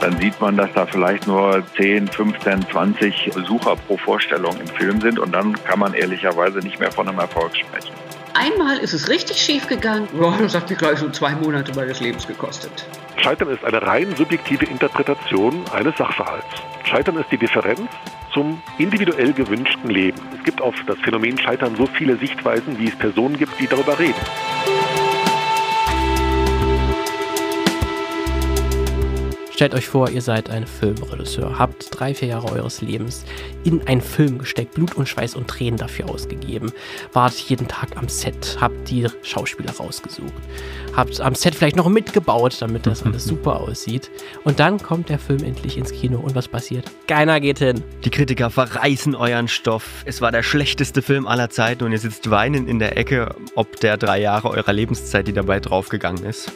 dann 0.00 0.18
sieht 0.18 0.40
man, 0.40 0.56
dass 0.56 0.70
da 0.74 0.86
vielleicht 0.86 1.26
nur 1.26 1.62
10, 1.76 2.08
15, 2.08 2.68
20 2.70 3.30
Besucher 3.34 3.76
pro 3.76 3.96
Vorstellung 3.98 4.58
im 4.58 4.66
Film 4.66 5.00
sind 5.00 5.18
und 5.18 5.32
dann 5.32 5.52
kann 5.64 5.78
man 5.78 5.94
ehrlicherweise 5.94 6.58
nicht 6.60 6.80
mehr 6.80 6.90
von 6.90 7.08
einem 7.08 7.18
Erfolg 7.18 7.56
sprechen. 7.56 7.92
Einmal 8.34 8.78
ist 8.78 8.94
es 8.94 9.08
richtig 9.08 9.38
schief 9.38 9.66
gegangen. 9.66 10.08
Ja, 10.18 10.34
das 10.40 10.54
hat 10.54 10.70
mich 10.70 10.78
gleich 10.78 10.98
so 10.98 11.10
zwei 11.10 11.32
Monate 11.32 11.74
meines 11.74 12.00
Lebens 12.00 12.26
gekostet. 12.26 12.86
Scheitern 13.16 13.48
ist 13.50 13.64
eine 13.64 13.82
rein 13.82 14.14
subjektive 14.16 14.64
Interpretation 14.64 15.64
eines 15.72 15.96
Sachverhalts. 15.96 16.46
Scheitern 16.84 17.16
ist 17.18 17.30
die 17.30 17.38
Differenz 17.38 17.90
zum 18.32 18.62
individuell 18.78 19.32
gewünschten 19.32 19.90
Leben. 19.90 20.18
Es 20.38 20.44
gibt 20.44 20.62
auf 20.62 20.74
das 20.86 20.98
Phänomen 21.00 21.36
Scheitern 21.38 21.74
so 21.76 21.86
viele 21.86 22.16
Sichtweisen, 22.16 22.78
wie 22.78 22.88
es 22.88 22.96
Personen 22.96 23.36
gibt, 23.36 23.58
die 23.60 23.66
darüber 23.66 23.98
reden. 23.98 24.14
Stellt 29.60 29.74
euch 29.74 29.88
vor, 29.88 30.08
ihr 30.08 30.22
seid 30.22 30.48
ein 30.48 30.66
Filmregisseur, 30.66 31.58
habt 31.58 31.88
drei, 31.90 32.14
vier 32.14 32.28
Jahre 32.28 32.50
eures 32.50 32.80
Lebens 32.80 33.26
in 33.62 33.86
einen 33.86 34.00
Film 34.00 34.38
gesteckt, 34.38 34.72
Blut 34.72 34.94
und 34.94 35.06
Schweiß 35.06 35.34
und 35.34 35.48
Tränen 35.48 35.76
dafür 35.76 36.08
ausgegeben, 36.08 36.72
wart 37.12 37.34
jeden 37.34 37.68
Tag 37.68 37.94
am 37.98 38.08
Set, 38.08 38.56
habt 38.58 38.88
die 38.88 39.06
Schauspieler 39.20 39.72
rausgesucht, 39.72 40.32
habt 40.96 41.20
am 41.20 41.34
Set 41.34 41.54
vielleicht 41.54 41.76
noch 41.76 41.90
mitgebaut, 41.90 42.56
damit 42.60 42.86
das 42.86 43.02
alles 43.02 43.24
super 43.26 43.60
aussieht. 43.60 44.10
Und 44.44 44.60
dann 44.60 44.82
kommt 44.82 45.10
der 45.10 45.18
Film 45.18 45.44
endlich 45.44 45.76
ins 45.76 45.92
Kino 45.92 46.20
und 46.20 46.34
was 46.34 46.48
passiert? 46.48 46.90
Keiner 47.06 47.38
geht 47.38 47.58
hin. 47.58 47.84
Die 48.06 48.10
Kritiker 48.10 48.48
verreißen 48.48 49.14
euren 49.14 49.46
Stoff. 49.46 50.04
Es 50.06 50.22
war 50.22 50.32
der 50.32 50.42
schlechteste 50.42 51.02
Film 51.02 51.26
aller 51.26 51.50
Zeiten 51.50 51.84
und 51.84 51.92
ihr 51.92 51.98
sitzt 51.98 52.30
weinend 52.30 52.66
in 52.66 52.78
der 52.78 52.96
Ecke, 52.96 53.34
ob 53.56 53.78
der 53.80 53.98
drei 53.98 54.22
Jahre 54.22 54.48
eurer 54.48 54.72
Lebenszeit, 54.72 55.26
die 55.26 55.34
dabei 55.34 55.60
draufgegangen 55.60 56.24
ist. 56.24 56.50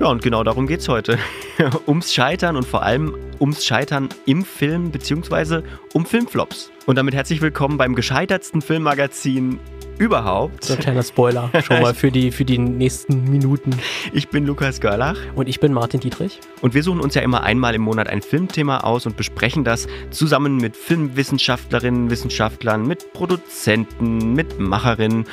Ja, 0.00 0.08
und 0.08 0.22
genau 0.22 0.42
darum 0.42 0.66
geht 0.66 0.80
es 0.80 0.88
heute. 0.88 1.18
ums 1.86 2.12
Scheitern 2.12 2.56
und 2.56 2.66
vor 2.66 2.82
allem 2.82 3.16
ums 3.38 3.64
Scheitern 3.64 4.08
im 4.26 4.44
Film 4.44 4.90
bzw. 4.90 5.62
um 5.92 6.04
Filmflops. 6.04 6.72
Und 6.86 6.96
damit 6.96 7.14
herzlich 7.14 7.40
willkommen 7.40 7.78
beim 7.78 7.94
gescheitertsten 7.94 8.60
Filmmagazin 8.60 9.60
überhaupt. 9.98 10.64
So 10.64 10.74
ein 10.74 10.80
kleiner 10.80 11.04
Spoiler 11.04 11.48
schon 11.62 11.80
mal 11.80 11.94
für 11.94 12.10
die, 12.10 12.32
für 12.32 12.44
die 12.44 12.58
nächsten 12.58 13.30
Minuten. 13.30 13.70
Ich 14.12 14.28
bin 14.28 14.44
Lukas 14.46 14.80
Görlach. 14.80 15.16
Und 15.36 15.48
ich 15.48 15.60
bin 15.60 15.72
Martin 15.72 16.00
Dietrich. 16.00 16.40
Und 16.60 16.74
wir 16.74 16.82
suchen 16.82 17.00
uns 17.00 17.14
ja 17.14 17.22
immer 17.22 17.44
einmal 17.44 17.76
im 17.76 17.82
Monat 17.82 18.08
ein 18.08 18.20
Filmthema 18.20 18.78
aus 18.78 19.06
und 19.06 19.16
besprechen 19.16 19.62
das 19.62 19.86
zusammen 20.10 20.56
mit 20.56 20.76
Filmwissenschaftlerinnen, 20.76 22.10
Wissenschaftlern, 22.10 22.84
mit 22.84 23.12
Produzenten, 23.12 24.32
mit 24.32 24.58
Macherinnen. 24.58 25.26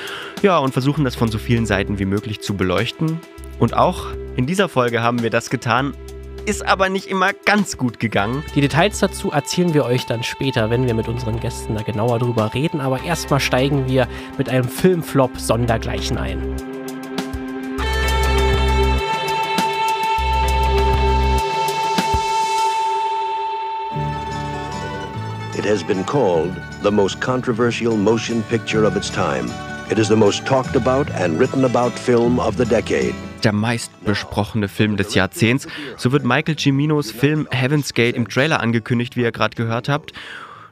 Ja, 0.43 0.59
und 0.59 0.71
versuchen 0.71 1.03
das 1.03 1.15
von 1.15 1.31
so 1.31 1.39
vielen 1.39 1.65
Seiten 1.65 1.97
wie 1.97 2.05
möglich 2.05 2.41
zu 2.41 2.53
beleuchten. 2.53 3.19
Und 3.57 3.75
auch 3.75 4.07
in 4.41 4.47
dieser 4.47 4.69
Folge 4.69 5.03
haben 5.03 5.21
wir 5.21 5.29
das 5.29 5.51
getan, 5.51 5.93
ist 6.47 6.65
aber 6.65 6.89
nicht 6.89 7.05
immer 7.05 7.31
ganz 7.31 7.77
gut 7.77 7.99
gegangen. 7.99 8.43
Die 8.55 8.61
Details 8.61 8.97
dazu 8.97 9.29
erzählen 9.29 9.75
wir 9.75 9.85
euch 9.85 10.07
dann 10.07 10.23
später, 10.23 10.71
wenn 10.71 10.87
wir 10.87 10.95
mit 10.95 11.07
unseren 11.07 11.39
Gästen 11.39 11.75
da 11.75 11.83
genauer 11.83 12.17
drüber 12.17 12.51
reden. 12.55 12.81
Aber 12.81 13.03
erstmal 13.03 13.39
steigen 13.39 13.87
wir 13.87 14.07
mit 14.39 14.49
einem 14.49 14.67
Filmflop 14.67 15.37
sondergleichen 15.37 16.17
ein. 16.17 16.55
It 25.55 25.69
has 25.69 25.83
been 25.83 26.03
called 26.03 26.49
the 26.81 26.89
most 26.89 27.21
controversial 27.21 27.95
motion 27.95 28.41
picture 28.49 28.87
of 28.87 28.95
its 28.95 29.11
time. 29.11 29.47
It 29.91 29.99
is 29.99 30.07
the 30.07 30.15
most 30.15 30.43
talked 30.47 30.75
about 30.75 31.11
and 31.11 31.39
written 31.39 31.63
about 31.63 31.91
film 31.91 32.39
of 32.39 32.57
the 32.57 32.65
decade 32.65 33.13
der 33.41 33.53
meistbesprochene 33.53 34.67
Film 34.67 34.97
des 34.97 35.13
Jahrzehnts. 35.13 35.67
So 35.97 36.11
wird 36.11 36.23
Michael 36.23 36.57
Ciminos 36.57 37.11
Film 37.11 37.47
Heaven's 37.51 37.93
Gate 37.93 38.15
im 38.15 38.27
Trailer 38.27 38.59
angekündigt, 38.59 39.15
wie 39.15 39.21
ihr 39.21 39.31
gerade 39.31 39.55
gehört 39.55 39.89
habt. 39.89 40.13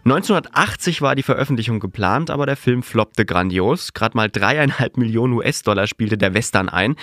1980 0.05 1.01
war 1.01 1.15
die 1.15 1.23
Veröffentlichung 1.23 1.79
geplant, 1.79 2.29
aber 2.29 2.45
der 2.45 2.55
Film 2.55 2.83
floppte 2.83 3.25
grandios. 3.25 3.93
Gerade 3.93 4.15
mal 4.15 4.29
dreieinhalb 4.29 4.97
Millionen 4.97 5.33
US-Dollar 5.33 5.87
spielte 5.87 6.17
der 6.17 6.33
Western 6.33 6.69
ein. 6.69 6.95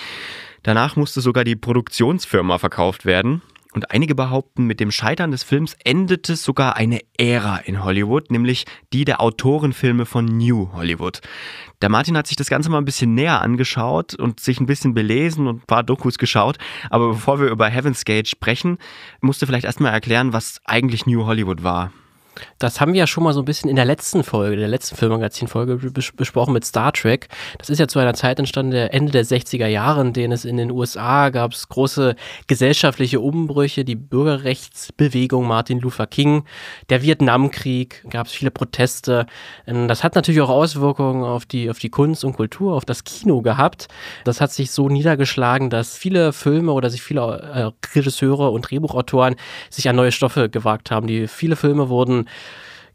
Danach 0.63 0.95
musste 0.95 1.21
sogar 1.21 1.43
die 1.43 1.55
Produktionsfirma 1.55 2.57
verkauft 2.57 3.05
werden. 3.05 3.41
Und 3.77 3.91
einige 3.91 4.15
behaupten, 4.15 4.65
mit 4.65 4.79
dem 4.79 4.89
Scheitern 4.89 5.29
des 5.29 5.43
Films 5.43 5.77
endete 5.83 6.35
sogar 6.35 6.77
eine 6.77 6.99
Ära 7.15 7.57
in 7.57 7.83
Hollywood, 7.83 8.31
nämlich 8.31 8.65
die 8.91 9.05
der 9.05 9.21
Autorenfilme 9.21 10.07
von 10.07 10.25
New 10.25 10.71
Hollywood. 10.73 11.21
Der 11.83 11.89
Martin 11.89 12.17
hat 12.17 12.25
sich 12.25 12.37
das 12.37 12.49
Ganze 12.49 12.71
mal 12.71 12.79
ein 12.79 12.85
bisschen 12.85 13.13
näher 13.13 13.39
angeschaut 13.39 14.15
und 14.15 14.39
sich 14.39 14.59
ein 14.59 14.65
bisschen 14.65 14.95
belesen 14.95 15.45
und 15.45 15.57
ein 15.57 15.67
paar 15.67 15.83
Dokus 15.83 16.17
geschaut. 16.17 16.57
Aber 16.89 17.09
bevor 17.09 17.39
wir 17.39 17.49
über 17.49 17.67
Heaven's 17.67 18.03
Gate 18.03 18.27
sprechen, 18.27 18.79
musst 19.21 19.43
du 19.43 19.45
vielleicht 19.45 19.65
erstmal 19.65 19.93
erklären, 19.93 20.33
was 20.33 20.59
eigentlich 20.65 21.05
New 21.05 21.27
Hollywood 21.27 21.61
war. 21.61 21.91
Das 22.59 22.81
haben 22.81 22.93
wir 22.93 22.99
ja 22.99 23.07
schon 23.07 23.23
mal 23.23 23.33
so 23.33 23.41
ein 23.41 23.45
bisschen 23.45 23.69
in 23.69 23.75
der 23.75 23.85
letzten 23.85 24.23
Folge, 24.23 24.55
der 24.55 24.67
letzten 24.67 24.95
Filmmagazin-Folge 24.95 25.77
bes 25.91 26.11
besprochen 26.11 26.53
mit 26.53 26.65
Star 26.65 26.91
Trek. 26.93 27.27
Das 27.57 27.69
ist 27.69 27.79
ja 27.79 27.87
zu 27.87 27.99
einer 27.99 28.13
Zeit 28.13 28.39
entstanden, 28.39 28.71
der 28.71 28.93
Ende 28.93 29.11
der 29.11 29.25
60er 29.25 29.67
Jahre, 29.67 30.01
in 30.01 30.13
denen 30.13 30.33
es 30.33 30.45
in 30.45 30.57
den 30.57 30.71
USA 30.71 31.29
gab 31.29 31.53
es 31.53 31.69
große 31.69 32.15
gesellschaftliche 32.47 33.19
Umbrüche, 33.19 33.85
die 33.85 33.95
Bürgerrechtsbewegung 33.95 35.47
Martin 35.47 35.79
Luther 35.79 36.07
King, 36.07 36.43
der 36.89 37.01
Vietnamkrieg, 37.01 38.05
gab 38.09 38.27
es 38.27 38.33
viele 38.33 38.51
Proteste. 38.51 39.25
Ähm, 39.65 39.87
das 39.87 40.03
hat 40.03 40.15
natürlich 40.15 40.41
auch 40.41 40.49
Auswirkungen 40.49 41.23
auf 41.23 41.45
die, 41.45 41.69
auf 41.69 41.79
die 41.79 41.89
Kunst 41.89 42.23
und 42.23 42.33
Kultur, 42.33 42.75
auf 42.75 42.85
das 42.85 43.03
Kino 43.03 43.41
gehabt. 43.41 43.87
Das 44.23 44.41
hat 44.41 44.51
sich 44.51 44.71
so 44.71 44.89
niedergeschlagen, 44.89 45.69
dass 45.69 45.97
viele 45.97 46.33
Filme 46.33 46.71
oder 46.71 46.89
sich 46.89 47.01
viele 47.01 47.21
äh, 47.21 47.95
Regisseure 47.95 48.51
und 48.51 48.69
Drehbuchautoren 48.69 49.35
sich 49.69 49.89
an 49.89 49.95
neue 49.95 50.11
Stoffe 50.11 50.49
gewagt 50.49 50.91
haben. 50.91 51.07
Die 51.07 51.27
viele 51.27 51.55
Filme 51.55 51.89
wurden 51.89 52.26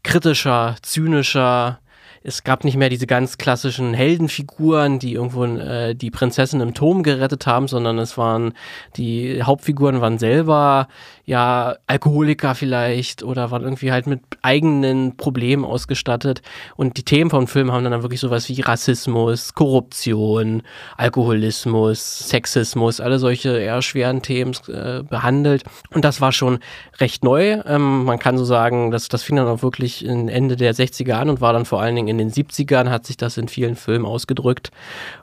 kritischer, 0.03 0.75
zynischer. 0.81 1.79
Es 2.23 2.43
gab 2.43 2.63
nicht 2.63 2.77
mehr 2.77 2.89
diese 2.89 3.07
ganz 3.07 3.37
klassischen 3.37 3.93
Heldenfiguren, 3.93 4.99
die 4.99 5.13
irgendwo 5.13 5.45
äh, 5.45 5.93
die 5.93 6.11
Prinzessin 6.11 6.61
im 6.61 6.73
Turm 6.73 7.03
gerettet 7.03 7.45
haben, 7.47 7.67
sondern 7.67 7.99
es 7.99 8.17
waren 8.17 8.53
die 8.95 9.43
Hauptfiguren 9.43 10.01
waren 10.01 10.17
selber 10.17 10.87
ja, 11.25 11.77
Alkoholiker 11.87 12.53
vielleicht 12.53 13.23
oder 13.23 13.49
waren 13.49 13.63
irgendwie 13.63 13.93
halt 13.93 14.07
mit 14.07 14.19
eigenen 14.41 15.15
Problemen 15.15 15.63
ausgestattet. 15.63 16.41
Und 16.75 16.97
die 16.97 17.03
Themen 17.03 17.29
vom 17.29 17.47
Film 17.47 17.71
haben 17.71 17.83
dann 17.85 18.01
wirklich 18.01 18.19
sowas 18.19 18.49
wie 18.49 18.59
Rassismus, 18.59 19.53
Korruption, 19.53 20.63
Alkoholismus, 20.97 22.27
Sexismus, 22.27 22.99
alle 22.99 23.19
solche 23.19 23.57
eher 23.57 23.81
schweren 23.81 24.21
Themen 24.21 24.53
äh, 24.67 25.03
behandelt. 25.03 25.63
Und 25.91 26.03
das 26.03 26.19
war 26.19 26.33
schon 26.33 26.59
recht 26.99 27.23
neu. 27.23 27.61
Ähm, 27.65 28.03
man 28.03 28.19
kann 28.19 28.37
so 28.37 28.43
sagen, 28.43 28.91
dass 28.91 29.07
das 29.07 29.23
fing 29.23 29.37
dann 29.37 29.47
auch 29.47 29.63
wirklich 29.63 30.05
Ende 30.05 30.57
der 30.57 30.75
60er 30.75 31.13
an 31.13 31.29
und 31.29 31.39
war 31.39 31.53
dann 31.53 31.63
vor 31.63 31.81
allen 31.81 31.95
Dingen 31.95 32.09
in 32.19 32.29
den 32.29 32.31
70ern, 32.31 32.89
hat 32.89 33.05
sich 33.05 33.17
das 33.17 33.37
in 33.37 33.47
vielen 33.47 33.75
Filmen 33.75 34.05
ausgedrückt. 34.05 34.71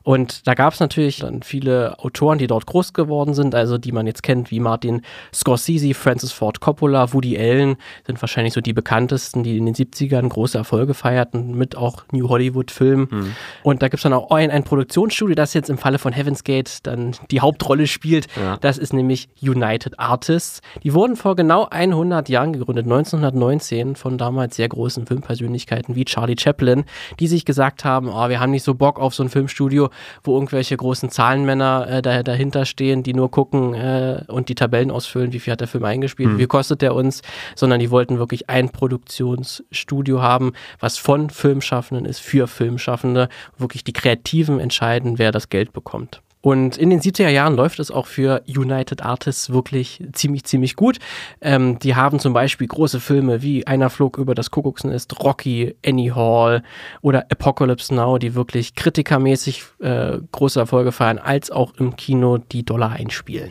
Und 0.03 0.47
da 0.47 0.55
gab 0.55 0.73
es 0.75 0.81
natürlich 0.81 1.21
dann 1.21 1.43
viele 1.43 1.99
Autoren, 1.99 2.39
die 2.39 2.47
dort 2.47 2.67
groß 2.67 2.93
geworden 2.93 3.35
sind, 3.35 3.55
also 3.55 3.79
die 3.79 3.93
man 3.93 4.07
jetzt 4.07 4.23
kennt, 4.23 4.51
wie 4.51 4.61
Martin 4.61 5.03
Scorsese, 5.35 5.95
Francis 5.95 6.33
Ford 6.33 6.61
Coppola, 6.61 7.13
Woody 7.13 7.39
Allen 7.39 7.77
sind 8.07 8.21
wahrscheinlich 8.21 8.55
so 8.55 8.61
die 8.61 8.73
bekanntesten, 8.73 9.43
die 9.43 9.59
in 9.59 9.67
den 9.67 9.75
70ern 9.75 10.29
große 10.29 10.59
Erfolge 10.59 10.95
feierten, 10.95 11.57
mit 11.57 11.77
auch 11.77 12.05
New 12.13 12.29
Hollywood-Filmen. 12.29 13.09
Mhm. 13.11 13.37
Und 13.63 13.83
da 13.83 13.89
gibt 13.89 13.99
es 13.99 14.03
dann 14.03 14.13
auch 14.13 14.31
ein, 14.31 14.51
ein 14.51 14.65
Produktionsstudio, 14.65 15.35
das 15.35 15.55
jetzt 15.55 15.71
im 15.71 15.79
Falle 15.79 15.99
von 15.99 16.13
Heaven's 16.13 16.45
Gate 16.45 16.79
dann 16.87 17.15
die 17.31 17.41
Hauptrolle 17.41 17.87
spielt. 17.87 18.27
Ja. 18.37 18.57
Das 18.59 18.79
ist 18.79 18.93
nämlich 18.93 19.29
United 19.41 19.99
Artists. 19.99 20.61
Die 20.83 20.95
wurden 20.95 21.17
vor 21.17 21.37
genau 21.37 21.67
100 21.71 22.29
Jahren 22.29 22.53
gegründet, 22.53 22.87
1919, 22.87 23.97
von 23.97 24.19
damals 24.19 24.57
sehr 24.57 24.69
großen 24.69 25.07
Filmpersönlichkeiten 25.07 25.95
wie 25.95 26.05
Charlie 26.05 26.37
Chaplin, 26.39 26.80
die 27.19 27.27
sich 27.27 27.45
gesagt 27.45 27.85
haben, 27.85 28.09
oh, 28.09 28.29
wir 28.29 28.39
haben 28.39 28.53
nicht 28.53 28.65
so 28.65 28.75
Bock 28.75 29.01
auf 29.01 29.13
so 29.13 29.25
ein 29.25 29.29
Filmstudio, 29.29 29.91
wo 30.23 30.35
irgendwelche 30.35 30.77
großen 30.77 31.11
Zahlenmänner 31.11 31.87
äh, 31.89 32.03
da, 32.03 32.23
dahinter 32.23 32.65
stehen, 32.65 33.03
die 33.03 33.13
nur 33.13 33.31
gucken 33.31 33.75
äh, 33.75 34.23
und 34.29 34.49
die 34.49 34.55
Tabellen 34.55 34.93
ausfüllen, 34.93 35.33
wie 35.33 35.41
viel 35.41 35.53
hat 35.53 35.61
der 35.61 35.69
Film 35.69 35.81
Film 35.81 35.85
eingespielt, 35.85 36.31
mhm. 36.31 36.39
wie 36.39 36.47
kostet 36.47 36.83
der 36.83 36.95
uns, 36.95 37.23
sondern 37.57 37.81
die 37.81 37.91
wollten 37.91 38.19
wirklich 38.19 38.51
ein 38.51 38.71
Produktionsstudio 38.71 40.21
haben, 40.21 40.53
was 40.79 40.99
von 40.99 41.31
Filmschaffenden 41.31 42.05
ist, 42.05 42.21
für 42.21 42.47
Filmschaffende, 42.47 43.29
wirklich 43.59 43.85
die 43.85 43.93
Kreativen 43.93 44.61
entscheiden, 44.61 45.19
wer 45.19 45.33
das 45.33 45.49
Geld 45.49 45.73
bekommt. 45.73 46.23
Und 46.43 46.79
in 46.79 46.89
den 46.89 47.01
70er 47.01 47.29
Jahren 47.29 47.55
läuft 47.55 47.81
es 47.81 47.91
auch 47.91 48.07
für 48.07 48.43
United 48.47 49.03
Artists 49.03 49.51
wirklich 49.51 50.03
ziemlich, 50.13 50.45
ziemlich 50.45 50.75
gut. 50.75 50.99
Ähm, 51.43 51.79
die 51.79 51.97
haben 51.97 52.19
zum 52.19 52.33
Beispiel 52.33 52.67
große 52.67 52.99
Filme 52.99 53.43
wie 53.43 53.67
Einer 53.67 53.91
flog 53.91 54.17
über 54.17 54.35
das 54.35 54.51
Kuckucksnest, 54.51 55.23
Rocky, 55.23 55.77
Annie 55.85 56.15
Hall 56.15 56.63
oder 57.03 57.27
Apocalypse 57.31 57.95
Now, 57.95 58.19
die 58.19 58.35
wirklich 58.35 58.75
kritikermäßig 58.75 59.65
äh, 59.81 60.19
große 60.33 60.59
Erfolge 60.59 60.93
feiern, 60.93 61.19
als 61.19 61.51
auch 61.51 61.75
im 61.75 61.97
Kino 61.97 62.39
die 62.39 62.65
Dollar 62.65 62.93
einspielen. 62.93 63.51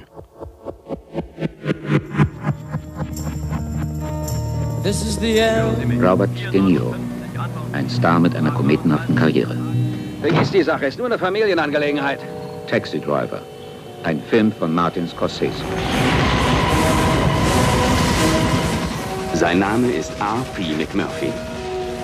Robert 6.01 6.30
De 6.51 6.62
Niro, 6.62 6.95
ein 7.74 7.89
Star 7.89 8.19
mit 8.19 8.36
einer 8.36 8.51
kometenhaften 8.51 9.15
Karriere. 9.15 9.56
Vergiss 10.21 10.51
die 10.51 10.63
Sache, 10.63 10.88
ist 10.88 10.97
nur 10.97 11.06
eine 11.06 11.19
Familienangelegenheit. 11.19 12.19
Taxi 12.69 13.00
Driver, 13.00 13.42
ein 14.04 14.21
Film 14.30 14.51
von 14.51 14.71
Martin 14.71 15.07
Scorsese. 15.07 15.63
Sein 19.33 19.57
Name 19.57 19.89
ist 19.89 20.12
R.P. 20.19 20.75
McMurphy. 20.75 21.31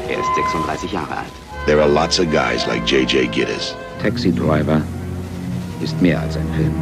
Er 0.09 0.19
ist 0.19 0.35
36 0.35 0.91
Jahre 0.91 1.17
alt. 1.17 1.31
There 1.67 1.79
are 1.79 1.89
lots 1.89 2.19
of 2.19 2.31
guys 2.31 2.65
like 2.65 2.83
J.J. 2.87 3.31
Gittes. 3.31 3.75
Taxi 4.01 4.31
Driver 4.31 4.81
ist 5.83 6.01
mehr 6.01 6.19
als 6.19 6.35
ein 6.35 6.47
Film. 6.55 6.73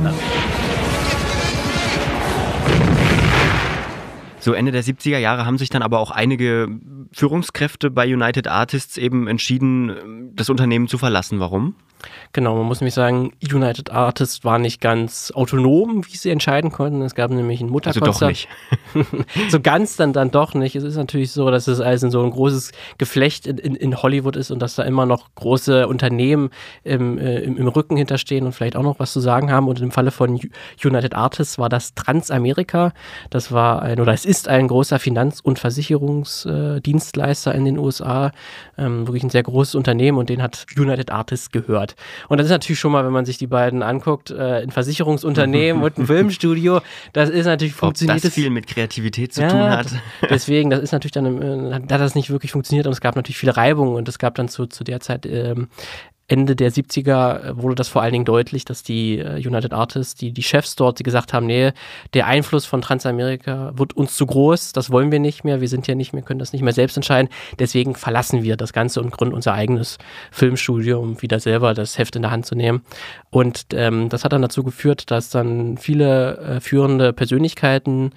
So 4.39 4.53
Ende 4.53 4.71
der 4.71 4.83
70er 4.83 5.17
Jahre 5.17 5.45
haben 5.45 5.57
sich 5.57 5.69
dann 5.69 5.81
aber 5.81 5.99
auch 5.99 6.11
einige 6.11 6.69
Führungskräfte 7.11 7.91
bei 7.91 8.11
United 8.11 8.47
Artists 8.47 8.97
eben 8.97 9.27
entschieden, 9.27 10.31
das 10.35 10.49
Unternehmen 10.49 10.87
zu 10.87 10.97
verlassen. 10.97 11.39
Warum? 11.39 11.75
Genau, 12.33 12.55
man 12.55 12.65
muss 12.65 12.81
nämlich 12.81 12.93
sagen, 12.93 13.31
United 13.41 13.91
Artists 13.91 14.43
war 14.43 14.59
nicht 14.59 14.81
ganz 14.81 15.31
autonom, 15.35 16.05
wie 16.05 16.17
sie 16.17 16.29
entscheiden 16.31 16.71
konnten. 16.71 17.01
Es 17.01 17.15
gab 17.15 17.31
nämlich 17.31 17.61
einen 17.61 17.69
Mutterkonzern. 17.69 18.09
Also 18.11 18.19
doch 18.19 18.27
nicht. 18.27 18.47
so 19.51 19.59
ganz 19.59 19.95
dann 19.95 20.13
dann 20.13 20.31
doch 20.31 20.53
nicht. 20.53 20.75
Es 20.75 20.83
ist 20.83 20.95
natürlich 20.95 21.31
so, 21.31 21.49
dass 21.51 21.67
es 21.67 21.79
also 21.79 22.09
so 22.09 22.23
ein 22.23 22.31
großes 22.31 22.71
Geflecht 22.97 23.47
in, 23.47 23.57
in, 23.57 23.75
in 23.75 24.01
Hollywood 24.01 24.35
ist 24.35 24.51
und 24.51 24.59
dass 24.59 24.75
da 24.75 24.83
immer 24.83 25.05
noch 25.05 25.33
große 25.35 25.87
Unternehmen 25.87 26.49
im, 26.83 27.17
äh, 27.17 27.39
im, 27.39 27.57
im, 27.57 27.67
Rücken 27.67 27.97
hinterstehen 27.97 28.45
und 28.45 28.53
vielleicht 28.53 28.75
auch 28.75 28.83
noch 28.83 28.99
was 28.99 29.13
zu 29.13 29.19
sagen 29.19 29.51
haben. 29.51 29.67
Und 29.67 29.79
im 29.81 29.91
Falle 29.91 30.11
von 30.11 30.39
United 30.83 31.13
Artists 31.13 31.57
war 31.57 31.69
das 31.69 31.93
Transamerika. 31.93 32.93
Das 33.29 33.51
war 33.51 33.81
ein, 33.81 33.99
oder 33.99 34.13
es 34.13 34.25
ist 34.25 34.47
ein 34.47 34.67
großer 34.67 34.99
Finanz- 34.99 35.39
und 35.39 35.59
Versicherungsdienstleister 35.59 36.83
in 36.93 37.65
den 37.65 37.77
USA. 37.77 38.31
Ähm, 38.77 39.07
wirklich 39.07 39.23
ein 39.23 39.29
sehr 39.29 39.43
großes 39.43 39.75
Unternehmen 39.75 40.17
und 40.17 40.29
den 40.29 40.41
hat 40.41 40.65
United 40.75 41.11
Artists 41.11 41.51
gehört. 41.51 41.95
Und 42.29 42.37
das 42.37 42.45
ist 42.45 42.51
natürlich 42.51 42.79
schon 42.79 42.91
mal, 42.91 43.05
wenn 43.05 43.11
man 43.13 43.25
sich 43.25 43.37
die 43.37 43.47
beiden 43.47 43.83
anguckt, 43.83 44.31
äh, 44.31 44.63
ein 44.63 44.71
Versicherungsunternehmen 44.71 45.83
und 45.83 45.97
ein 45.97 46.07
Filmstudio, 46.07 46.81
das 47.13 47.29
ist 47.29 47.45
natürlich 47.45 47.73
funktioniert. 47.73 48.17
Ob 48.17 48.23
das 48.23 48.33
viel 48.33 48.49
mit 48.49 48.67
Kreativität 48.67 49.33
zu 49.33 49.41
ja, 49.41 49.49
tun 49.49 49.69
hat. 49.69 49.87
Deswegen, 50.29 50.69
das 50.69 50.79
ist 50.79 50.91
natürlich 50.91 51.11
dann, 51.11 51.41
äh, 51.41 51.73
hat 51.73 51.89
das 51.89 52.15
nicht 52.15 52.29
wirklich 52.29 52.51
funktioniert 52.51 52.87
und 52.87 52.93
es 52.93 53.01
gab 53.01 53.15
natürlich 53.15 53.37
viele 53.37 53.55
Reibungen 53.55 53.95
und 53.95 54.07
es 54.07 54.19
gab 54.19 54.35
dann 54.35 54.47
zu, 54.47 54.65
zu 54.65 54.83
der 54.83 54.99
Zeit 54.99 55.25
ähm, 55.25 55.67
Ende 56.27 56.55
der 56.55 56.71
70er 56.71 57.43
äh, 57.43 57.57
wurde 57.57 57.75
das 57.75 57.89
vor 57.89 58.01
allen 58.01 58.13
Dingen 58.13 58.25
deutlich, 58.25 58.63
dass 58.65 58.83
die 58.83 59.19
äh, 59.19 59.35
United 59.45 59.73
Artists, 59.73 60.15
die, 60.15 60.31
die 60.31 60.43
Chefs 60.43 60.75
dort, 60.75 60.99
die 60.99 61.03
gesagt 61.03 61.33
haben, 61.33 61.45
nee, 61.45 61.71
der 62.13 62.27
Einfluss 62.27 62.65
von 62.65 62.81
Transamerika 62.81 63.73
wird 63.75 63.93
uns 63.93 64.15
zu 64.15 64.25
groß, 64.25 64.71
das 64.71 64.89
wollen 64.89 65.11
wir 65.11 65.19
nicht 65.19 65.43
mehr, 65.43 65.59
wir 65.59 65.67
sind 65.67 65.87
ja 65.87 65.95
nicht 65.95 66.13
mehr, 66.13 66.23
können 66.23 66.39
das 66.39 66.53
nicht 66.53 66.61
mehr 66.61 66.73
selbst 66.73 66.95
entscheiden, 66.95 67.29
deswegen 67.59 67.95
verlassen 67.95 68.43
wir 68.43 68.55
das 68.55 68.71
Ganze 68.71 69.01
und 69.01 69.11
gründen 69.11 69.35
unser 69.35 69.53
eigenes 69.53 69.97
Filmstudio, 70.31 70.99
um 70.99 71.21
wieder 71.21 71.39
selber 71.39 71.73
das 71.73 71.97
Heft 71.97 72.15
in 72.15 72.21
der 72.21 72.31
Hand 72.31 72.45
zu 72.45 72.55
nehmen. 72.55 72.83
Und 73.29 73.65
ähm, 73.73 74.09
das 74.09 74.23
hat 74.23 74.31
dann 74.31 74.41
dazu 74.41 74.63
geführt, 74.63 75.11
dass 75.11 75.29
dann 75.29 75.77
viele 75.77 76.37
äh, 76.37 76.59
führende 76.61 77.11
Persönlichkeiten 77.11 78.11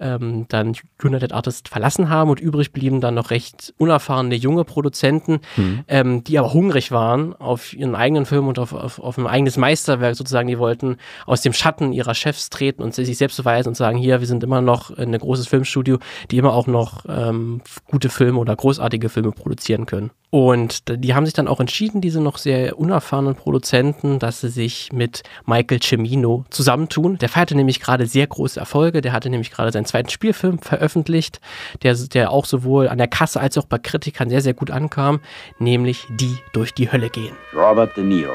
ähm, 0.00 0.46
dann 0.48 0.74
United 1.02 1.32
Artists 1.32 1.68
verlassen 1.70 2.08
haben 2.08 2.30
und 2.30 2.40
übrig 2.40 2.72
blieben 2.72 3.00
dann 3.00 3.14
noch 3.14 3.30
recht 3.30 3.74
unerfahrene 3.78 4.34
junge 4.34 4.64
Produzenten, 4.64 5.40
mhm. 5.56 5.84
ähm, 5.88 6.24
die 6.24 6.38
aber 6.38 6.52
hungrig 6.52 6.90
waren 6.90 7.34
auf 7.34 7.72
ihren 7.72 7.94
eigenen 7.94 8.26
Film 8.26 8.48
und 8.48 8.58
auf, 8.58 8.72
auf, 8.72 8.98
auf 8.98 9.18
ein 9.18 9.26
eigenes 9.26 9.56
Meisterwerk 9.56 10.16
sozusagen. 10.16 10.48
Die 10.48 10.58
wollten 10.58 10.96
aus 11.26 11.42
dem 11.42 11.52
Schatten 11.52 11.92
ihrer 11.92 12.14
Chefs 12.14 12.50
treten 12.50 12.82
und 12.82 12.94
sich 12.94 13.16
selbst 13.16 13.36
beweisen 13.36 13.68
und 13.68 13.74
sagen, 13.76 13.98
hier, 13.98 14.20
wir 14.20 14.26
sind 14.26 14.42
immer 14.42 14.60
noch 14.60 14.96
ein 14.96 15.16
großes 15.16 15.46
Filmstudio, 15.46 15.98
die 16.30 16.38
immer 16.38 16.52
auch 16.52 16.66
noch 16.66 17.04
ähm, 17.08 17.60
gute 17.86 18.08
Filme 18.08 18.38
oder 18.38 18.56
großartige 18.56 19.08
Filme 19.08 19.32
produzieren 19.32 19.86
können. 19.86 20.10
Und 20.30 20.88
die 20.88 21.14
haben 21.14 21.26
sich 21.26 21.34
dann 21.34 21.46
auch 21.46 21.60
entschieden, 21.60 22.00
diese 22.00 22.20
noch 22.20 22.38
sehr 22.38 22.76
unerfahrenen 22.76 23.36
Produzenten, 23.36 24.18
dass 24.18 24.40
sie 24.40 24.48
sich 24.48 24.92
mit 24.92 25.22
Michael 25.46 25.78
Cimino 25.80 26.44
zusammentun. 26.50 27.18
Der 27.18 27.28
feierte 27.28 27.54
nämlich 27.54 27.78
gerade 27.78 28.06
sehr 28.06 28.26
große 28.26 28.58
Erfolge. 28.58 29.00
Der 29.00 29.12
hatte 29.12 29.30
nämlich 29.30 29.52
gerade 29.52 29.70
seinen 29.84 30.04
zweiten 30.04 30.10
Spielfilm 30.10 30.58
veröffentlicht, 30.58 31.40
der, 31.82 31.94
der 31.94 32.30
auch 32.30 32.44
sowohl 32.44 32.88
an 32.88 32.98
der 32.98 33.08
Kasse 33.08 33.40
als 33.40 33.58
auch 33.58 33.66
bei 33.66 33.78
Kritikern 33.78 34.28
sehr, 34.28 34.40
sehr 34.40 34.54
gut 34.54 34.70
ankam, 34.70 35.20
nämlich 35.58 36.06
Die 36.10 36.38
durch 36.52 36.72
die 36.74 36.90
Hölle 36.90 37.10
gehen. 37.10 37.34
Robert 37.54 37.96
De 37.96 38.04
Niro 38.04 38.32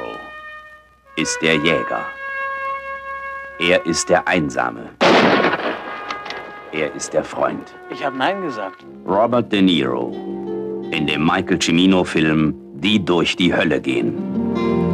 ist 1.16 1.38
der 1.42 1.56
Jäger. 1.56 2.06
Er 3.60 3.86
ist 3.86 4.10
der 4.10 4.28
Einsame. 4.28 4.90
Er 6.72 6.94
ist 6.96 7.14
der 7.14 7.24
Freund. 7.24 7.74
Ich 7.90 8.06
habe 8.06 8.18
Nein 8.18 8.42
gesagt. 8.42 8.86
Robert 9.06 9.52
De 9.52 9.62
Niro 9.62 10.14
in 10.92 11.08
dem 11.08 11.26
Michael 11.26 11.60
Cimino-Film 11.60 12.56
Die 12.76 13.04
durch 13.04 13.36
die 13.36 13.54
Hölle 13.54 13.82
gehen. 13.82 14.89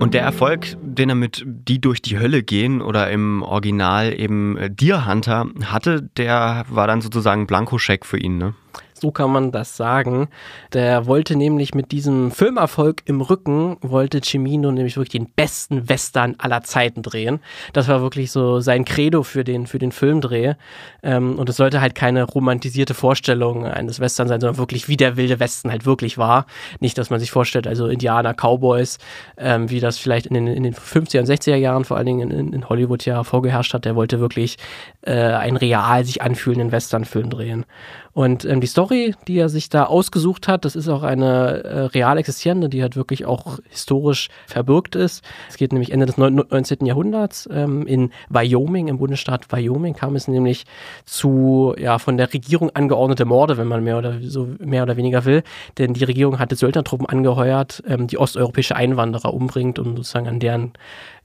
Und 0.00 0.12
der 0.12 0.22
Erfolg, 0.22 0.76
den 0.82 1.08
er 1.08 1.14
mit 1.14 1.44
Die 1.46 1.80
durch 1.80 2.02
die 2.02 2.18
Hölle 2.18 2.42
gehen 2.42 2.82
oder 2.82 3.10
im 3.10 3.42
Original 3.42 4.18
eben 4.18 4.56
äh, 4.56 4.70
Deer 4.70 5.06
Hunter 5.06 5.46
hatte, 5.64 6.02
der 6.16 6.64
war 6.68 6.86
dann 6.86 7.00
sozusagen 7.00 7.46
Blankoscheck 7.46 8.04
für 8.04 8.18
ihn, 8.18 8.36
ne? 8.38 8.54
So 9.04 9.10
kann 9.10 9.30
man 9.30 9.52
das 9.52 9.76
sagen. 9.76 10.28
Der 10.72 11.04
wollte 11.04 11.36
nämlich 11.36 11.74
mit 11.74 11.92
diesem 11.92 12.30
Filmerfolg 12.30 13.02
im 13.04 13.20
Rücken, 13.20 13.76
wollte 13.82 14.22
Cimino 14.24 14.72
nämlich 14.72 14.96
wirklich 14.96 15.10
den 15.10 15.28
besten 15.28 15.90
Western 15.90 16.36
aller 16.38 16.62
Zeiten 16.62 17.02
drehen. 17.02 17.40
Das 17.74 17.86
war 17.86 18.00
wirklich 18.00 18.30
so 18.30 18.60
sein 18.60 18.86
Credo 18.86 19.22
für 19.22 19.44
den, 19.44 19.66
für 19.66 19.78
den 19.78 19.92
Filmdreh. 19.92 20.54
Ähm, 21.02 21.38
und 21.38 21.50
es 21.50 21.58
sollte 21.58 21.82
halt 21.82 21.94
keine 21.94 22.22
romantisierte 22.22 22.94
Vorstellung 22.94 23.66
eines 23.66 24.00
Western 24.00 24.26
sein, 24.26 24.40
sondern 24.40 24.56
wirklich 24.56 24.88
wie 24.88 24.96
der 24.96 25.18
wilde 25.18 25.38
Westen 25.38 25.70
halt 25.70 25.84
wirklich 25.84 26.16
war. 26.16 26.46
Nicht, 26.80 26.96
dass 26.96 27.10
man 27.10 27.20
sich 27.20 27.30
vorstellt, 27.30 27.66
also 27.66 27.88
Indianer, 27.88 28.32
Cowboys, 28.32 28.96
ähm, 29.36 29.68
wie 29.68 29.80
das 29.80 29.98
vielleicht 29.98 30.24
in 30.28 30.32
den, 30.32 30.46
in 30.46 30.62
den 30.62 30.74
50er 30.74 31.18
und 31.18 31.28
60er 31.28 31.56
Jahren 31.56 31.84
vor 31.84 31.98
allen 31.98 32.06
Dingen 32.06 32.30
in, 32.30 32.54
in 32.54 32.68
Hollywood 32.70 33.04
ja 33.04 33.22
vorgeherrscht 33.22 33.74
hat. 33.74 33.84
Der 33.84 33.96
wollte 33.96 34.18
wirklich 34.18 34.56
äh, 35.02 35.12
einen 35.12 35.58
real 35.58 36.06
sich 36.06 36.22
anfühlenden 36.22 36.72
Westernfilm 36.72 37.28
drehen. 37.28 37.66
Und 38.14 38.44
ähm, 38.44 38.60
die 38.60 38.68
Story, 38.68 39.14
die 39.26 39.36
er 39.38 39.48
sich 39.48 39.68
da 39.68 39.84
ausgesucht 39.84 40.46
hat, 40.46 40.64
das 40.64 40.76
ist 40.76 40.88
auch 40.88 41.02
eine 41.02 41.64
äh, 41.64 41.80
real 41.86 42.16
existierende, 42.16 42.68
die 42.68 42.80
halt 42.80 42.96
wirklich 42.96 43.26
auch 43.26 43.58
historisch 43.68 44.28
verbürgt 44.46 44.94
ist. 44.94 45.24
Es 45.48 45.56
geht 45.56 45.72
nämlich 45.72 45.90
Ende 45.90 46.06
des 46.06 46.16
19. 46.16 46.86
Jahrhunderts. 46.86 47.48
Ähm, 47.50 47.86
in 47.86 48.12
Wyoming, 48.28 48.86
im 48.86 48.98
Bundesstaat 48.98 49.50
Wyoming, 49.50 49.94
kam 49.94 50.14
es 50.14 50.28
nämlich 50.28 50.64
zu 51.04 51.74
ja, 51.76 51.98
von 51.98 52.16
der 52.16 52.32
Regierung 52.32 52.70
angeordnete 52.70 53.24
Morde, 53.24 53.58
wenn 53.58 53.66
man 53.66 53.82
mehr 53.82 53.98
oder 53.98 54.20
so 54.22 54.48
mehr 54.60 54.84
oder 54.84 54.96
weniger 54.96 55.24
will. 55.24 55.42
Denn 55.78 55.92
die 55.94 56.04
Regierung 56.04 56.38
hatte 56.38 56.54
Söldnertruppen 56.54 57.06
angeheuert, 57.06 57.82
ähm, 57.86 58.06
die 58.06 58.18
osteuropäische 58.18 58.76
Einwanderer 58.76 59.34
umbringt, 59.34 59.80
um 59.80 59.96
sozusagen 59.96 60.28
an 60.28 60.38
deren 60.38 60.72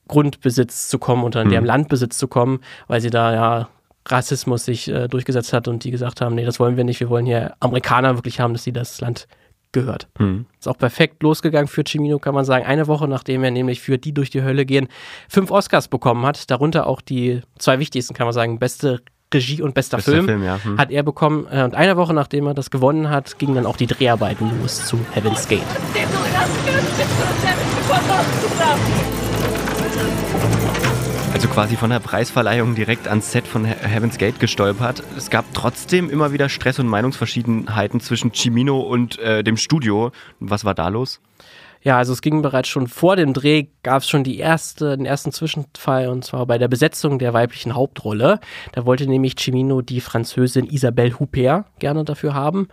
Grundbesitz 0.07 0.87
zu 0.89 0.97
kommen 0.97 1.23
und 1.23 1.35
an 1.35 1.47
mhm. 1.47 1.51
deren 1.51 1.65
Landbesitz 1.65 2.17
zu 2.17 2.27
kommen, 2.27 2.61
weil 2.87 2.99
sie 2.99 3.11
da 3.11 3.31
ja 3.33 3.69
Rassismus 4.07 4.65
sich 4.65 4.87
äh, 4.87 5.07
durchgesetzt 5.07 5.53
hat 5.53 5.67
und 5.67 5.83
die 5.83 5.91
gesagt 5.91 6.21
haben, 6.21 6.35
nee, 6.35 6.45
das 6.45 6.59
wollen 6.59 6.77
wir 6.77 6.83
nicht, 6.83 6.99
wir 6.99 7.09
wollen 7.09 7.25
hier 7.25 7.53
Amerikaner 7.59 8.15
wirklich 8.15 8.39
haben, 8.39 8.53
dass 8.53 8.63
sie 8.63 8.73
das 8.73 9.01
Land 9.01 9.27
gehört. 9.71 10.07
Mhm. 10.17 10.45
Ist 10.57 10.67
auch 10.67 10.77
perfekt 10.77 11.21
losgegangen 11.21 11.67
für 11.67 11.83
Cimino, 11.87 12.19
kann 12.19 12.33
man 12.33 12.45
sagen. 12.45 12.65
Eine 12.65 12.87
Woche 12.87 13.07
nachdem 13.07 13.43
er 13.43 13.51
nämlich 13.51 13.81
für 13.81 13.97
Die 13.97 14.13
durch 14.13 14.29
die 14.29 14.41
Hölle 14.41 14.65
gehen 14.65 14.87
fünf 15.27 15.51
Oscars 15.51 15.87
bekommen 15.87 16.25
hat, 16.25 16.49
darunter 16.49 16.87
auch 16.87 17.01
die 17.01 17.41
zwei 17.57 17.79
wichtigsten, 17.79 18.13
kann 18.13 18.25
man 18.25 18.33
sagen, 18.33 18.57
beste 18.57 19.01
Regie 19.31 19.61
und 19.61 19.75
bester, 19.75 19.97
bester 19.97 20.11
Film, 20.11 20.25
Film 20.25 20.43
ja. 20.43 20.59
hm. 20.63 20.79
hat 20.79 20.89
er 20.89 21.03
bekommen. 21.03 21.45
Äh, 21.51 21.63
und 21.63 21.75
eine 21.75 21.97
Woche 21.97 22.13
nachdem 22.13 22.47
er 22.47 22.55
das 22.55 22.71
gewonnen 22.71 23.09
hat, 23.09 23.37
gingen 23.37 23.55
dann 23.55 23.65
auch 23.67 23.77
die 23.77 23.85
Dreharbeiten 23.85 24.49
los 24.61 24.87
zu 24.87 24.99
Heaven's 25.13 25.47
Gate. 25.47 25.61
Also 31.33 31.47
quasi 31.47 31.75
von 31.75 31.89
der 31.89 31.99
Preisverleihung 31.99 32.75
direkt 32.75 33.07
ans 33.07 33.31
Set 33.31 33.47
von 33.47 33.65
Heaven's 33.65 34.17
Gate 34.17 34.39
gestolpert. 34.39 35.03
Es 35.15 35.29
gab 35.29 35.45
trotzdem 35.53 36.09
immer 36.09 36.31
wieder 36.31 36.49
Stress 36.49 36.79
und 36.79 36.87
Meinungsverschiedenheiten 36.87 37.99
zwischen 37.99 38.33
Cimino 38.33 38.79
und 38.79 39.19
äh, 39.19 39.43
dem 39.43 39.57
Studio. 39.57 40.11
Was 40.39 40.65
war 40.65 40.73
da 40.73 40.87
los? 40.87 41.21
Ja, 41.81 41.97
also 41.97 42.11
es 42.11 42.21
ging 42.21 42.41
bereits 42.41 42.67
schon 42.67 42.87
vor 42.87 43.15
dem 43.15 43.33
Dreh, 43.33 43.67
gab 43.83 44.01
es 44.01 44.09
schon 44.09 44.25
die 44.25 44.37
erste, 44.37 44.97
den 44.97 45.05
ersten 45.05 45.31
Zwischenfall 45.31 46.09
und 46.09 46.25
zwar 46.25 46.45
bei 46.45 46.57
der 46.57 46.67
Besetzung 46.67 47.19
der 47.19 47.33
weiblichen 47.33 47.73
Hauptrolle. 47.73 48.39
Da 48.73 48.85
wollte 48.85 49.07
nämlich 49.07 49.35
Cimino 49.39 49.81
die 49.81 50.01
Französin 50.01 50.65
Isabelle 50.65 51.17
Huppert 51.19 51.65
gerne 51.79 52.03
dafür 52.03 52.33
haben. 52.33 52.67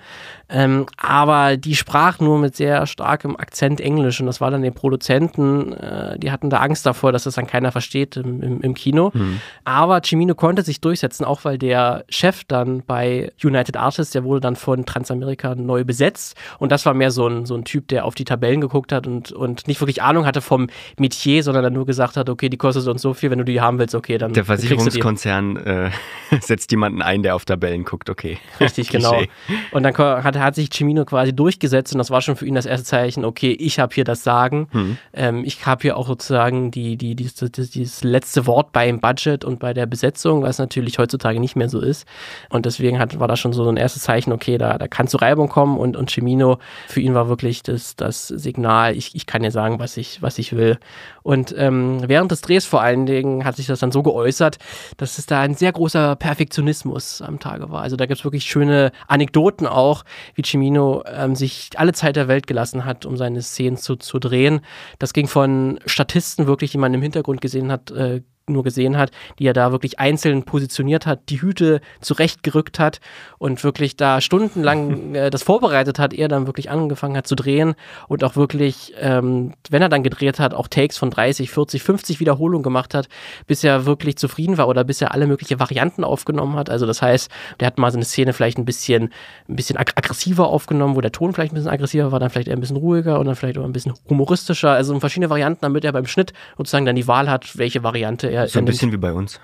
Ähm, 0.48 0.86
aber 0.96 1.56
die 1.56 1.76
sprach 1.76 2.18
nur 2.18 2.38
mit 2.38 2.56
sehr 2.56 2.86
starkem 2.86 3.36
Akzent 3.36 3.80
Englisch 3.80 4.20
und 4.20 4.26
das 4.26 4.40
war 4.40 4.50
dann 4.50 4.62
den 4.62 4.74
Produzenten, 4.74 5.72
äh, 5.72 6.18
die 6.18 6.32
hatten 6.32 6.50
da 6.50 6.58
Angst 6.58 6.84
davor, 6.84 7.12
dass 7.12 7.24
das 7.24 7.36
dann 7.36 7.46
keiner 7.46 7.70
versteht 7.70 8.16
im, 8.16 8.42
im, 8.42 8.60
im 8.60 8.74
Kino. 8.74 9.12
Mhm. 9.14 9.40
Aber 9.64 10.02
Cimino 10.04 10.34
konnte 10.34 10.62
sich 10.62 10.80
durchsetzen, 10.80 11.24
auch 11.24 11.44
weil 11.44 11.58
der 11.58 12.04
Chef 12.08 12.42
dann 12.44 12.82
bei 12.84 13.30
United 13.42 13.76
Artists, 13.76 14.12
der 14.12 14.24
wurde 14.24 14.40
dann 14.40 14.56
von 14.56 14.84
Transamerika 14.84 15.54
neu 15.54 15.84
besetzt 15.84 16.36
und 16.58 16.72
das 16.72 16.84
war 16.86 16.94
mehr 16.94 17.12
so 17.12 17.28
ein, 17.28 17.46
so 17.46 17.54
ein 17.54 17.64
Typ, 17.64 17.86
der 17.88 18.04
auf 18.04 18.16
die 18.16 18.24
Tabellen 18.24 18.60
geguckt 18.60 18.90
hat 18.90 18.95
hat 18.96 19.06
und, 19.06 19.32
und 19.32 19.68
nicht 19.68 19.80
wirklich 19.80 20.02
Ahnung 20.02 20.26
hatte 20.26 20.40
vom 20.40 20.68
Metier, 20.98 21.42
sondern 21.42 21.62
dann 21.62 21.72
nur 21.72 21.86
gesagt 21.86 22.16
hat, 22.16 22.28
okay, 22.28 22.48
die 22.48 22.56
kostet 22.56 22.86
uns 22.88 23.02
so 23.02 23.14
viel, 23.14 23.30
wenn 23.30 23.38
du 23.38 23.44
die 23.44 23.60
haben 23.60 23.78
willst, 23.78 23.94
okay, 23.94 24.18
dann 24.18 24.32
Der 24.32 24.44
Versicherungskonzern 24.44 25.56
äh, 25.56 25.90
setzt 26.40 26.70
jemanden 26.70 27.02
ein, 27.02 27.22
der 27.22 27.34
auf 27.34 27.44
Tabellen 27.44 27.84
guckt, 27.84 28.10
okay. 28.10 28.38
Richtig, 28.60 28.88
genau. 28.88 29.22
Und 29.70 29.82
dann 29.82 29.96
hat, 29.96 30.36
hat 30.36 30.54
sich 30.54 30.70
Cimino 30.72 31.04
quasi 31.04 31.32
durchgesetzt 31.34 31.92
und 31.92 31.98
das 31.98 32.10
war 32.10 32.20
schon 32.22 32.36
für 32.36 32.46
ihn 32.46 32.54
das 32.54 32.66
erste 32.66 32.84
Zeichen, 32.84 33.24
okay, 33.24 33.52
ich 33.52 33.78
habe 33.78 33.94
hier 33.94 34.04
das 34.04 34.24
Sagen. 34.24 34.68
Hm. 34.72 34.98
Ähm, 35.12 35.44
ich 35.44 35.66
habe 35.66 35.82
hier 35.82 35.96
auch 35.96 36.08
sozusagen 36.08 36.70
die, 36.70 36.96
die, 36.96 37.14
die, 37.14 37.28
die, 37.28 37.50
dieses 37.50 38.02
letzte 38.02 38.46
Wort 38.46 38.72
beim 38.72 39.00
Budget 39.00 39.44
und 39.44 39.60
bei 39.60 39.74
der 39.74 39.86
Besetzung, 39.86 40.42
was 40.42 40.58
natürlich 40.58 40.98
heutzutage 40.98 41.40
nicht 41.40 41.56
mehr 41.56 41.68
so 41.68 41.80
ist. 41.80 42.06
Und 42.48 42.66
deswegen 42.66 42.98
hat, 42.98 43.18
war 43.20 43.28
das 43.28 43.38
schon 43.38 43.52
so 43.52 43.68
ein 43.68 43.76
erstes 43.76 44.02
Zeichen, 44.02 44.32
okay, 44.32 44.58
da, 44.58 44.78
da 44.78 44.88
kann 44.88 45.08
zu 45.08 45.16
Reibung 45.18 45.48
kommen 45.48 45.78
und, 45.78 45.96
und 45.96 46.10
Cimino, 46.10 46.58
für 46.88 47.00
ihn 47.00 47.14
war 47.14 47.28
wirklich 47.28 47.62
das, 47.62 47.96
das 47.96 48.28
Signal, 48.28 48.85
ich, 48.90 49.14
ich 49.14 49.26
kann 49.26 49.42
dir 49.42 49.50
sagen, 49.50 49.78
was 49.78 49.96
ich, 49.96 50.22
was 50.22 50.38
ich 50.38 50.56
will. 50.56 50.78
Und 51.22 51.54
ähm, 51.56 52.00
während 52.06 52.30
des 52.30 52.40
Drehs 52.40 52.66
vor 52.66 52.82
allen 52.82 53.06
Dingen 53.06 53.44
hat 53.44 53.56
sich 53.56 53.66
das 53.66 53.80
dann 53.80 53.92
so 53.92 54.02
geäußert, 54.02 54.58
dass 54.96 55.18
es 55.18 55.26
da 55.26 55.40
ein 55.40 55.54
sehr 55.54 55.72
großer 55.72 56.16
Perfektionismus 56.16 57.22
am 57.22 57.38
Tage 57.38 57.70
war. 57.70 57.82
Also 57.82 57.96
da 57.96 58.06
gibt 58.06 58.18
es 58.18 58.24
wirklich 58.24 58.44
schöne 58.44 58.92
Anekdoten 59.08 59.66
auch, 59.66 60.04
wie 60.34 60.42
Cimino 60.42 61.02
ähm, 61.06 61.34
sich 61.34 61.70
alle 61.76 61.92
Zeit 61.92 62.16
der 62.16 62.28
Welt 62.28 62.46
gelassen 62.46 62.84
hat, 62.84 63.06
um 63.06 63.16
seine 63.16 63.42
Szenen 63.42 63.76
zu, 63.76 63.96
zu 63.96 64.18
drehen. 64.18 64.60
Das 64.98 65.12
ging 65.12 65.28
von 65.28 65.80
Statisten 65.86 66.46
wirklich, 66.46 66.70
die 66.72 66.78
man 66.78 66.94
im 66.94 67.02
Hintergrund 67.02 67.40
gesehen 67.40 67.72
hat, 67.72 67.90
äh, 67.90 68.22
nur 68.48 68.62
gesehen 68.62 68.96
hat, 68.96 69.10
die 69.38 69.46
er 69.46 69.52
da 69.52 69.72
wirklich 69.72 69.98
einzeln 69.98 70.44
positioniert 70.44 71.06
hat, 71.06 71.28
die 71.28 71.42
Hüte 71.42 71.80
zurechtgerückt 72.00 72.78
hat 72.78 73.00
und 73.38 73.64
wirklich 73.64 73.96
da 73.96 74.20
stundenlang 74.20 75.14
äh, 75.14 75.30
das 75.30 75.42
vorbereitet 75.42 75.98
hat, 75.98 76.14
er 76.14 76.28
dann 76.28 76.46
wirklich 76.46 76.70
angefangen 76.70 77.16
hat 77.16 77.26
zu 77.26 77.34
drehen 77.34 77.74
und 78.08 78.24
auch 78.24 78.36
wirklich, 78.36 78.94
ähm, 79.00 79.52
wenn 79.70 79.82
er 79.82 79.88
dann 79.88 80.02
gedreht 80.02 80.38
hat, 80.38 80.54
auch 80.54 80.68
Takes 80.68 80.96
von 80.96 81.10
30, 81.10 81.50
40, 81.50 81.82
50 81.82 82.20
Wiederholungen 82.20 82.62
gemacht 82.62 82.94
hat, 82.94 83.08
bis 83.46 83.64
er 83.64 83.86
wirklich 83.86 84.16
zufrieden 84.16 84.58
war 84.58 84.68
oder 84.68 84.84
bis 84.84 85.00
er 85.00 85.12
alle 85.12 85.26
möglichen 85.26 85.58
Varianten 85.58 86.04
aufgenommen 86.04 86.56
hat. 86.56 86.70
Also 86.70 86.86
das 86.86 87.02
heißt, 87.02 87.30
der 87.60 87.66
hat 87.66 87.78
mal 87.78 87.90
so 87.90 87.98
eine 87.98 88.04
Szene 88.04 88.32
vielleicht 88.32 88.58
ein 88.58 88.64
bisschen, 88.64 89.10
ein 89.48 89.56
bisschen 89.56 89.76
ag 89.76 89.92
aggressiver 89.96 90.48
aufgenommen, 90.48 90.96
wo 90.96 91.00
der 91.00 91.12
Ton 91.12 91.32
vielleicht 91.32 91.52
ein 91.52 91.56
bisschen 91.56 91.70
aggressiver 91.70 92.12
war, 92.12 92.20
dann 92.20 92.30
vielleicht 92.30 92.48
eher 92.48 92.56
ein 92.56 92.60
bisschen 92.60 92.76
ruhiger 92.76 93.18
und 93.18 93.26
dann 93.26 93.34
vielleicht 93.34 93.58
auch 93.58 93.64
ein 93.64 93.72
bisschen 93.72 93.94
humoristischer. 94.08 94.70
Also 94.70 94.98
verschiedene 95.00 95.30
Varianten, 95.30 95.60
damit 95.62 95.84
er 95.84 95.92
beim 95.92 96.06
Schnitt 96.06 96.32
sozusagen 96.56 96.86
dann 96.86 96.96
die 96.96 97.08
Wahl 97.08 97.30
hat, 97.30 97.58
welche 97.58 97.82
Variante 97.82 98.28
er 98.28 98.35
ja, 98.36 98.46
so 98.46 98.58
ein 98.58 98.64
bisschen 98.66 98.92
wie 98.92 98.98
bei 98.98 99.12
uns. 99.12 99.40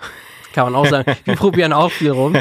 Kann 0.53 0.71
man 0.71 0.75
auch 0.75 0.87
sagen. 0.87 1.17
Wir 1.25 1.35
probieren 1.35 1.73
auch 1.73 1.91
viel 1.91 2.11
rum. 2.11 2.37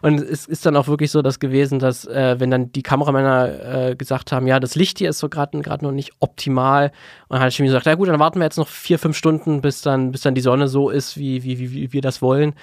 Und 0.00 0.20
es 0.20 0.46
ist 0.46 0.64
dann 0.64 0.76
auch 0.76 0.88
wirklich 0.88 1.10
so 1.10 1.20
das 1.20 1.38
gewesen, 1.40 1.78
dass, 1.78 2.06
äh, 2.06 2.36
wenn 2.38 2.50
dann 2.50 2.72
die 2.72 2.82
Kameramänner 2.82 3.90
äh, 3.90 3.96
gesagt 3.96 4.32
haben, 4.32 4.46
ja, 4.46 4.58
das 4.60 4.76
Licht 4.76 4.96
hier 4.96 5.10
ist 5.10 5.18
so 5.18 5.28
gerade 5.28 5.58
noch 5.58 5.92
nicht 5.92 6.12
optimal. 6.20 6.90
Und 7.28 7.36
dann 7.36 7.40
hat 7.40 7.52
Chemie 7.52 7.68
gesagt, 7.68 7.84
ja 7.84 7.96
gut, 7.96 8.08
dann 8.08 8.18
warten 8.18 8.38
wir 8.38 8.44
jetzt 8.44 8.56
noch 8.56 8.68
vier, 8.68 8.98
fünf 8.98 9.14
Stunden, 9.14 9.60
bis 9.60 9.82
dann, 9.82 10.10
bis 10.10 10.22
dann 10.22 10.34
die 10.34 10.40
Sonne 10.40 10.68
so 10.68 10.88
ist, 10.88 11.18
wie, 11.18 11.44
wie, 11.44 11.58
wie, 11.58 11.72
wie 11.72 11.92
wir 11.92 12.00
das 12.00 12.22
wollen. 12.22 12.54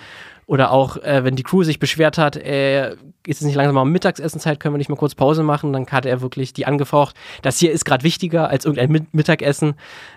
Oder 0.48 0.72
auch, 0.72 0.96
äh, 0.98 1.26
wenn 1.26 1.36
die 1.36 1.44
Crew 1.44 1.64
sich 1.64 1.78
beschwert 1.78 2.18
hat, 2.18 2.38
äh, 2.38 2.96
ist 3.28 3.42
es 3.42 3.46
nicht 3.46 3.56
langsam 3.56 3.76
mal 3.76 3.84
Mittagsessenzeit, 3.84 4.62
können 4.62 4.74
wir 4.74 4.78
nicht 4.78 4.90
mal 4.90 4.96
kurz 4.96 5.14
Pause 5.14 5.44
machen? 5.44 5.74
Dann 5.74 5.86
hat 5.88 6.06
er 6.06 6.22
wirklich 6.22 6.54
die 6.54 6.66
angefaucht, 6.66 7.16
das 7.42 7.60
hier 7.60 7.74
ist 7.74 7.84
gerade 7.84 8.06
wichtiger 8.06 8.50
als 8.50 8.64
irgendein 8.64 9.08
Mittagessen. 9.12 9.74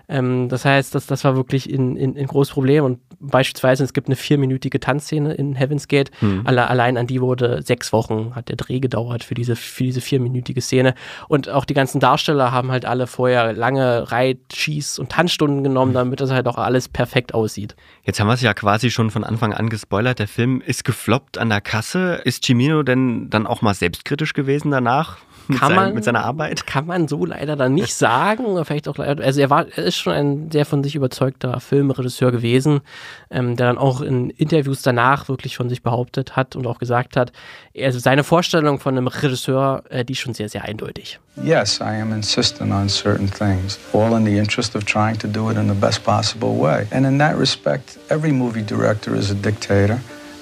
Ähm, 0.08 0.48
das 0.48 0.64
heißt, 0.64 0.94
das, 0.94 1.06
das 1.06 1.24
war 1.24 1.34
wirklich 1.34 1.66
ein 1.66 1.96
in, 1.96 2.14
in 2.14 2.26
großes 2.28 2.54
Problem. 2.54 2.84
Und 2.84 3.00
beispielsweise, 3.18 3.82
es 3.82 3.92
gibt 3.92 4.06
eine 4.06 4.14
vierminütige 4.14 4.78
Tanzszene 4.78 5.34
in 5.34 5.56
Heaven's 5.56 5.88
Gate. 5.88 6.12
Mhm. 6.20 6.42
Alle, 6.44 6.68
allein 6.70 6.96
an 6.96 7.08
die 7.08 7.20
wurde 7.20 7.62
sechs 7.62 7.92
Wochen, 7.92 8.36
hat 8.36 8.48
der 8.48 8.56
Dreh 8.56 8.78
gedauert 8.78 9.24
für 9.24 9.34
diese, 9.34 9.56
für 9.56 9.82
diese 9.82 10.00
vierminütige 10.00 10.60
Szene. 10.60 10.94
Und 11.26 11.48
auch 11.48 11.64
die 11.64 11.74
ganzen 11.74 11.98
Darsteller 11.98 12.52
haben 12.52 12.70
halt 12.70 12.84
alle 12.84 13.08
vorher 13.08 13.52
lange 13.52 14.12
Reit-, 14.12 14.38
Schieß- 14.52 15.00
und 15.00 15.10
Tanzstunden 15.10 15.64
genommen, 15.64 15.92
damit 15.92 16.20
das 16.20 16.30
halt 16.30 16.46
auch 16.46 16.58
alles 16.58 16.88
perfekt 16.88 17.34
aussieht. 17.34 17.74
Jetzt 18.10 18.18
haben 18.18 18.26
wir 18.26 18.34
es 18.34 18.42
ja 18.42 18.54
quasi 18.54 18.90
schon 18.90 19.12
von 19.12 19.22
Anfang 19.22 19.54
an 19.54 19.68
gespoilert 19.68 20.18
der 20.18 20.26
Film 20.26 20.60
ist 20.60 20.82
gefloppt 20.82 21.38
an 21.38 21.48
der 21.48 21.60
Kasse. 21.60 22.20
Ist 22.24 22.44
Cimino 22.44 22.82
denn 22.82 23.30
dann 23.30 23.46
auch 23.46 23.62
mal 23.62 23.72
selbstkritisch 23.72 24.32
gewesen 24.32 24.72
danach? 24.72 25.18
Mit, 25.48 25.58
kann 25.58 25.68
seinem, 25.68 25.76
man, 25.76 25.94
mit 25.94 26.04
seiner 26.04 26.24
Arbeit? 26.24 26.66
Kann 26.66 26.86
man 26.86 27.08
so 27.08 27.24
leider 27.24 27.56
dann 27.56 27.74
nicht 27.74 27.94
sagen. 27.96 28.44
Oder 28.44 28.64
vielleicht 28.64 28.88
auch 28.88 28.98
also 28.98 29.40
er 29.40 29.50
war, 29.50 29.66
er 29.68 29.84
ist 29.84 29.96
schon 29.96 30.12
ein 30.12 30.50
sehr 30.50 30.64
von 30.64 30.82
sich 30.82 30.94
überzeugter 30.94 31.60
Filmregisseur 31.60 32.32
gewesen, 32.32 32.80
ähm, 33.30 33.56
der 33.56 33.66
dann 33.66 33.78
auch 33.78 34.00
in 34.00 34.30
Interviews 34.30 34.82
danach 34.82 35.28
wirklich 35.28 35.56
von 35.56 35.68
sich 35.68 35.82
behauptet 35.82 36.36
hat 36.36 36.56
und 36.56 36.66
auch 36.66 36.78
gesagt 36.78 37.16
hat, 37.16 37.32
also 37.78 37.98
seine 37.98 38.24
Vorstellung 38.24 38.80
von 38.80 38.96
einem 38.96 39.06
Regisseur, 39.06 39.84
äh, 39.88 40.04
die 40.04 40.12
ist 40.12 40.20
schon 40.20 40.34
sehr, 40.34 40.48
sehr 40.48 40.64
eindeutig. 40.64 41.18
Yes, 41.42 41.80
I 41.80 42.00
am 42.00 42.12
insistent 42.12 42.72
on 42.72 42.88
certain 42.88 43.30
things, 43.30 43.78
all 43.92 44.16
in 44.16 44.24
the 44.24 44.36
interest 44.36 44.76
of 44.76 44.84
trying 44.84 45.18
to 45.18 45.28
do 45.28 45.50
it 45.50 45.56
in 45.56 45.68
the 45.68 45.74
best 45.74 46.04
possible 46.04 46.58
way. 46.58 46.86
And 46.90 47.06
in 47.06 47.18
that 47.18 47.38
respect, 47.38 47.98
every 48.08 48.32
movie 48.32 48.62
director 48.62 49.14
is 49.14 49.30
a 49.30 49.34
dictator. 49.34 49.98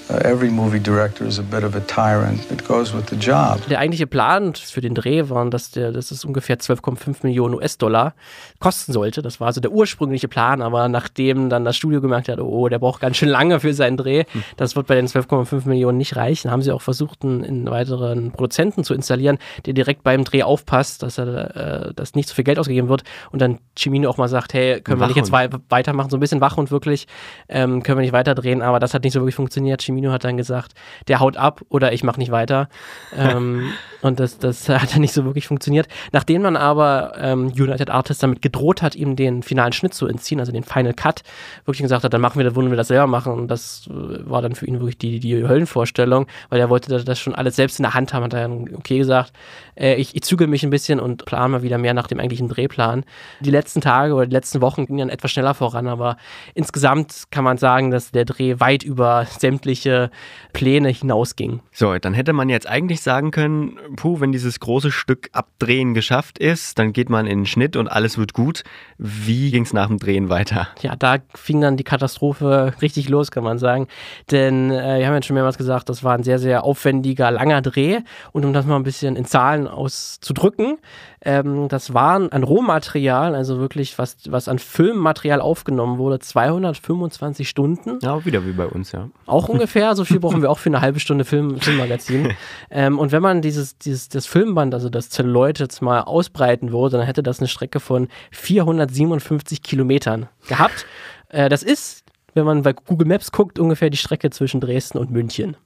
Every 0.09 0.49
movie 0.49 0.79
director 0.79 1.23
is 1.27 1.37
a 1.37 1.43
bit 1.43 1.63
of 1.63 1.75
a 1.75 1.81
tyrant. 1.81 2.49
It 2.51 2.67
goes 2.67 2.91
with 2.93 3.05
the 3.11 3.15
job. 3.15 3.59
Der 3.69 3.77
eigentliche 3.77 4.07
Plan 4.07 4.55
für 4.55 4.81
den 4.81 4.95
Dreh 4.95 5.29
war, 5.29 5.47
dass, 5.51 5.69
der, 5.69 5.91
dass 5.91 6.09
es 6.09 6.25
ungefähr 6.25 6.57
12,5 6.57 7.17
Millionen 7.21 7.53
US-Dollar 7.53 8.15
kosten 8.59 8.91
sollte. 8.91 9.21
Das 9.21 9.39
war 9.39 9.47
also 9.47 9.61
der 9.61 9.71
ursprüngliche 9.71 10.27
Plan, 10.27 10.63
aber 10.63 10.89
nachdem 10.89 11.49
dann 11.49 11.63
das 11.63 11.77
Studio 11.77 12.01
gemerkt 12.01 12.27
hat, 12.27 12.39
oh, 12.39 12.67
der 12.69 12.79
braucht 12.79 13.01
ganz 13.01 13.17
schön 13.17 13.29
lange 13.29 13.59
für 13.59 13.73
seinen 13.75 13.97
Dreh, 13.97 14.23
hm. 14.31 14.43
das 14.57 14.75
wird 14.75 14.87
bei 14.87 14.95
den 14.95 15.05
12,5 15.05 15.67
Millionen 15.67 15.99
nicht 15.99 16.15
reichen, 16.15 16.49
haben 16.49 16.63
sie 16.63 16.71
auch 16.71 16.81
versucht, 16.81 17.23
einen, 17.23 17.69
weiteren 17.69 18.31
Produzenten 18.31 18.83
zu 18.83 18.95
installieren, 18.95 19.37
der 19.67 19.73
direkt 19.73 20.01
beim 20.01 20.23
Dreh 20.23 20.41
aufpasst, 20.41 21.03
dass 21.03 21.19
er 21.19 21.89
äh, 21.89 21.93
dass 21.93 22.15
nicht 22.15 22.27
so 22.27 22.33
viel 22.33 22.43
Geld 22.43 22.57
ausgegeben 22.57 22.89
wird 22.89 23.03
und 23.31 23.41
dann 23.41 23.59
Cimino 23.77 24.09
auch 24.09 24.17
mal 24.17 24.27
sagt, 24.27 24.53
hey, 24.53 24.81
können 24.81 24.99
wir 24.99 25.05
nicht 25.05 25.17
jetzt 25.17 25.31
wei 25.31 25.49
weitermachen, 25.69 26.09
so 26.09 26.17
ein 26.17 26.19
bisschen 26.19 26.41
wach 26.41 26.57
und 26.57 26.71
wirklich, 26.71 27.05
ähm, 27.47 27.83
können 27.83 27.99
wir 27.99 28.01
nicht 28.01 28.13
weiterdrehen, 28.13 28.63
aber 28.63 28.79
das 28.79 28.95
hat 28.95 29.03
nicht 29.03 29.13
so 29.13 29.19
wirklich 29.19 29.35
funktioniert. 29.35 29.81
Cimino 29.81 29.98
Firmino 29.99 30.11
hat 30.11 30.23
dann 30.23 30.37
gesagt, 30.37 30.73
der 31.07 31.19
haut 31.19 31.37
ab 31.37 31.61
oder 31.69 31.93
ich 31.93 32.03
mache 32.03 32.19
nicht 32.19 32.31
weiter. 32.31 32.69
ähm, 33.17 33.71
und 34.01 34.19
das, 34.19 34.37
das 34.37 34.69
hat 34.69 34.93
dann 34.93 35.01
nicht 35.01 35.13
so 35.13 35.25
wirklich 35.25 35.47
funktioniert. 35.47 35.87
Nachdem 36.11 36.41
man 36.41 36.55
aber 36.55 37.13
ähm, 37.17 37.47
United 37.47 37.89
Artists 37.89 38.21
damit 38.21 38.41
gedroht 38.41 38.81
hat, 38.81 38.95
ihm 38.95 39.15
den 39.15 39.43
finalen 39.43 39.73
Schnitt 39.73 39.93
zu 39.93 40.07
entziehen, 40.07 40.39
also 40.39 40.51
den 40.51 40.63
Final 40.63 40.93
Cut, 40.93 41.23
wirklich 41.65 41.81
gesagt 41.81 42.03
hat, 42.03 42.13
dann 42.13 42.21
machen 42.21 42.37
wir 42.37 42.45
das, 42.45 42.55
wollen 42.55 42.69
wir 42.69 42.77
das 42.77 42.87
selber 42.87 43.07
machen. 43.07 43.33
Und 43.33 43.47
das 43.49 43.89
äh, 43.89 44.29
war 44.29 44.41
dann 44.41 44.55
für 44.55 44.65
ihn 44.65 44.79
wirklich 44.79 44.97
die, 44.97 45.19
die 45.19 45.35
Höllenvorstellung, 45.35 46.27
weil 46.49 46.59
er 46.59 46.69
wollte 46.69 47.03
das 47.03 47.19
schon 47.19 47.35
alles 47.35 47.55
selbst 47.55 47.79
in 47.79 47.83
der 47.83 47.93
Hand 47.93 48.13
haben, 48.13 48.23
hat 48.23 48.33
er 48.33 48.41
dann 48.41 48.75
okay 48.75 48.97
gesagt, 48.97 49.33
äh, 49.79 49.95
ich, 49.95 50.15
ich 50.15 50.21
zügel 50.23 50.47
mich 50.47 50.63
ein 50.63 50.69
bisschen 50.69 50.99
und 50.99 51.25
plane 51.25 51.49
mal 51.49 51.63
wieder 51.63 51.77
mehr 51.77 51.93
nach 51.93 52.07
dem 52.07 52.19
eigentlichen 52.19 52.49
Drehplan. 52.49 53.05
Die 53.39 53.51
letzten 53.51 53.81
Tage 53.81 54.13
oder 54.13 54.27
die 54.27 54.33
letzten 54.33 54.61
Wochen 54.61 54.85
gingen 54.85 54.99
dann 54.99 55.09
etwas 55.09 55.31
schneller 55.31 55.53
voran, 55.53 55.87
aber 55.87 56.17
insgesamt 56.53 57.23
kann 57.31 57.43
man 57.43 57.57
sagen, 57.57 57.91
dass 57.91 58.11
der 58.11 58.25
Dreh 58.25 58.59
weit 58.59 58.83
über 58.83 59.25
sämtliche 59.39 60.11
Pläne 60.53 60.89
hinausging. 60.89 61.61
So, 61.71 61.97
dann 61.97 62.13
hätte 62.13 62.33
man 62.33 62.49
jetzt 62.49 62.67
eigentlich 62.67 63.01
sagen 63.01 63.31
können, 63.31 63.77
puh, 63.95 64.19
wenn 64.19 64.31
dieses 64.31 64.59
große 64.59 64.91
Stück 64.91 65.29
Abdrehen 65.31 65.93
geschafft 65.93 66.37
ist, 66.37 66.77
dann 66.79 66.93
geht 66.93 67.09
man 67.09 67.25
in 67.25 67.39
den 67.39 67.45
Schnitt 67.45 67.75
und 67.75 67.87
alles 67.87 68.17
wird 68.17 68.33
gut. 68.33 68.63
Wie 68.97 69.51
ging 69.51 69.63
es 69.63 69.73
nach 69.73 69.87
dem 69.87 69.97
Drehen 69.97 70.29
weiter? 70.29 70.67
Ja, 70.81 70.95
da 70.95 71.17
fing 71.33 71.61
dann 71.61 71.77
die 71.77 71.83
Katastrophe 71.83 72.73
richtig 72.81 73.09
los, 73.09 73.31
kann 73.31 73.43
man 73.43 73.57
sagen. 73.57 73.87
Denn 74.31 74.71
äh, 74.71 74.99
wir 74.99 75.07
haben 75.07 75.13
ja 75.13 75.23
schon 75.23 75.35
mehrmals 75.35 75.57
gesagt, 75.57 75.89
das 75.89 76.03
war 76.03 76.15
ein 76.15 76.23
sehr, 76.23 76.39
sehr 76.39 76.63
aufwendiger, 76.63 77.31
langer 77.31 77.61
Dreh. 77.61 78.01
Und 78.31 78.45
um 78.45 78.53
das 78.53 78.65
mal 78.65 78.75
ein 78.75 78.83
bisschen 78.83 79.15
in 79.15 79.25
Zahlen 79.25 79.68
auszudrücken. 79.69 80.77
Ähm, 81.21 81.67
das 81.67 81.93
waren 81.93 82.31
an 82.31 82.43
Rohmaterial, 82.43 83.35
also 83.35 83.59
wirklich 83.59 83.97
was, 83.97 84.17
was 84.29 84.47
an 84.47 84.59
Filmmaterial 84.59 85.41
aufgenommen 85.41 85.97
wurde, 85.97 86.19
225 86.19 87.47
Stunden. 87.47 87.99
Ja, 88.01 88.25
wieder 88.25 88.45
wie 88.45 88.51
bei 88.51 88.65
uns, 88.65 88.91
ja. 88.91 89.09
Auch 89.25 89.49
ungefähr, 89.49 89.95
so 89.95 90.05
viel 90.05 90.19
brauchen 90.19 90.41
wir 90.41 90.49
auch 90.49 90.59
für 90.59 90.69
eine 90.69 90.81
halbe 90.81 90.99
Stunde 90.99 91.25
Film, 91.25 91.59
Filmmagazin. 91.59 92.33
ähm, 92.71 92.99
und 92.99 93.11
wenn 93.11 93.21
man 93.21 93.41
dieses, 93.41 93.77
dieses, 93.77 94.09
das 94.09 94.25
Filmband, 94.25 94.73
also 94.73 94.89
das 94.89 95.09
Zelluloid 95.09 95.59
jetzt 95.59 95.81
mal 95.81 96.01
ausbreiten 96.01 96.71
würde, 96.71 96.97
dann 96.97 97.05
hätte 97.05 97.23
das 97.23 97.39
eine 97.39 97.47
Strecke 97.47 97.79
von 97.79 98.07
457 98.31 99.61
Kilometern 99.61 100.27
gehabt. 100.47 100.85
Äh, 101.31 101.47
das 101.47 101.61
ist, 101.61 102.05
wenn 102.33 102.45
man 102.45 102.63
bei 102.63 102.73
Google 102.73 103.07
Maps 103.07 103.31
guckt, 103.31 103.59
ungefähr 103.59 103.89
die 103.89 103.97
Strecke 103.97 104.31
zwischen 104.31 104.59
Dresden 104.61 104.97
und 104.97 105.11
München. 105.11 105.57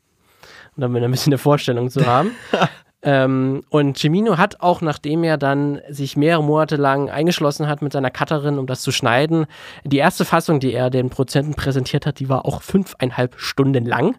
Und 0.76 0.82
damit 0.82 1.04
ein 1.04 1.12
bisschen 1.12 1.32
eine 1.32 1.38
Vorstellung 1.38 1.90
zu 1.90 2.06
haben. 2.06 2.32
Ähm, 3.04 3.64
und 3.70 3.98
Cimino 3.98 4.38
hat 4.38 4.62
auch, 4.62 4.82
nachdem 4.82 5.24
er 5.24 5.38
dann 5.38 5.82
sich 5.90 6.16
mehrere 6.16 6.44
Monate 6.44 6.78
lang 6.78 7.10
eingeschlossen 7.10 7.68
hat 7.68 7.82
mit 7.82 7.92
seiner 7.92 8.12
Cutterin, 8.12 8.58
um 8.58 8.66
das 8.66 8.82
zu 8.82 8.92
schneiden, 8.92 9.46
die 9.84 9.98
erste 9.98 10.24
Fassung, 10.24 10.60
die 10.60 10.74
er 10.74 10.90
den 10.90 11.10
Prozenten 11.10 11.54
präsentiert 11.54 12.06
hat, 12.06 12.20
die 12.20 12.30
war 12.30 12.46
auch 12.46 12.62
fünfeinhalb 12.62 13.36
Stunden 13.38 13.86
lang. 13.86 14.16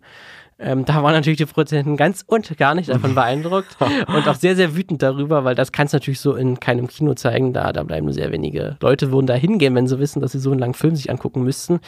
Ähm, 0.65 0.87
da 0.87 1.03
waren 1.03 1.13
natürlich 1.13 1.37
die 1.37 1.45
Produzenten 1.45 1.97
ganz 1.97 2.25
und 2.27 2.57
gar 2.57 2.75
nicht 2.75 2.89
davon 2.89 3.15
beeindruckt 3.15 3.77
und 4.07 4.27
auch 4.27 4.35
sehr, 4.35 4.57
sehr 4.57 4.75
wütend 4.75 5.03
darüber, 5.03 5.45
weil 5.45 5.55
das 5.55 5.73
kannst 5.73 5.93
du 5.93 5.97
natürlich 5.97 6.21
so 6.21 6.35
in 6.35 6.59
keinem 6.59 6.89
Kino 6.89 7.13
zeigen. 7.15 7.53
Da, 7.53 7.73
da 7.73 7.83
bleiben 7.83 8.07
nur 8.07 8.15
sehr 8.15 8.33
wenige 8.33 8.77
Leute, 8.81 9.13
würden 9.13 9.27
da 9.27 9.35
hingehen, 9.35 9.75
wenn 9.75 9.87
sie 9.87 9.99
wissen, 9.99 10.21
dass 10.23 10.33
sie 10.33 10.39
so 10.39 10.51
einen 10.51 10.61
langen 10.61 10.75
Film 10.75 10.97
sich 10.97 11.11
angucken 11.11 11.43
müssten. 11.43 11.81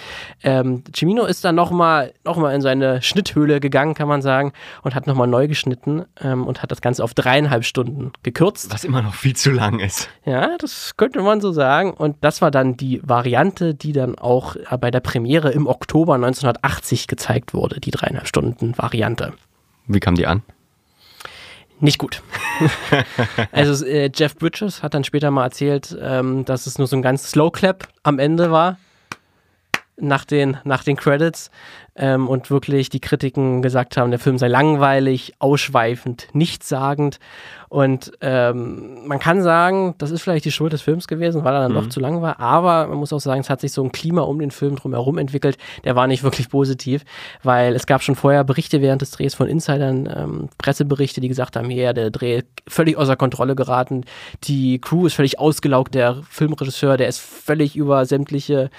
Ähm, 0.42 0.84
Cimino 0.94 1.24
ist 1.24 1.44
dann 1.44 1.54
nochmal 1.54 2.12
noch 2.24 2.36
mal 2.36 2.54
in 2.54 2.60
seine 2.60 3.00
Schnitthöhle 3.00 3.60
gegangen, 3.60 3.94
kann 3.94 4.08
man 4.08 4.20
sagen, 4.20 4.52
und 4.82 4.94
hat 4.94 5.06
nochmal 5.06 5.26
neu 5.26 5.48
geschnitten 5.48 6.04
ähm, 6.20 6.46
und 6.46 6.62
hat 6.62 6.70
das 6.70 6.82
Ganze 6.82 7.02
auf 7.02 7.14
dreieinhalb 7.14 7.64
Stunden 7.64 8.12
gekürzt. 8.22 8.72
Was 8.72 8.84
immer 8.84 9.00
noch 9.00 9.14
viel 9.14 9.34
zu 9.34 9.52
lang 9.52 9.78
ist. 9.78 10.10
Ja, 10.26 10.56
das 10.58 10.96
könnte 10.98 11.22
man 11.22 11.40
so 11.40 11.52
sagen. 11.52 11.92
Und 11.92 12.16
das 12.20 12.42
war 12.42 12.50
dann 12.50 12.76
die 12.76 13.00
Variante, 13.02 13.74
die 13.74 13.92
dann 13.92 14.18
auch 14.18 14.56
bei 14.80 14.90
der 14.90 15.00
Premiere 15.00 15.50
im 15.50 15.66
Oktober 15.66 16.14
1980 16.14 17.06
gezeigt 17.06 17.54
wurde, 17.54 17.80
die 17.80 17.90
dreieinhalb 17.90 18.26
Stunden 18.26 18.65
Variante. 18.76 19.34
Wie 19.86 20.00
kam 20.00 20.14
die 20.14 20.26
an? 20.26 20.42
Nicht 21.78 21.98
gut. 21.98 22.22
also 23.52 23.84
äh, 23.84 24.10
Jeff 24.14 24.36
Bridges 24.36 24.82
hat 24.82 24.94
dann 24.94 25.04
später 25.04 25.30
mal 25.30 25.44
erzählt, 25.44 25.96
ähm, 26.00 26.44
dass 26.46 26.66
es 26.66 26.78
nur 26.78 26.86
so 26.86 26.96
ein 26.96 27.02
ganz 27.02 27.30
Slow 27.30 27.50
Clap 27.50 27.88
am 28.02 28.18
Ende 28.18 28.50
war 28.50 28.78
nach 29.98 30.24
den, 30.24 30.58
nach 30.64 30.84
den 30.84 30.96
Credits 30.96 31.50
ähm, 31.94 32.28
und 32.28 32.50
wirklich 32.50 32.90
die 32.90 33.00
Kritiken 33.00 33.62
gesagt 33.62 33.96
haben, 33.96 34.10
der 34.10 34.20
Film 34.20 34.38
sei 34.38 34.48
langweilig, 34.48 35.34
ausschweifend, 35.38 36.28
nichtssagend. 36.32 37.18
Und 37.68 38.12
ähm, 38.20 39.06
man 39.06 39.18
kann 39.18 39.42
sagen, 39.42 39.94
das 39.98 40.10
ist 40.10 40.22
vielleicht 40.22 40.44
die 40.44 40.52
Schuld 40.52 40.72
des 40.72 40.82
Films 40.82 41.08
gewesen, 41.08 41.42
weil 41.42 41.54
er 41.54 41.62
dann 41.62 41.72
mhm. 41.72 41.76
doch 41.76 41.88
zu 41.88 42.00
lang 42.00 42.22
war. 42.22 42.38
Aber 42.38 42.86
man 42.86 42.98
muss 42.98 43.12
auch 43.12 43.20
sagen, 43.20 43.40
es 43.40 43.50
hat 43.50 43.60
sich 43.60 43.72
so 43.72 43.82
ein 43.82 43.92
Klima 43.92 44.22
um 44.22 44.38
den 44.38 44.50
Film 44.50 44.76
drumherum 44.76 45.18
entwickelt. 45.18 45.56
Der 45.84 45.96
war 45.96 46.06
nicht 46.06 46.22
wirklich 46.22 46.48
positiv, 46.50 47.04
weil 47.42 47.74
es 47.74 47.86
gab 47.86 48.02
schon 48.02 48.14
vorher 48.14 48.44
Berichte 48.44 48.82
während 48.82 49.02
des 49.02 49.10
Drehs 49.10 49.34
von 49.34 49.48
Insidern, 49.48 50.08
ähm, 50.14 50.48
Presseberichte, 50.58 51.20
die 51.20 51.28
gesagt 51.28 51.56
haben, 51.56 51.70
hier, 51.70 51.92
der 51.92 52.10
Dreh 52.10 52.42
völlig 52.68 52.96
außer 52.98 53.16
Kontrolle 53.16 53.56
geraten. 53.56 54.04
Die 54.44 54.78
Crew 54.78 55.06
ist 55.06 55.14
völlig 55.14 55.38
ausgelaugt. 55.38 55.94
Der 55.94 56.22
Filmregisseur, 56.28 56.96
der 56.96 57.08
ist 57.08 57.20
völlig 57.20 57.74
über 57.76 58.04
sämtliche 58.04 58.70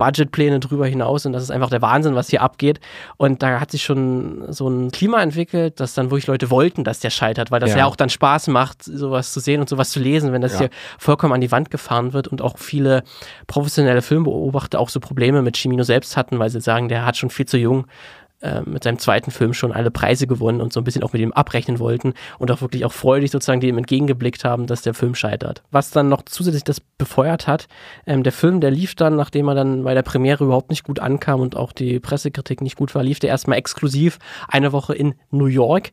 Budgetpläne 0.00 0.60
drüber 0.60 0.86
hinaus 0.86 1.26
und 1.26 1.34
das 1.34 1.42
ist 1.42 1.50
einfach 1.50 1.68
der 1.68 1.82
Wahnsinn, 1.82 2.14
was 2.14 2.30
hier 2.30 2.40
abgeht. 2.40 2.80
Und 3.18 3.42
da 3.42 3.60
hat 3.60 3.70
sich 3.70 3.82
schon 3.82 4.50
so 4.50 4.66
ein 4.66 4.90
Klima 4.90 5.22
entwickelt, 5.22 5.78
dass 5.78 5.92
dann 5.92 6.10
wirklich 6.10 6.26
Leute 6.26 6.50
wollten, 6.50 6.84
dass 6.84 7.00
der 7.00 7.10
scheitert, 7.10 7.50
weil 7.50 7.60
das 7.60 7.72
ja, 7.72 7.78
ja 7.78 7.84
auch 7.84 7.96
dann 7.96 8.08
Spaß 8.08 8.48
macht, 8.48 8.82
sowas 8.82 9.34
zu 9.34 9.40
sehen 9.40 9.60
und 9.60 9.68
sowas 9.68 9.90
zu 9.90 10.00
lesen, 10.00 10.32
wenn 10.32 10.40
das 10.40 10.54
ja. 10.54 10.58
hier 10.60 10.70
vollkommen 10.98 11.34
an 11.34 11.42
die 11.42 11.52
Wand 11.52 11.70
gefahren 11.70 12.14
wird 12.14 12.28
und 12.28 12.40
auch 12.40 12.56
viele 12.56 13.04
professionelle 13.46 14.00
Filmbeobachter 14.00 14.80
auch 14.80 14.88
so 14.88 15.00
Probleme 15.00 15.42
mit 15.42 15.58
Chimino 15.58 15.82
selbst 15.82 16.16
hatten, 16.16 16.38
weil 16.38 16.48
sie 16.48 16.62
sagen, 16.62 16.88
der 16.88 17.04
hat 17.04 17.18
schon 17.18 17.28
viel 17.28 17.46
zu 17.46 17.58
jung 17.58 17.84
äh, 18.42 18.62
mit 18.62 18.84
seinem 18.84 18.98
zweiten 18.98 19.30
Film 19.30 19.52
schon 19.52 19.72
alle 19.72 19.90
Preise 19.90 20.26
gewonnen 20.26 20.60
und 20.60 20.72
so 20.72 20.80
ein 20.80 20.84
bisschen 20.84 21.02
auch 21.02 21.12
mit 21.12 21.20
ihm 21.20 21.32
abrechnen 21.32 21.78
wollten 21.78 22.14
und 22.38 22.50
auch 22.50 22.62
wirklich 22.62 22.84
auch 22.84 22.92
freudig 22.92 23.30
sozusagen 23.30 23.60
dem 23.60 23.76
entgegengeblickt 23.76 24.44
haben, 24.44 24.66
dass 24.66 24.82
der 24.82 24.94
Film 24.94 25.14
scheitert. 25.14 25.62
Was 25.70 25.90
dann 25.90 26.08
noch 26.08 26.22
zusätzlich 26.22 26.64
das 26.64 26.80
befeuert 26.80 27.46
hat, 27.46 27.68
ähm, 28.06 28.22
der 28.22 28.32
Film, 28.32 28.60
der 28.60 28.70
lief 28.70 28.94
dann, 28.94 29.16
nachdem 29.16 29.48
er 29.48 29.54
dann 29.54 29.84
bei 29.84 29.94
der 29.94 30.02
Premiere 30.02 30.44
überhaupt 30.44 30.70
nicht 30.70 30.84
gut 30.84 31.00
ankam 31.00 31.40
und 31.40 31.56
auch 31.56 31.72
die 31.72 32.00
Pressekritik 32.00 32.60
nicht 32.62 32.76
gut 32.76 32.94
war, 32.94 33.02
lief 33.02 33.18
der 33.18 33.30
erstmal 33.30 33.58
exklusiv 33.58 34.18
eine 34.48 34.72
Woche 34.72 34.94
in 34.94 35.14
New 35.30 35.46
York. 35.46 35.90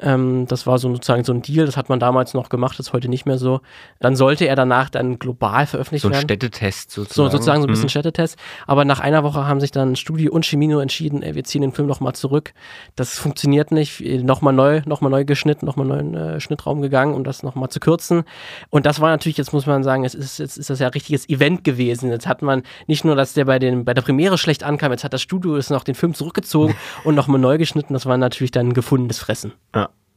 Ähm, 0.00 0.46
das 0.48 0.66
war 0.66 0.78
so 0.78 0.92
sozusagen 0.92 1.22
so 1.22 1.32
ein 1.32 1.42
Deal, 1.42 1.66
das 1.66 1.76
hat 1.76 1.88
man 1.88 2.00
damals 2.00 2.34
noch 2.34 2.48
gemacht, 2.48 2.78
das 2.78 2.88
ist 2.88 2.92
heute 2.92 3.08
nicht 3.08 3.26
mehr 3.26 3.38
so. 3.38 3.60
Dann 4.00 4.16
sollte 4.16 4.46
er 4.46 4.56
danach 4.56 4.90
dann 4.90 5.18
global 5.18 5.66
veröffentlicht 5.66 6.04
werden. 6.04 6.14
So 6.14 6.18
ein. 6.18 6.22
Städtetest 6.22 6.90
sozusagen. 6.90 7.30
So, 7.30 7.36
sozusagen 7.36 7.62
so 7.62 7.68
ein 7.68 7.70
bisschen 7.70 7.84
mhm. 7.84 7.90
Städtetest. 7.90 8.36
Aber 8.66 8.84
nach 8.84 9.00
einer 9.00 9.22
Woche 9.22 9.46
haben 9.46 9.60
sich 9.60 9.70
dann 9.70 9.94
Studio 9.94 10.32
und 10.32 10.44
Chimino 10.44 10.80
entschieden, 10.80 11.22
ey, 11.22 11.34
wir 11.34 11.44
ziehen 11.44 11.62
den 11.62 11.72
Film 11.72 11.86
nochmal 11.86 12.14
zurück. 12.14 12.54
Das 12.96 13.18
funktioniert 13.18 13.70
nicht. 13.70 14.00
Nochmal 14.00 14.52
neu, 14.52 14.82
nochmal 14.84 15.10
neu 15.10 15.24
geschnitten, 15.24 15.64
nochmal 15.64 15.86
neuen 15.86 16.14
äh, 16.14 16.40
Schnittraum 16.40 16.82
gegangen, 16.82 17.14
um 17.14 17.22
das 17.22 17.42
nochmal 17.44 17.68
zu 17.68 17.78
kürzen. 17.78 18.24
Und 18.70 18.86
das 18.86 19.00
war 19.00 19.10
natürlich, 19.10 19.38
jetzt 19.38 19.52
muss 19.52 19.66
man 19.66 19.84
sagen, 19.84 20.04
es 20.04 20.14
ist, 20.14 20.38
jetzt 20.38 20.56
ist 20.56 20.70
das 20.70 20.80
ja 20.80 20.88
ein 20.88 20.92
richtiges 20.92 21.28
Event 21.28 21.62
gewesen. 21.62 22.10
Jetzt 22.10 22.26
hat 22.26 22.42
man 22.42 22.62
nicht 22.88 23.04
nur, 23.04 23.14
dass 23.14 23.34
der 23.34 23.44
bei, 23.44 23.60
den, 23.60 23.84
bei 23.84 23.94
der 23.94 24.02
Premiere 24.02 24.38
schlecht 24.38 24.64
ankam, 24.64 24.90
jetzt 24.90 25.04
hat 25.04 25.12
das 25.12 25.22
Studio 25.22 25.56
ist 25.56 25.70
noch 25.70 25.84
den 25.84 25.94
Film 25.94 26.14
zurückgezogen 26.14 26.74
und 27.04 27.14
nochmal 27.14 27.40
neu 27.40 27.58
geschnitten. 27.58 27.92
Das 27.92 28.06
war 28.06 28.16
natürlich 28.16 28.50
dann 28.50 28.68
ein 28.68 28.74
gefundenes 28.74 29.18
Fressen. 29.18 29.52
Ja. 29.74 29.83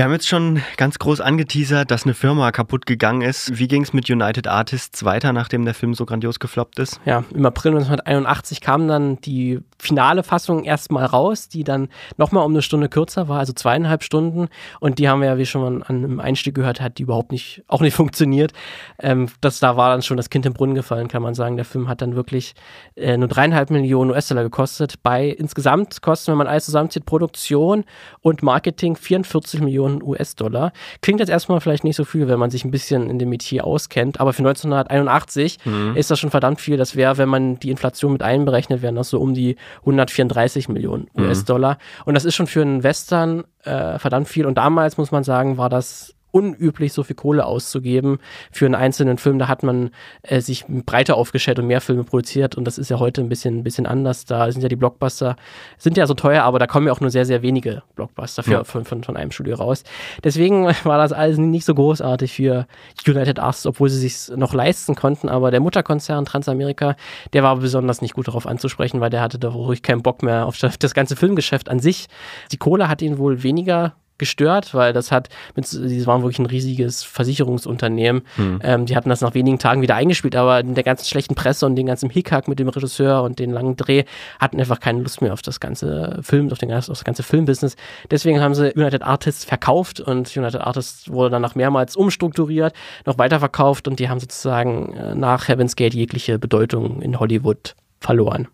Wir 0.00 0.04
haben 0.04 0.12
jetzt 0.12 0.28
schon 0.28 0.62
ganz 0.78 0.98
groß 0.98 1.20
angeteasert, 1.20 1.90
dass 1.90 2.04
eine 2.04 2.14
Firma 2.14 2.52
kaputt 2.52 2.86
gegangen 2.86 3.20
ist. 3.20 3.58
Wie 3.58 3.68
ging 3.68 3.82
es 3.82 3.92
mit 3.92 4.08
United 4.08 4.46
Artists 4.46 5.04
weiter, 5.04 5.34
nachdem 5.34 5.66
der 5.66 5.74
Film 5.74 5.92
so 5.92 6.06
grandios 6.06 6.38
gefloppt 6.38 6.78
ist? 6.78 6.98
Ja, 7.04 7.22
im 7.34 7.44
April 7.44 7.72
1981 7.72 8.62
kam 8.62 8.88
dann 8.88 9.20
die 9.20 9.60
finale 9.78 10.22
Fassung 10.22 10.64
erstmal 10.64 11.04
raus, 11.04 11.50
die 11.50 11.64
dann 11.64 11.90
nochmal 12.16 12.46
um 12.46 12.52
eine 12.52 12.62
Stunde 12.62 12.88
kürzer 12.88 13.28
war, 13.28 13.40
also 13.40 13.52
zweieinhalb 13.52 14.02
Stunden. 14.02 14.48
Und 14.78 14.98
die 14.98 15.06
haben 15.06 15.20
wir 15.20 15.28
ja, 15.28 15.36
wie 15.36 15.44
schon 15.44 15.82
an 15.82 16.04
einem 16.04 16.18
Einstieg 16.18 16.54
gehört 16.54 16.80
hat, 16.80 16.96
die 16.96 17.02
überhaupt 17.02 17.30
nicht, 17.30 17.62
auch 17.68 17.82
nicht 17.82 17.94
funktioniert. 17.94 18.54
Ähm, 19.00 19.28
das, 19.42 19.60
da 19.60 19.76
war 19.76 19.90
dann 19.90 20.00
schon 20.00 20.16
das 20.16 20.30
Kind 20.30 20.46
im 20.46 20.54
Brunnen 20.54 20.74
gefallen, 20.74 21.08
kann 21.08 21.20
man 21.20 21.34
sagen. 21.34 21.56
Der 21.56 21.66
Film 21.66 21.88
hat 21.88 22.00
dann 22.00 22.16
wirklich 22.16 22.54
äh, 22.96 23.18
nur 23.18 23.28
dreieinhalb 23.28 23.68
Millionen 23.68 24.12
US-Dollar 24.12 24.44
gekostet. 24.44 25.02
Bei 25.02 25.28
insgesamt 25.28 26.00
kosten, 26.00 26.30
wenn 26.30 26.38
man 26.38 26.46
alles 26.46 26.64
zusammenzieht, 26.64 27.04
Produktion 27.04 27.84
und 28.22 28.42
Marketing 28.42 28.96
44 28.96 29.60
Millionen 29.60 29.89
Millionen 29.90 30.02
US-Dollar. 30.02 30.72
Klingt 31.02 31.20
jetzt 31.20 31.28
erstmal 31.28 31.60
vielleicht 31.60 31.84
nicht 31.84 31.96
so 31.96 32.04
viel, 32.04 32.28
wenn 32.28 32.38
man 32.38 32.50
sich 32.50 32.64
ein 32.64 32.70
bisschen 32.70 33.10
in 33.10 33.18
dem 33.18 33.28
Metier 33.28 33.64
auskennt, 33.64 34.20
aber 34.20 34.32
für 34.32 34.40
1981 34.40 35.58
mhm. 35.64 35.96
ist 35.96 36.10
das 36.10 36.18
schon 36.18 36.30
verdammt 36.30 36.60
viel. 36.60 36.76
Das 36.76 36.96
wäre, 36.96 37.18
wenn 37.18 37.28
man 37.28 37.58
die 37.58 37.70
Inflation 37.70 38.12
mit 38.12 38.22
einberechnet, 38.22 38.82
wären 38.82 38.94
das 38.94 39.10
so 39.10 39.20
um 39.20 39.34
die 39.34 39.56
134 39.80 40.68
Millionen 40.68 41.08
US-Dollar. 41.16 41.74
Mhm. 41.74 42.02
Und 42.06 42.14
das 42.14 42.24
ist 42.24 42.34
schon 42.34 42.46
für 42.46 42.62
einen 42.62 42.82
Western 42.82 43.44
äh, 43.64 43.98
verdammt 43.98 44.28
viel. 44.28 44.46
Und 44.46 44.56
damals, 44.56 44.96
muss 44.96 45.10
man 45.10 45.24
sagen, 45.24 45.56
war 45.56 45.68
das 45.68 46.14
unüblich, 46.32 46.92
so 46.92 47.02
viel 47.02 47.16
Kohle 47.16 47.44
auszugeben 47.44 48.18
für 48.50 48.66
einen 48.66 48.74
einzelnen 48.74 49.18
Film. 49.18 49.38
Da 49.38 49.48
hat 49.48 49.62
man 49.62 49.90
äh, 50.22 50.40
sich 50.40 50.64
breiter 50.68 51.16
aufgestellt 51.16 51.58
und 51.58 51.66
mehr 51.66 51.80
Filme 51.80 52.04
produziert 52.04 52.56
und 52.56 52.64
das 52.64 52.78
ist 52.78 52.90
ja 52.90 52.98
heute 52.98 53.20
ein 53.20 53.28
bisschen, 53.28 53.58
ein 53.58 53.62
bisschen 53.62 53.86
anders. 53.86 54.24
Da 54.24 54.50
sind 54.50 54.62
ja 54.62 54.68
die 54.68 54.76
Blockbuster, 54.76 55.36
sind 55.78 55.96
ja 55.96 56.06
so 56.06 56.14
teuer, 56.14 56.42
aber 56.42 56.58
da 56.58 56.66
kommen 56.66 56.86
ja 56.86 56.92
auch 56.92 57.00
nur 57.00 57.10
sehr, 57.10 57.26
sehr 57.26 57.42
wenige 57.42 57.82
Blockbuster 57.94 58.42
für, 58.42 58.52
ja. 58.52 58.64
von, 58.64 58.84
von, 58.84 59.02
von, 59.04 59.16
einem 59.16 59.30
Studio 59.30 59.56
raus. 59.56 59.84
Deswegen 60.24 60.66
war 60.84 60.98
das 60.98 61.12
alles 61.12 61.38
nicht 61.38 61.64
so 61.64 61.74
großartig 61.74 62.32
für 62.32 62.66
United 63.06 63.38
Artists, 63.38 63.66
obwohl 63.66 63.88
sie 63.88 63.98
sich 63.98 64.36
noch 64.36 64.54
leisten 64.54 64.94
konnten, 64.94 65.28
aber 65.28 65.50
der 65.50 65.60
Mutterkonzern 65.60 66.24
Transamerika, 66.24 66.96
der 67.32 67.42
war 67.42 67.56
besonders 67.56 68.02
nicht 68.02 68.14
gut 68.14 68.28
darauf 68.28 68.46
anzusprechen, 68.46 69.00
weil 69.00 69.10
der 69.10 69.20
hatte 69.20 69.38
da 69.38 69.48
ruhig 69.48 69.82
keinen 69.82 70.02
Bock 70.02 70.22
mehr 70.22 70.46
auf 70.46 70.58
das 70.58 70.94
ganze 70.94 71.16
Filmgeschäft 71.16 71.68
an 71.68 71.80
sich. 71.80 72.06
Die 72.52 72.56
Kohle 72.56 72.88
hat 72.88 73.02
ihn 73.02 73.18
wohl 73.18 73.42
weniger 73.42 73.94
gestört, 74.20 74.72
weil 74.74 74.92
das 74.92 75.10
hat, 75.10 75.28
mit, 75.56 75.70
die 75.72 76.06
waren 76.06 76.22
wirklich 76.22 76.38
ein 76.38 76.46
riesiges 76.46 77.02
Versicherungsunternehmen. 77.02 78.22
Mhm. 78.36 78.60
Ähm, 78.62 78.86
die 78.86 78.94
hatten 78.94 79.08
das 79.08 79.20
nach 79.20 79.34
wenigen 79.34 79.58
Tagen 79.58 79.82
wieder 79.82 79.96
eingespielt, 79.96 80.36
aber 80.36 80.60
in 80.60 80.76
der 80.76 80.84
ganzen 80.84 81.06
schlechten 81.06 81.34
Presse 81.34 81.66
und 81.66 81.74
den 81.74 81.86
ganzen 81.86 82.08
Hickhack 82.08 82.46
mit 82.46 82.60
dem 82.60 82.68
Regisseur 82.68 83.24
und 83.24 83.40
den 83.40 83.50
langen 83.50 83.76
Dreh 83.76 84.04
hatten 84.38 84.60
einfach 84.60 84.78
keine 84.78 85.00
Lust 85.00 85.22
mehr 85.22 85.32
auf 85.32 85.42
das 85.42 85.58
ganze 85.58 86.20
Film, 86.22 86.52
auf, 86.52 86.58
den, 86.58 86.72
auf 86.72 86.86
das 86.86 87.02
ganze 87.02 87.24
Filmbusiness. 87.24 87.74
Deswegen 88.10 88.40
haben 88.40 88.54
sie 88.54 88.72
United 88.76 89.02
Artists 89.02 89.44
verkauft 89.44 89.98
und 89.98 90.36
United 90.36 90.60
Artists 90.60 91.10
wurde 91.10 91.30
danach 91.30 91.56
mehrmals 91.56 91.96
umstrukturiert, 91.96 92.74
noch 93.06 93.18
weiterverkauft 93.18 93.88
und 93.88 93.98
die 93.98 94.08
haben 94.08 94.20
sozusagen 94.20 94.94
äh, 94.94 95.14
nach 95.14 95.48
Heaven's 95.48 95.74
Gate 95.74 95.94
jegliche 95.94 96.38
Bedeutung 96.38 97.02
in 97.02 97.18
Hollywood 97.18 97.74
verloren. 97.98 98.48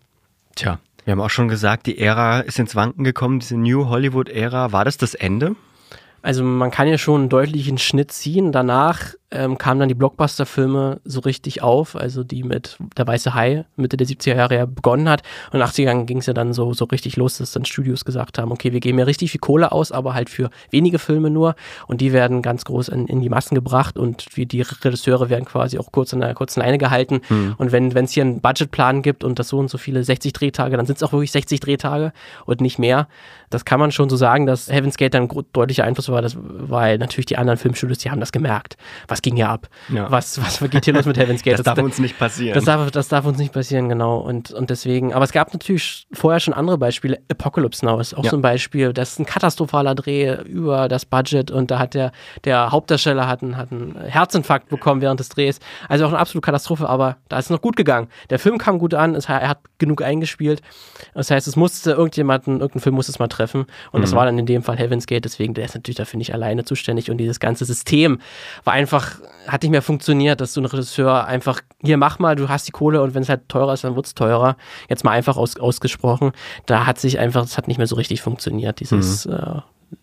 Tja, 0.55 0.79
wir 1.07 1.13
haben 1.13 1.21
auch 1.21 1.29
schon 1.29 1.47
gesagt, 1.47 1.85
die 1.85 1.99
Ära 1.99 2.41
ist 2.41 2.59
ins 2.59 2.75
Wanken 2.75 3.05
gekommen, 3.05 3.39
diese 3.39 3.55
New 3.55 3.87
Hollywood-Ära. 3.87 4.73
War 4.73 4.83
das 4.83 4.97
das 4.97 5.13
Ende? 5.13 5.55
Also 6.21 6.43
man 6.43 6.69
kann 6.69 6.89
ja 6.89 6.97
schon 6.97 7.21
einen 7.21 7.29
deutlichen 7.29 7.77
Schnitt 7.77 8.11
ziehen. 8.11 8.51
Danach 8.51 9.13
ähm, 9.29 9.57
kamen 9.57 9.79
dann 9.81 9.89
die 9.89 9.95
Blockbuster-Filme 9.95 11.01
so 11.03 11.19
richtig 11.19 11.61
auf, 11.61 11.97
also 11.97 12.23
die 12.23 12.43
mit 12.43 12.77
Der 12.97 13.05
Weiße 13.05 13.33
Hai 13.33 13.65
Mitte 13.75 13.97
der 13.97 14.07
70er 14.07 14.35
Jahre 14.35 14.55
ja 14.55 14.65
begonnen 14.65 15.09
hat. 15.09 15.21
Und 15.51 15.55
in 15.55 15.59
den 15.59 15.67
80ern 15.67 16.05
ging 16.05 16.19
es 16.19 16.27
ja 16.27 16.33
dann 16.33 16.53
so, 16.53 16.73
so 16.73 16.85
richtig 16.85 17.17
los, 17.17 17.37
dass 17.37 17.51
dann 17.51 17.65
Studios 17.65 18.05
gesagt 18.05 18.37
haben, 18.37 18.51
okay, 18.51 18.71
wir 18.71 18.79
geben 18.79 18.99
ja 18.99 19.05
richtig 19.05 19.31
viel 19.31 19.41
Kohle 19.41 19.73
aus, 19.73 19.91
aber 19.91 20.13
halt 20.13 20.29
für 20.29 20.49
wenige 20.71 20.97
Filme 20.97 21.29
nur. 21.29 21.55
Und 21.87 21.99
die 21.99 22.13
werden 22.13 22.41
ganz 22.41 22.63
groß 22.63 22.87
in, 22.87 23.07
in 23.07 23.21
die 23.21 23.29
Massen 23.29 23.55
gebracht 23.55 23.97
und 23.97 24.25
wir, 24.35 24.45
die 24.45 24.61
Regisseure 24.61 25.29
werden 25.29 25.45
quasi 25.45 25.77
auch 25.77 25.91
kurz 25.91 26.13
in 26.13 26.23
einer 26.23 26.33
kurzen 26.33 26.61
Leine 26.61 26.77
gehalten. 26.77 27.19
Mhm. 27.27 27.55
Und 27.57 27.73
wenn 27.73 27.95
es 27.95 28.11
hier 28.11 28.23
einen 28.23 28.39
Budgetplan 28.39 29.01
gibt 29.01 29.25
und 29.25 29.39
das 29.39 29.49
so 29.49 29.59
und 29.59 29.69
so 29.69 29.77
viele 29.77 30.03
60 30.05 30.31
Drehtage, 30.31 30.77
dann 30.77 30.85
sind 30.85 30.95
es 30.95 31.03
auch 31.03 31.11
wirklich 31.11 31.33
60 31.33 31.59
Drehtage 31.59 32.13
und 32.45 32.61
nicht 32.61 32.79
mehr. 32.79 33.09
Das 33.49 33.65
kann 33.65 33.79
man 33.79 33.91
schon 33.91 34.09
so 34.09 34.15
sagen, 34.15 34.45
dass 34.45 34.69
Heaven's 34.69 34.97
Gate 34.97 35.13
dann 35.13 35.29
deutlicher 35.53 35.83
Einfluss 35.85 36.09
war, 36.09 36.21
das, 36.21 36.37
weil 36.39 36.97
natürlich 36.97 37.27
die 37.27 37.37
anderen 37.37 37.57
Filmstudios, 37.57 37.99
die 37.99 38.11
haben 38.11 38.19
das 38.19 38.31
gemerkt. 38.31 38.77
Was 39.07 39.16
was 39.17 39.21
ging 39.23 39.35
hier 39.35 39.49
ab? 39.49 39.67
Ja. 39.89 40.09
Was, 40.11 40.39
was 40.41 40.59
geht 40.69 40.85
hier 40.85 40.93
los 40.93 41.05
mit 41.05 41.17
Heaven's 41.17 41.41
Gate? 41.43 41.57
Das 41.57 41.63
darf 41.63 41.77
uns 41.79 41.97
nicht 41.99 42.17
passieren. 42.19 42.53
Das 42.53 42.65
darf, 42.65 42.91
das 42.91 43.07
darf 43.07 43.25
uns 43.25 43.37
nicht 43.39 43.51
passieren, 43.53 43.89
genau. 43.89 44.17
Und, 44.19 44.51
und 44.51 44.69
deswegen, 44.69 45.13
aber 45.13 45.25
es 45.25 45.31
gab 45.31 45.51
natürlich 45.53 46.07
vorher 46.13 46.39
schon 46.39 46.53
andere 46.53 46.77
Beispiele. 46.77 47.19
Apocalypse 47.31 47.85
Now 47.85 47.99
ist 47.99 48.13
auch 48.15 48.23
Ja. 48.23 48.29
so 48.31 48.37
ein 48.37 48.41
Beispiel. 48.41 48.93
Das 48.93 49.13
ist 49.13 49.19
ein 49.19 49.25
katastrophaler 49.25 49.95
Dreh 49.95 50.35
über 50.43 50.87
das 50.87 51.05
Budget 51.05 51.49
und 51.51 51.71
da 51.71 51.79
hat 51.79 51.93
der, 51.95 52.11
der 52.43 52.71
Hauptdarsteller 52.71 53.27
hat 53.27 53.41
einen, 53.41 53.57
hat 53.57 53.71
einen 53.71 53.95
Herzinfarkt 53.99 54.69
bekommen 54.69 55.01
während 55.01 55.19
des 55.19 55.29
Drehs. 55.29 55.59
Also 55.89 56.05
auch 56.05 56.09
eine 56.09 56.19
absolute 56.19 56.45
Katastrophe, 56.45 56.87
aber 56.87 57.17
da 57.29 57.39
ist 57.39 57.45
es 57.45 57.49
noch 57.51 57.61
gut 57.61 57.75
gegangen. 57.75 58.07
Der 58.29 58.39
Film 58.39 58.57
kam 58.57 58.77
gut 58.79 58.93
an, 58.93 59.15
es, 59.15 59.25
er 59.29 59.47
hat 59.49 59.59
genug 59.79 60.01
eingespielt. 60.03 60.61
Das 61.13 61.31
heißt, 61.31 61.47
es 61.47 61.55
musste 61.55 61.91
irgendjemanden, 61.91 62.59
irgendein 62.59 62.81
Film 62.81 62.95
musste 62.95 63.11
es 63.11 63.19
mal 63.19 63.27
treffen. 63.27 63.65
Und 63.91 64.01
das 64.01 64.11
Mhm. 64.11 64.15
war 64.15 64.25
dann 64.25 64.37
in 64.37 64.45
dem 64.45 64.63
Fall 64.63 64.77
Heaven's 64.77 65.07
Gate, 65.07 65.25
deswegen, 65.25 65.53
der 65.53 65.65
ist 65.65 65.75
natürlich 65.75 65.97
dafür 65.97 66.17
nicht 66.17 66.33
alleine 66.33 66.63
zuständig. 66.65 67.09
Und 67.09 67.17
dieses 67.17 67.39
ganze 67.39 67.65
System 67.65 68.19
war 68.63 68.73
einfach, 68.73 69.06
hat 69.47 69.61
nicht 69.63 69.71
mehr 69.71 69.81
funktioniert, 69.81 70.41
dass 70.41 70.53
du 70.53 70.61
ein 70.61 70.65
Regisseur 70.65 71.25
einfach, 71.25 71.61
hier 71.81 71.97
mach 71.97 72.19
mal, 72.19 72.35
du 72.35 72.49
hast 72.49 72.67
die 72.67 72.71
Kohle 72.71 73.01
und 73.01 73.13
wenn 73.15 73.23
es 73.23 73.29
halt 73.29 73.47
teurer 73.49 73.73
ist, 73.73 73.83
dann 73.83 73.95
wird 73.95 74.05
es 74.05 74.13
teurer. 74.15 74.57
Jetzt 74.89 75.03
mal 75.03 75.11
einfach 75.11 75.37
aus, 75.37 75.57
ausgesprochen. 75.57 76.31
Da 76.65 76.85
hat 76.85 76.99
sich 76.99 77.19
einfach, 77.19 77.41
das 77.41 77.57
hat 77.57 77.67
nicht 77.67 77.77
mehr 77.77 77.87
so 77.87 77.95
richtig 77.95 78.21
funktioniert, 78.21 78.79
dieses 78.79 79.25
Mhm. 79.25 79.33
äh, 79.33 79.61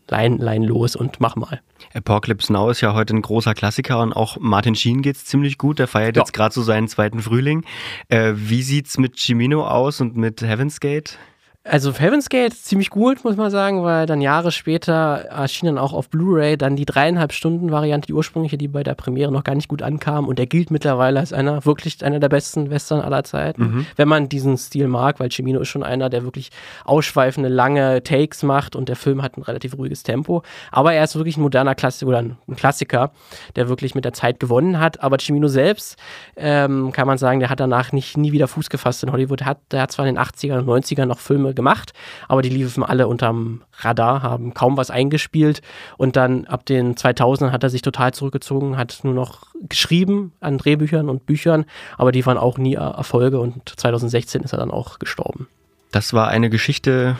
Lein, 0.09 0.39
Lein 0.39 0.63
los 0.63 0.97
und 0.97 1.21
mach 1.21 1.37
mal. 1.37 1.61
Apocalypse 1.93 2.51
Now 2.51 2.71
ist 2.71 2.81
ja 2.81 2.95
heute 2.95 3.15
ein 3.15 3.21
großer 3.21 3.53
Klassiker 3.53 4.01
und 4.01 4.15
auch 4.15 4.39
Martin 4.41 4.75
Sheen 4.75 5.03
geht's 5.03 5.27
ziemlich 5.27 5.59
gut. 5.59 5.79
Der 5.79 5.89
feiert 5.89 6.17
Ja. 6.17 6.23
jetzt 6.23 6.33
gerade 6.33 6.55
so 6.55 6.63
seinen 6.63 6.89
zweiten 6.89 7.21
Frühling. 7.21 7.65
Äh, 8.09 8.33
wie 8.35 8.63
sieht's 8.63 8.97
mit 8.97 9.19
Cimino 9.19 9.67
aus 9.67 10.01
und 10.01 10.17
mit 10.17 10.41
Heaven's 10.41 10.81
Gate? 10.81 11.19
Also 11.67 11.95
Heaven's 11.99 12.29
Gate 12.29 12.53
ziemlich 12.53 12.91
gut, 12.91 13.25
muss 13.25 13.37
man 13.39 13.51
sagen, 13.51 13.85
weil 13.85 14.05
dann 14.05 14.21
Jahre 14.21 14.53
später 14.53 15.25
erschien 15.31 15.65
dann 15.67 15.79
auch 15.79 15.95
auf 15.95 16.11
Blu-ray 16.11 16.59
dann 16.59 16.77
die 16.77 16.85
dreieinhalb 16.85 17.33
Stunden 17.33 17.71
Variante, 17.71 18.07
die 18.07 18.13
ursprüngliche, 18.13 18.59
die 18.59 18.69
bei 18.69 18.83
der 18.83 18.93
Premiere 18.95 19.33
noch 19.33 19.45
gar 19.45 19.55
nicht 19.55 19.69
gut 19.69 19.81
ankam. 19.81 20.29
Und 20.29 20.39
der 20.39 20.47
gilt 20.47 20.71
mittlerweile 20.71 21.21
als 21.21 21.33
einer, 21.33 21.65
wirklich 21.65 22.05
einer 22.05 22.21
der 22.21 22.29
besten 22.29 22.69
Western 22.69 23.01
aller 23.01 23.25
Zeiten, 23.25 23.63
Mhm. 23.63 23.87
wenn 23.97 24.09
man 24.09 24.29
diesen 24.29 24.59
Stil 24.59 24.89
mag, 24.89 25.21
weil 25.21 25.31
Cimino 25.33 25.59
ist 25.61 25.69
schon 25.69 25.83
einer, 25.83 26.11
der 26.11 26.23
wirklich 26.25 26.51
ausschweifende, 26.85 27.49
lange 27.49 28.03
Takes 28.03 28.43
macht 28.43 28.77
und 28.77 28.91
der 28.91 28.97
Film 28.97 29.23
hat 29.23 29.39
ein 29.39 29.43
relativ 29.43 29.79
ruhiges 29.79 30.03
Tempo, 30.03 30.43
aber 30.71 30.93
er 30.93 31.05
ist 31.05 31.17
wirklich 31.17 31.39
ein 31.39 31.43
moderner 31.43 31.75
Klassiker 31.75 32.11
oder 32.11 32.19
ein 32.19 32.37
Klassiker, 32.57 33.11
der 33.57 33.71
wirklich 33.71 33.95
mit 33.95 34.05
der 34.05 34.13
Zeit 34.13 34.39
gewonnen 34.39 34.81
hat, 34.81 35.03
aber 35.03 35.17
Cimino 35.19 35.49
selbst, 35.49 35.97
ähm, 36.37 36.93
kann 36.93 37.07
man 37.07 37.17
sagen, 37.17 37.41
der 37.41 37.49
hat 37.49 37.61
danach 37.61 37.93
nicht, 37.93 38.19
nie 38.19 38.33
wieder 38.33 38.49
Fuß 38.49 38.69
gefasst 38.69 39.03
in 39.03 39.13
Hollywood, 39.13 39.47
hat, 39.47 39.61
der 39.71 39.81
hat 39.81 39.93
zwar 39.93 40.07
in 40.07 40.15
den 40.15 40.23
80ern 40.23 40.59
und 40.59 40.67
90ern 40.67 41.07
noch 41.07 41.21
Filme 41.21 41.54
gemacht, 41.55 41.93
aber 42.29 42.43
die 42.43 42.49
liefen 42.49 42.83
alle 42.83 43.09
unterm 43.09 43.63
Radar, 43.79 44.23
haben 44.23 44.55
kaum 44.55 44.77
was 44.77 44.91
eingespielt 44.91 45.63
und 45.97 46.17
dann 46.17 46.47
ab 46.47 46.67
den 46.67 46.95
2000ern 46.95 47.51
hat 47.53 47.63
er 47.63 47.71
sich 47.71 47.83
total 47.83 48.13
zurückgezogen, 48.15 48.77
hat 48.77 49.01
nur 49.03 49.15
noch 49.15 49.45
geschrieben 49.69 50.33
an 50.41 50.59
Drehbüchern 50.59 51.09
und 51.09 51.27
Büchern, 51.27 51.65
aber 51.99 52.13
die 52.13 52.25
waren 52.27 52.39
auch 52.39 52.59
nie 52.59 52.75
Er- 52.75 52.95
Erfolge 52.97 53.41
und 53.41 53.69
2016 53.79 54.43
ist 54.43 54.53
er 54.53 54.59
dann 54.59 54.71
auch 54.71 54.99
gestorben. 54.99 55.47
Das 55.93 56.13
war 56.13 56.29
eine 56.29 56.51
Geschichte 56.51 57.17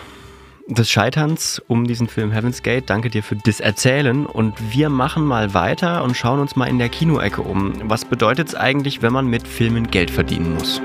des 0.67 0.89
Scheiterns 0.91 1.63
um 1.69 1.87
diesen 1.87 2.09
Film 2.09 2.33
Heaven's 2.33 2.63
Gate. 2.63 2.89
Danke 2.89 3.11
dir 3.11 3.23
für 3.23 3.37
das 3.37 3.61
Erzählen. 3.61 4.25
Und 4.25 4.55
wir 4.73 4.89
machen 4.89 5.25
mal 5.25 5.53
weiter 5.53 6.03
und 6.03 6.17
schauen 6.17 6.41
uns 6.41 6.57
mal 6.57 6.67
in 6.67 6.79
der 6.79 6.89
Kinoecke 6.89 7.43
um. 7.43 7.75
Was 7.85 8.07
bedeutet 8.07 8.49
es 8.49 8.55
eigentlich, 8.55 9.03
wenn 9.03 9.13
man 9.13 9.27
mit 9.27 9.47
Filmen 9.47 9.91
Geld 9.91 10.11
verdienen 10.11 10.55
muss? 10.55 10.81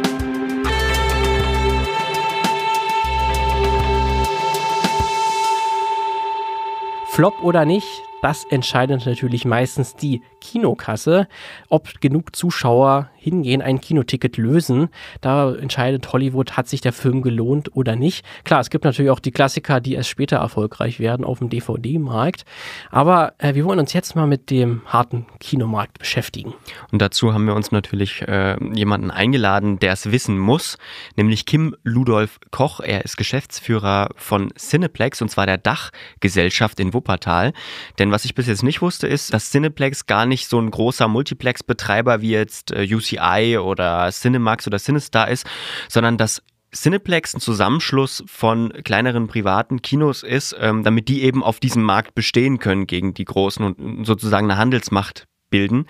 Flop 7.19 7.43
oder 7.43 7.65
nicht, 7.65 8.05
das 8.21 8.45
entscheidet 8.49 9.05
natürlich 9.05 9.45
meistens 9.45 9.95
die 9.95 10.21
Kinokasse, 10.41 11.27
ob 11.69 12.01
genug 12.01 12.35
Zuschauer 12.35 13.09
hingehen, 13.19 13.61
ein 13.61 13.81
Kinoticket 13.81 14.37
lösen. 14.37 14.89
Da 15.21 15.53
entscheidet 15.53 16.11
Hollywood, 16.11 16.53
hat 16.57 16.67
sich 16.67 16.81
der 16.81 16.93
Film 16.93 17.21
gelohnt 17.21 17.75
oder 17.75 17.95
nicht. 17.95 18.25
Klar, 18.43 18.61
es 18.61 18.69
gibt 18.69 18.85
natürlich 18.85 19.11
auch 19.11 19.19
die 19.19 19.31
Klassiker, 19.31 19.79
die 19.81 19.93
erst 19.93 20.09
später 20.09 20.37
erfolgreich 20.37 20.99
werden 20.99 21.25
auf 21.25 21.39
dem 21.39 21.49
DVD-Markt. 21.49 22.45
Aber 22.89 23.33
äh, 23.37 23.53
wir 23.55 23.65
wollen 23.65 23.79
uns 23.79 23.93
jetzt 23.93 24.15
mal 24.15 24.27
mit 24.27 24.49
dem 24.49 24.81
harten 24.85 25.25
Kinomarkt 25.39 25.99
beschäftigen. 25.99 26.53
Und 26.91 27.01
dazu 27.01 27.33
haben 27.33 27.45
wir 27.45 27.55
uns 27.55 27.71
natürlich 27.71 28.21
äh, 28.23 28.55
jemanden 28.73 29.11
eingeladen, 29.11 29.79
der 29.79 29.93
es 29.93 30.11
wissen 30.11 30.37
muss, 30.37 30.77
nämlich 31.15 31.45
Kim 31.45 31.75
Ludolf 31.83 32.39
Koch. 32.51 32.79
Er 32.79 33.03
ist 33.03 33.17
Geschäftsführer 33.17 34.09
von 34.15 34.51
Cineplex 34.57 35.21
und 35.21 35.29
zwar 35.29 35.45
der 35.45 35.57
Dachgesellschaft 35.57 36.79
in 36.79 36.93
Wuppertal. 36.93 37.53
Denn 37.97 38.08
was 38.11 38.25
ich 38.25 38.35
bis 38.35 38.47
jetzt 38.47 38.63
nicht 38.63 38.81
wusste, 38.81 39.07
ist, 39.07 39.33
dass 39.33 39.51
Cineplex 39.51 40.05
gar 40.05 40.25
nicht 40.25 40.47
so 40.47 40.59
ein 40.59 40.71
großer 40.71 41.07
Multiplex-Betreiber 41.07 42.21
wie 42.21 42.31
jetzt 42.31 42.71
äh, 42.71 42.83
UCI 42.83 43.57
oder 43.57 44.09
Cinemax 44.11 44.67
oder 44.67 44.79
Cinestar 44.79 45.29
ist, 45.29 45.45
sondern 45.87 46.17
dass 46.17 46.41
Cineplex 46.73 47.33
ein 47.33 47.39
Zusammenschluss 47.39 48.23
von 48.27 48.71
kleineren 48.83 49.27
privaten 49.27 49.81
Kinos 49.81 50.23
ist, 50.23 50.55
ähm, 50.59 50.83
damit 50.83 51.07
die 51.07 51.23
eben 51.23 51.43
auf 51.43 51.59
diesem 51.59 51.83
Markt 51.83 52.13
bestehen 52.13 52.59
können 52.59 52.85
gegen 52.85 53.13
die 53.13 53.25
großen 53.25 53.65
und 53.65 54.05
sozusagen 54.05 54.49
eine 54.49 54.59
Handelsmacht 54.59 55.25
bilden. 55.49 55.87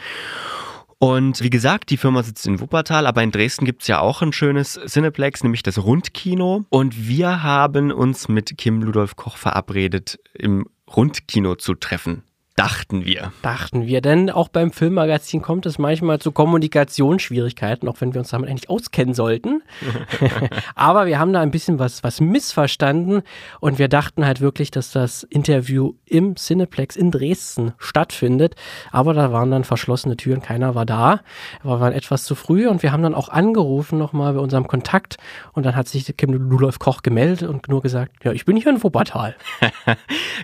Und 1.01 1.41
wie 1.41 1.49
gesagt, 1.49 1.91
die 1.91 1.97
Firma 1.97 2.23
sitzt 2.23 2.45
in 2.45 2.59
Wuppertal, 2.59 3.07
aber 3.07 3.23
in 3.23 3.31
Dresden 3.31 3.63
gibt's 3.63 3.87
ja 3.87 4.01
auch 4.01 4.21
ein 4.21 4.33
schönes 4.33 4.77
Cineplex, 4.85 5.43
nämlich 5.43 5.63
das 5.63 5.81
Rundkino. 5.81 6.65
Und 6.69 7.07
wir 7.07 7.41
haben 7.41 7.91
uns 7.91 8.27
mit 8.27 8.57
Kim 8.57 8.81
Ludolf 8.81 9.15
Koch 9.15 9.37
verabredet, 9.37 10.19
im 10.33 10.65
Rundkino 10.95 11.55
zu 11.55 11.75
treffen. 11.75 12.23
Dachten 12.59 13.05
wir. 13.05 13.31
Dachten 13.41 13.87
wir, 13.87 14.01
denn 14.01 14.29
auch 14.29 14.49
beim 14.49 14.71
Filmmagazin 14.71 15.41
kommt 15.41 15.65
es 15.65 15.79
manchmal 15.79 16.19
zu 16.19 16.33
Kommunikationsschwierigkeiten, 16.33 17.87
auch 17.87 18.01
wenn 18.01 18.13
wir 18.13 18.19
uns 18.19 18.29
damit 18.29 18.49
eigentlich 18.49 18.69
auskennen 18.69 19.13
sollten. 19.13 19.63
Aber 20.75 21.05
wir 21.05 21.19
haben 21.19 21.31
da 21.31 21.39
ein 21.39 21.51
bisschen 21.51 21.79
was, 21.79 22.03
was 22.03 22.19
missverstanden 22.19 23.21
und 23.61 23.79
wir 23.79 23.87
dachten 23.87 24.25
halt 24.25 24.41
wirklich, 24.41 24.71
dass 24.71 24.91
das 24.91 25.23
Interview 25.23 25.93
im 26.05 26.35
Cineplex 26.35 26.95
in 26.97 27.11
Dresden 27.11 27.71
stattfindet. 27.77 28.55
Aber 28.91 29.13
da 29.13 29.31
waren 29.31 29.51
dann 29.51 29.63
verschlossene 29.63 30.17
Türen, 30.17 30.41
keiner 30.41 30.75
war 30.75 30.85
da. 30.85 31.21
Wir 31.63 31.79
waren 31.79 31.93
etwas 31.93 32.25
zu 32.25 32.35
früh 32.35 32.67
und 32.67 32.83
wir 32.83 32.91
haben 32.91 33.03
dann 33.03 33.15
auch 33.15 33.29
angerufen 33.29 33.97
nochmal 33.97 34.33
bei 34.33 34.39
unserem 34.39 34.67
Kontakt 34.67 35.17
und 35.53 35.65
dann 35.65 35.75
hat 35.77 35.87
sich 35.87 36.13
Kim 36.17 36.33
Ludolf 36.33 36.79
Koch 36.79 37.03
gemeldet 37.03 37.47
und 37.47 37.69
nur 37.69 37.81
gesagt, 37.81 38.25
ja, 38.25 38.33
ich 38.33 38.43
bin 38.43 38.57
hier 38.57 38.71
in 38.71 38.83
Wuppertal. 38.83 39.35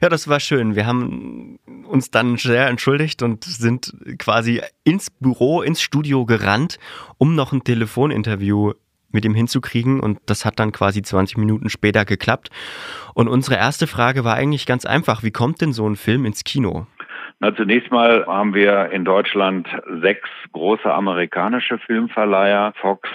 Ja, 0.01 0.09
das 0.09 0.27
war 0.27 0.39
schön. 0.39 0.75
Wir 0.75 0.85
haben 0.85 1.57
uns 1.87 2.04
dann 2.11 2.37
sehr 2.37 2.67
entschuldigt 2.67 3.21
und 3.23 3.43
sind 3.43 3.93
quasi 4.19 4.61
ins 4.83 5.09
Büro, 5.09 5.61
ins 5.61 5.81
Studio 5.81 6.25
gerannt, 6.25 6.79
um 7.17 7.35
noch 7.35 7.51
ein 7.53 7.63
Telefoninterview 7.63 8.73
mit 9.11 9.25
ihm 9.25 9.33
hinzukriegen 9.33 9.99
und 9.99 10.19
das 10.27 10.45
hat 10.45 10.59
dann 10.59 10.71
quasi 10.71 11.01
20 11.01 11.37
Minuten 11.37 11.69
später 11.69 12.05
geklappt. 12.05 12.49
Und 13.15 13.27
unsere 13.27 13.55
erste 13.55 13.87
Frage 13.87 14.23
war 14.23 14.35
eigentlich 14.35 14.65
ganz 14.65 14.85
einfach, 14.85 15.23
wie 15.23 15.31
kommt 15.31 15.61
denn 15.61 15.73
so 15.73 15.87
ein 15.87 15.95
Film 15.95 16.25
ins 16.25 16.43
Kino? 16.43 16.85
Na, 17.39 17.55
zunächst 17.55 17.91
mal 17.91 18.25
haben 18.27 18.53
wir 18.53 18.91
in 18.91 19.03
Deutschland 19.03 19.67
sechs 20.01 20.29
große 20.53 20.93
amerikanische 20.93 21.77
Filmverleiher, 21.79 22.73
Fox, 22.79 23.09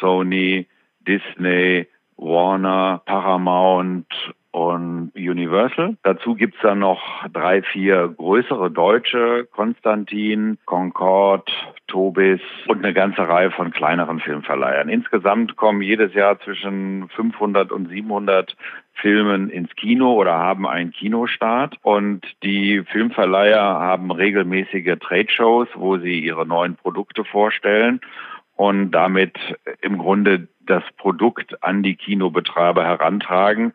Sony, 0.00 0.66
Disney, 1.06 1.86
Warner, 2.16 3.02
Paramount 3.04 4.06
und 4.50 5.12
Universal. 5.14 5.96
Dazu 6.02 6.34
gibt's 6.34 6.58
dann 6.62 6.78
noch 6.78 7.00
drei, 7.32 7.62
vier 7.62 8.08
größere 8.08 8.70
deutsche, 8.70 9.46
Konstantin, 9.52 10.58
Concord, 10.64 11.50
Tobis 11.86 12.40
und 12.66 12.84
eine 12.84 12.94
ganze 12.94 13.28
Reihe 13.28 13.50
von 13.50 13.70
kleineren 13.70 14.20
Filmverleihern. 14.20 14.88
Insgesamt 14.88 15.56
kommen 15.56 15.82
jedes 15.82 16.14
Jahr 16.14 16.40
zwischen 16.40 17.08
500 17.10 17.72
und 17.72 17.88
700 17.88 18.56
Filmen 18.94 19.50
ins 19.50 19.74
Kino 19.76 20.14
oder 20.14 20.34
haben 20.34 20.66
einen 20.66 20.92
Kinostart. 20.92 21.76
Und 21.82 22.26
die 22.42 22.82
Filmverleiher 22.90 23.62
haben 23.62 24.10
regelmäßige 24.10 24.98
Trade-Shows, 25.00 25.68
wo 25.74 25.98
sie 25.98 26.20
ihre 26.20 26.46
neuen 26.46 26.76
Produkte 26.76 27.24
vorstellen 27.24 28.00
und 28.56 28.90
damit 28.90 29.38
im 29.82 29.98
Grunde 29.98 30.48
das 30.60 30.82
Produkt 30.96 31.62
an 31.62 31.82
die 31.82 31.94
Kinobetreiber 31.94 32.84
herantragen. 32.84 33.72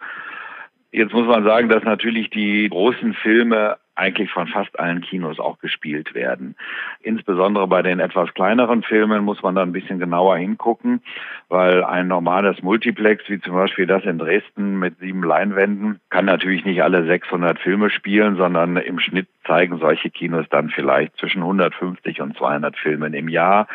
Jetzt 0.94 1.12
muss 1.12 1.26
man 1.26 1.44
sagen, 1.44 1.70
dass 1.70 1.84
natürlich 1.84 2.30
die 2.30 2.70
großen 2.70 3.16
Filme 3.16 3.78
eigentlich 3.96 4.30
von 4.30 4.48
fast 4.48 4.80
allen 4.80 5.02
Kinos 5.02 5.40
auch 5.40 5.58
gespielt 5.58 6.14
werden. 6.14 6.56
Insbesondere 7.02 7.68
bei 7.68 7.82
den 7.82 8.00
etwas 8.00 8.32
kleineren 8.36 8.84
Filmen 8.84 9.24
muss 9.24 9.42
man 9.42 9.56
da 9.56 9.64
ein 9.64 9.72
bisschen 9.72 9.98
genauer 9.98 10.38
hingucken, 10.38 11.02
weil 11.50 11.84
ein 11.84 12.08
normales 12.08 12.62
Multiplex, 12.62 13.24
wie 13.28 13.42
zum 13.42 13.56
Beispiel 13.56 13.88
das 13.88 14.04
in 14.04 14.20
Dresden 14.20 14.78
mit 14.78 15.00
sieben 15.00 15.24
Leinwänden, 15.24 16.00
kann 16.12 16.26
natürlich 16.26 16.64
nicht 16.64 16.84
alle 16.84 17.06
600 17.06 17.58
Filme 17.58 17.90
spielen, 17.90 18.36
sondern 18.36 18.78
im 18.78 19.00
Schnitt 19.00 19.28
zeigen 19.46 19.78
solche 19.80 20.10
Kinos 20.10 20.46
dann 20.50 20.70
vielleicht 20.70 21.18
zwischen 21.18 21.42
150 21.42 22.22
und 22.22 22.38
200 22.38 22.78
Filmen 22.78 23.14
im 23.14 23.28
Jahr. 23.28 23.68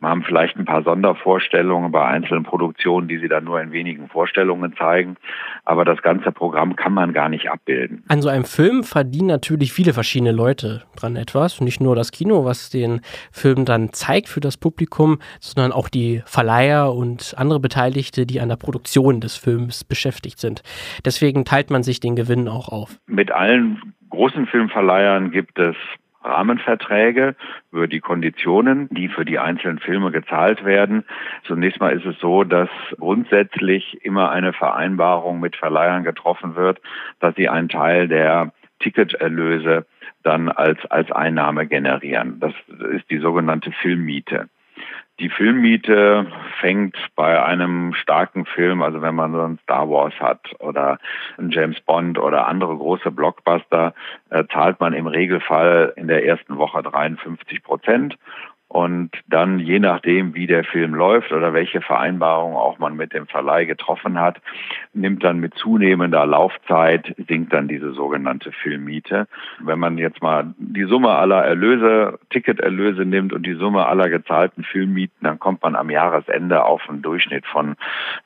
Wir 0.00 0.08
haben 0.08 0.22
vielleicht 0.22 0.56
ein 0.56 0.64
paar 0.64 0.82
Sondervorstellungen 0.82 1.92
bei 1.92 2.04
einzelnen 2.04 2.44
Produktionen, 2.44 3.08
die 3.08 3.18
sie 3.18 3.28
dann 3.28 3.44
nur 3.44 3.60
in 3.60 3.72
wenigen 3.72 4.08
Vorstellungen 4.08 4.74
zeigen. 4.76 5.16
Aber 5.64 5.84
das 5.84 6.02
ganze 6.02 6.32
Programm 6.32 6.76
kann 6.76 6.94
man 6.94 7.12
gar 7.12 7.28
nicht 7.28 7.50
abbilden. 7.50 8.04
An 8.08 8.22
so 8.22 8.28
einem 8.28 8.44
Film 8.44 8.82
verdienen 8.82 9.28
natürlich 9.28 9.72
viele 9.72 9.92
verschiedene 9.92 10.32
Leute 10.32 10.82
dran 10.96 11.16
etwas. 11.16 11.60
Nicht 11.60 11.80
nur 11.80 11.94
das 11.96 12.12
Kino, 12.12 12.44
was 12.44 12.70
den 12.70 13.00
Film 13.30 13.64
dann 13.64 13.92
zeigt 13.92 14.28
für 14.28 14.40
das 14.40 14.56
Publikum, 14.56 15.18
sondern 15.40 15.72
auch 15.72 15.88
die 15.88 16.22
Verleiher 16.24 16.94
und 16.94 17.34
andere 17.36 17.60
Beteiligte, 17.60 18.26
die 18.26 18.40
an 18.40 18.48
der 18.48 18.56
Produktion 18.56 19.20
des 19.20 19.36
Films 19.36 19.84
beschäftigt 19.84 20.38
sind. 20.38 20.62
Deswegen 21.04 21.44
teilt 21.44 21.70
man 21.70 21.82
sich 21.82 22.00
den 22.00 22.16
Gewinn 22.16 22.48
auch 22.48 22.68
auf. 22.68 22.98
Mit 23.06 23.30
allen 23.30 23.94
großen 24.10 24.46
Filmverleihern 24.46 25.30
gibt 25.30 25.58
es 25.58 25.76
Rahmenverträge 26.22 27.34
über 27.72 27.88
die 27.88 28.00
Konditionen, 28.00 28.88
die 28.90 29.08
für 29.08 29.24
die 29.24 29.38
einzelnen 29.38 29.78
Filme 29.78 30.10
gezahlt 30.10 30.64
werden. 30.64 31.04
Zunächst 31.44 31.80
mal 31.80 31.96
ist 31.96 32.04
es 32.04 32.18
so, 32.18 32.44
dass 32.44 32.68
grundsätzlich 32.98 34.04
immer 34.04 34.30
eine 34.30 34.52
Vereinbarung 34.52 35.40
mit 35.40 35.56
Verleihern 35.56 36.04
getroffen 36.04 36.56
wird, 36.56 36.80
dass 37.20 37.34
sie 37.36 37.48
einen 37.48 37.68
Teil 37.70 38.08
der 38.08 38.52
Ticketerlöse 38.80 39.86
dann 40.22 40.50
als, 40.50 40.84
als 40.86 41.10
Einnahme 41.10 41.66
generieren. 41.66 42.38
Das 42.40 42.52
ist 42.92 43.10
die 43.10 43.18
sogenannte 43.18 43.72
Filmmiete. 43.72 44.48
Die 45.20 45.28
Filmmiete 45.28 46.26
fängt 46.60 46.96
bei 47.14 47.44
einem 47.44 47.92
starken 47.92 48.46
Film, 48.46 48.80
also 48.80 49.02
wenn 49.02 49.14
man 49.14 49.32
so 49.32 49.42
ein 49.42 49.58
Star 49.62 49.90
Wars 49.90 50.14
hat 50.18 50.40
oder 50.60 50.98
ein 51.36 51.50
James 51.50 51.78
Bond 51.82 52.18
oder 52.18 52.46
andere 52.46 52.74
große 52.74 53.10
Blockbuster, 53.10 53.92
äh, 54.30 54.44
zahlt 54.50 54.80
man 54.80 54.94
im 54.94 55.06
Regelfall 55.06 55.92
in 55.96 56.08
der 56.08 56.24
ersten 56.24 56.56
Woche 56.56 56.82
53 56.82 57.62
Prozent 57.62 58.16
und 58.70 59.10
dann, 59.26 59.58
je 59.58 59.80
nachdem, 59.80 60.36
wie 60.36 60.46
der 60.46 60.62
Film 60.62 60.94
läuft 60.94 61.32
oder 61.32 61.52
welche 61.52 61.80
Vereinbarungen 61.80 62.56
auch 62.56 62.78
man 62.78 62.96
mit 62.96 63.12
dem 63.12 63.26
Verleih 63.26 63.64
getroffen 63.64 64.20
hat, 64.20 64.40
nimmt 64.94 65.24
dann 65.24 65.40
mit 65.40 65.54
zunehmender 65.54 66.24
Laufzeit, 66.24 67.12
sinkt 67.26 67.52
dann 67.52 67.66
diese 67.66 67.90
sogenannte 67.90 68.52
Filmmiete. 68.52 69.26
Wenn 69.58 69.80
man 69.80 69.98
jetzt 69.98 70.22
mal 70.22 70.54
die 70.56 70.84
Summe 70.84 71.10
aller 71.10 71.44
Erlöse, 71.44 72.20
Ticketerlöse 72.30 73.04
nimmt 73.04 73.32
und 73.32 73.44
die 73.44 73.54
Summe 73.54 73.86
aller 73.86 74.08
gezahlten 74.08 74.62
Filmmieten, 74.62 75.24
dann 75.24 75.40
kommt 75.40 75.64
man 75.64 75.74
am 75.74 75.90
Jahresende 75.90 76.64
auf 76.64 76.88
einen 76.88 77.02
Durchschnitt 77.02 77.46
von 77.46 77.74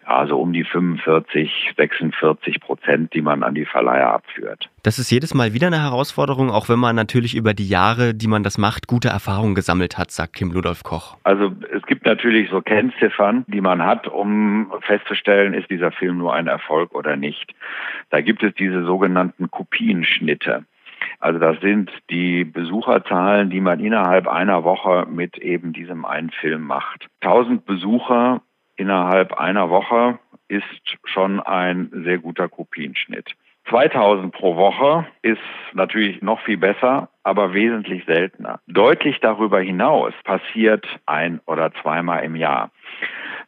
ja, 0.06 0.26
so 0.26 0.38
um 0.38 0.52
die 0.52 0.64
45, 0.64 1.72
46 1.74 2.60
Prozent, 2.60 3.14
die 3.14 3.22
man 3.22 3.42
an 3.42 3.54
die 3.54 3.64
Verleiher 3.64 4.12
abführt. 4.12 4.68
Das 4.84 4.98
ist 4.98 5.10
jedes 5.10 5.32
Mal 5.32 5.54
wieder 5.54 5.68
eine 5.68 5.80
Herausforderung, 5.80 6.50
auch 6.50 6.68
wenn 6.68 6.78
man 6.78 6.94
natürlich 6.94 7.34
über 7.34 7.54
die 7.54 7.66
Jahre, 7.66 8.12
die 8.12 8.26
man 8.26 8.42
das 8.42 8.58
macht, 8.58 8.86
gute 8.86 9.08
Erfahrungen 9.08 9.54
gesammelt 9.54 9.96
hat, 9.96 10.10
sagt 10.10 10.34
Kim 10.34 10.52
Ludolf 10.52 10.82
Koch. 10.82 11.16
Also 11.24 11.52
es 11.74 11.82
gibt 11.86 12.04
natürlich 12.04 12.50
so 12.50 12.60
Kennziffern, 12.60 13.46
die 13.48 13.62
man 13.62 13.82
hat, 13.82 14.08
um 14.08 14.70
festzustellen, 14.82 15.54
ist 15.54 15.70
dieser 15.70 15.90
Film 15.90 16.18
nur 16.18 16.34
ein 16.34 16.48
Erfolg 16.48 16.94
oder 16.94 17.16
nicht. 17.16 17.54
Da 18.10 18.20
gibt 18.20 18.42
es 18.42 18.52
diese 18.56 18.84
sogenannten 18.84 19.50
Kopienschnitte. 19.50 20.66
Also 21.18 21.38
das 21.38 21.58
sind 21.62 21.90
die 22.10 22.44
Besucherzahlen, 22.44 23.48
die 23.48 23.62
man 23.62 23.80
innerhalb 23.80 24.28
einer 24.28 24.64
Woche 24.64 25.06
mit 25.08 25.38
eben 25.38 25.72
diesem 25.72 26.04
einen 26.04 26.30
Film 26.30 26.60
macht. 26.60 27.06
1000 27.22 27.64
Besucher 27.64 28.42
innerhalb 28.76 29.32
einer 29.32 29.70
Woche 29.70 30.18
ist 30.48 30.98
schon 31.04 31.40
ein 31.40 31.88
sehr 32.04 32.18
guter 32.18 32.50
Kopienschnitt. 32.50 33.34
2000 33.68 34.32
pro 34.32 34.56
Woche 34.56 35.06
ist 35.22 35.40
natürlich 35.72 36.20
noch 36.22 36.40
viel 36.40 36.58
besser, 36.58 37.08
aber 37.22 37.54
wesentlich 37.54 38.04
seltener. 38.04 38.60
Deutlich 38.66 39.20
darüber 39.20 39.60
hinaus 39.60 40.12
passiert 40.24 40.86
ein 41.06 41.40
oder 41.46 41.72
zweimal 41.82 42.24
im 42.24 42.36
Jahr. 42.36 42.70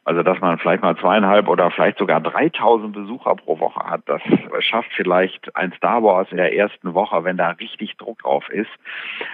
Also 0.05 0.23
dass 0.23 0.39
man 0.39 0.57
vielleicht 0.57 0.83
mal 0.83 0.95
zweieinhalb 0.95 1.49
oder 1.49 1.69
vielleicht 1.69 1.97
sogar 1.97 2.21
3000 2.21 2.93
Besucher 2.93 3.35
pro 3.35 3.59
Woche 3.59 3.81
hat, 3.81 4.03
das 4.05 4.21
schafft 4.59 4.89
vielleicht 4.93 5.53
ein 5.55 5.73
Star 5.73 6.01
Wars 6.01 6.29
in 6.31 6.37
der 6.37 6.55
ersten 6.55 6.93
Woche, 6.93 7.25
wenn 7.25 7.35
da 7.35 7.49
richtig 7.49 7.97
Druck 7.97 8.19
drauf 8.19 8.47
ist. 8.49 8.71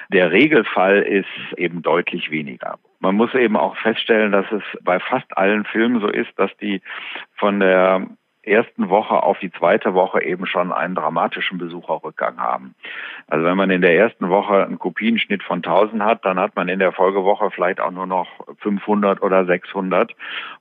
Der 0.10 0.32
Regelfall 0.32 1.04
ist 1.04 1.58
eben 1.58 1.84
deutlich 1.84 2.32
weniger. 2.32 2.80
Man 3.00 3.16
muss 3.16 3.34
eben 3.36 3.56
auch 3.56 3.78
feststellen, 3.78 4.32
dass 4.32 4.52
es 4.52 4.64
bei 4.82 5.00
fast 5.00 5.38
allen 5.38 5.64
Filmen 5.66 6.02
so 6.02 6.08
ist, 6.08 6.32
dass 6.38 6.50
die 6.58 6.82
von 7.36 7.60
der 7.60 8.08
ersten 8.44 8.90
Woche 8.90 9.24
auf 9.24 9.40
die 9.40 9.52
zweite 9.52 9.94
Woche 9.94 10.24
eben 10.24 10.46
schon 10.46 10.72
einen 10.72 10.96
dramatischen 10.96 11.58
Besucherrückgang 11.58 12.38
haben. 12.38 12.76
Also 13.28 13.46
wenn 13.46 13.58
man 13.58 13.70
in 13.70 13.82
der 13.82 13.96
ersten 13.96 14.30
Woche 14.30 14.66
einen 14.66 14.80
Kopienschnitt 14.80 15.44
von 15.44 15.60
1000 15.60 16.04
hat, 16.04 16.26
dann 16.26 16.40
hat 16.40 16.56
man 16.56 16.68
in 16.68 16.80
der 16.80 16.92
Folgewoche 16.92 17.52
vielleicht 17.52 17.80
auch 17.80 17.92
nur 17.92 18.06
noch 18.06 18.28
500 18.60 19.22
oder 19.22 19.46
600 19.46 20.14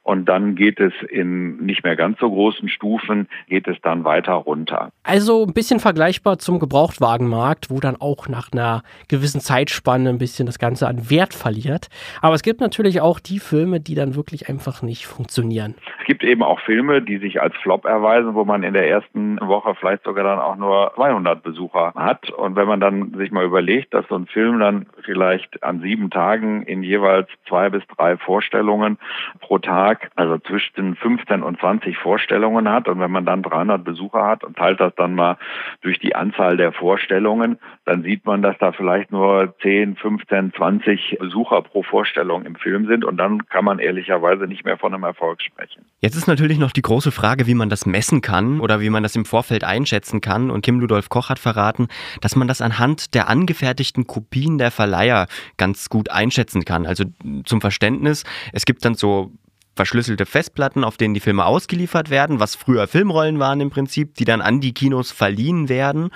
und 0.02 0.26
dann 0.26 0.54
geht 0.54 0.78
es 0.80 0.92
in 1.10 1.56
nicht 1.56 1.84
mehr 1.84 1.96
ganz 1.96 2.18
so 2.20 2.30
großen 2.30 2.68
Stufen, 2.68 3.28
geht 3.48 3.66
es 3.66 3.80
dann 3.82 4.04
weiter 4.04 4.34
runter. 4.34 4.90
Also 5.02 5.44
ein 5.44 5.52
bisschen 5.52 5.80
vergleichbar 5.80 6.38
zum 6.38 6.60
Gebrauchtwagenmarkt, 6.60 7.70
wo 7.70 7.80
dann 7.80 7.96
auch 7.96 8.28
nach 8.28 8.52
einer 8.52 8.82
gewissen 9.08 9.40
Zeitspanne 9.40 10.08
ein 10.08 10.18
bisschen 10.18 10.46
das 10.46 10.58
Ganze 10.58 10.86
an 10.86 11.10
Wert 11.10 11.34
verliert. 11.34 11.88
Aber 12.20 12.34
es 12.34 12.42
gibt 12.42 12.60
natürlich 12.60 13.00
auch 13.00 13.18
die 13.18 13.40
Filme, 13.40 13.80
die 13.80 13.94
dann 13.94 14.14
wirklich 14.14 14.48
einfach 14.48 14.82
nicht 14.82 15.06
funktionieren. 15.06 15.74
Es 16.00 16.06
gibt 16.06 16.22
eben 16.24 16.42
auch 16.42 16.60
Filme, 16.60 17.02
die 17.02 17.18
sich 17.18 17.40
als 17.40 17.54
Flop 17.56 17.71
erweisen, 17.84 18.34
wo 18.34 18.44
man 18.44 18.62
in 18.62 18.74
der 18.74 18.88
ersten 18.88 19.40
Woche 19.40 19.74
vielleicht 19.74 20.04
sogar 20.04 20.24
dann 20.24 20.38
auch 20.38 20.56
nur 20.56 20.92
200 20.94 21.42
Besucher 21.42 21.92
hat. 21.94 22.30
Und 22.30 22.56
wenn 22.56 22.68
man 22.68 22.80
dann 22.80 23.14
sich 23.16 23.30
mal 23.30 23.44
überlegt, 23.44 23.94
dass 23.94 24.06
so 24.08 24.16
ein 24.16 24.26
Film 24.26 24.60
dann 24.60 24.86
vielleicht 25.04 25.62
an 25.62 25.80
sieben 25.80 26.10
Tagen 26.10 26.62
in 26.62 26.82
jeweils 26.82 27.28
zwei 27.48 27.70
bis 27.70 27.82
drei 27.96 28.16
Vorstellungen 28.16 28.98
pro 29.40 29.58
Tag, 29.58 30.10
also 30.16 30.38
zwischen 30.38 30.96
15 30.96 31.42
und 31.42 31.58
20 31.58 31.96
Vorstellungen 31.96 32.68
hat. 32.68 32.88
Und 32.88 33.00
wenn 33.00 33.10
man 33.10 33.26
dann 33.26 33.42
300 33.42 33.84
Besucher 33.84 34.26
hat 34.26 34.44
und 34.44 34.56
teilt 34.56 34.80
das 34.80 34.94
dann 34.96 35.14
mal 35.14 35.36
durch 35.80 35.98
die 35.98 36.14
Anzahl 36.14 36.56
der 36.56 36.72
Vorstellungen, 36.72 37.58
dann 37.84 38.02
sieht 38.02 38.24
man, 38.24 38.42
dass 38.42 38.56
da 38.58 38.72
vielleicht 38.72 39.12
nur 39.12 39.54
10, 39.62 39.96
15, 39.96 40.52
20 40.54 41.18
Besucher 41.20 41.62
pro 41.62 41.82
Vorstellung 41.82 42.44
im 42.44 42.56
Film 42.56 42.86
sind. 42.86 43.04
Und 43.04 43.16
dann 43.16 43.46
kann 43.48 43.64
man 43.64 43.78
ehrlicherweise 43.78 44.44
nicht 44.44 44.64
mehr 44.64 44.78
von 44.78 44.94
einem 44.94 45.04
Erfolg 45.04 45.42
sprechen. 45.42 45.84
Jetzt 46.00 46.16
ist 46.16 46.26
natürlich 46.26 46.58
noch 46.58 46.72
die 46.72 46.82
große 46.82 47.12
Frage, 47.12 47.46
wie 47.46 47.54
man 47.54 47.61
das 47.68 47.86
messen 47.86 48.20
kann 48.20 48.60
oder 48.60 48.80
wie 48.80 48.90
man 48.90 49.02
das 49.02 49.16
im 49.16 49.24
Vorfeld 49.24 49.64
einschätzen 49.64 50.20
kann. 50.20 50.50
Und 50.50 50.62
Kim 50.62 50.80
Ludolf 50.80 51.08
Koch 51.08 51.28
hat 51.28 51.38
verraten, 51.38 51.88
dass 52.20 52.36
man 52.36 52.48
das 52.48 52.60
anhand 52.60 53.14
der 53.14 53.28
angefertigten 53.28 54.06
Kopien 54.06 54.58
der 54.58 54.70
Verleiher 54.70 55.26
ganz 55.56 55.88
gut 55.88 56.10
einschätzen 56.10 56.64
kann. 56.64 56.86
Also 56.86 57.04
zum 57.44 57.60
Verständnis, 57.60 58.24
es 58.52 58.64
gibt 58.64 58.84
dann 58.84 58.94
so 58.94 59.32
verschlüsselte 59.74 60.26
Festplatten, 60.26 60.84
auf 60.84 60.96
denen 60.96 61.14
die 61.14 61.20
Filme 61.20 61.44
ausgeliefert 61.44 62.10
werden, 62.10 62.40
was 62.40 62.56
früher 62.56 62.86
Filmrollen 62.86 63.38
waren 63.38 63.60
im 63.60 63.70
Prinzip, 63.70 64.14
die 64.14 64.24
dann 64.24 64.40
an 64.40 64.60
die 64.60 64.74
Kinos 64.74 65.12
verliehen 65.12 65.68
werden. 65.68 66.10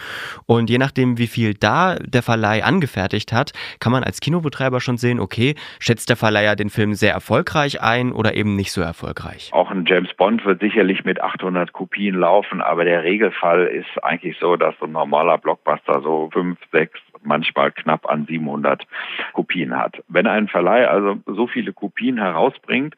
Und 0.46 0.70
je 0.70 0.78
nachdem, 0.78 1.18
wie 1.18 1.26
viel 1.26 1.54
da 1.54 1.96
der 1.96 2.22
Verleih 2.22 2.64
angefertigt 2.64 3.32
hat, 3.32 3.52
kann 3.80 3.92
man 3.92 4.04
als 4.04 4.20
Kinobetreiber 4.20 4.80
schon 4.80 4.98
sehen, 4.98 5.20
okay, 5.20 5.54
schätzt 5.78 6.08
der 6.08 6.16
Verleiher 6.16 6.56
den 6.56 6.70
Film 6.70 6.94
sehr 6.94 7.12
erfolgreich 7.12 7.82
ein 7.82 8.12
oder 8.12 8.34
eben 8.34 8.56
nicht 8.56 8.72
so 8.72 8.80
erfolgreich. 8.80 9.50
Auch 9.52 9.70
ein 9.70 9.84
James 9.86 10.12
Bond 10.14 10.44
wird 10.44 10.60
sicherlich 10.60 11.04
mit 11.04 11.20
800 11.20 11.72
Kopien 11.72 12.16
laufen, 12.16 12.60
aber 12.60 12.84
der 12.84 13.04
Regelfall 13.04 13.66
ist 13.66 14.02
eigentlich 14.02 14.36
so, 14.40 14.56
dass 14.56 14.74
so 14.78 14.86
ein 14.86 14.92
normaler 14.92 15.38
Blockbuster 15.38 16.00
so 16.02 16.30
5, 16.32 16.58
6, 16.72 17.00
manchmal 17.26 17.72
knapp 17.72 18.06
an 18.08 18.26
700 18.26 18.86
Kopien 19.32 19.76
hat. 19.76 20.02
Wenn 20.08 20.26
ein 20.26 20.48
Verleih 20.48 20.88
also 20.88 21.16
so 21.26 21.46
viele 21.46 21.72
Kopien 21.72 22.18
herausbringt, 22.18 22.94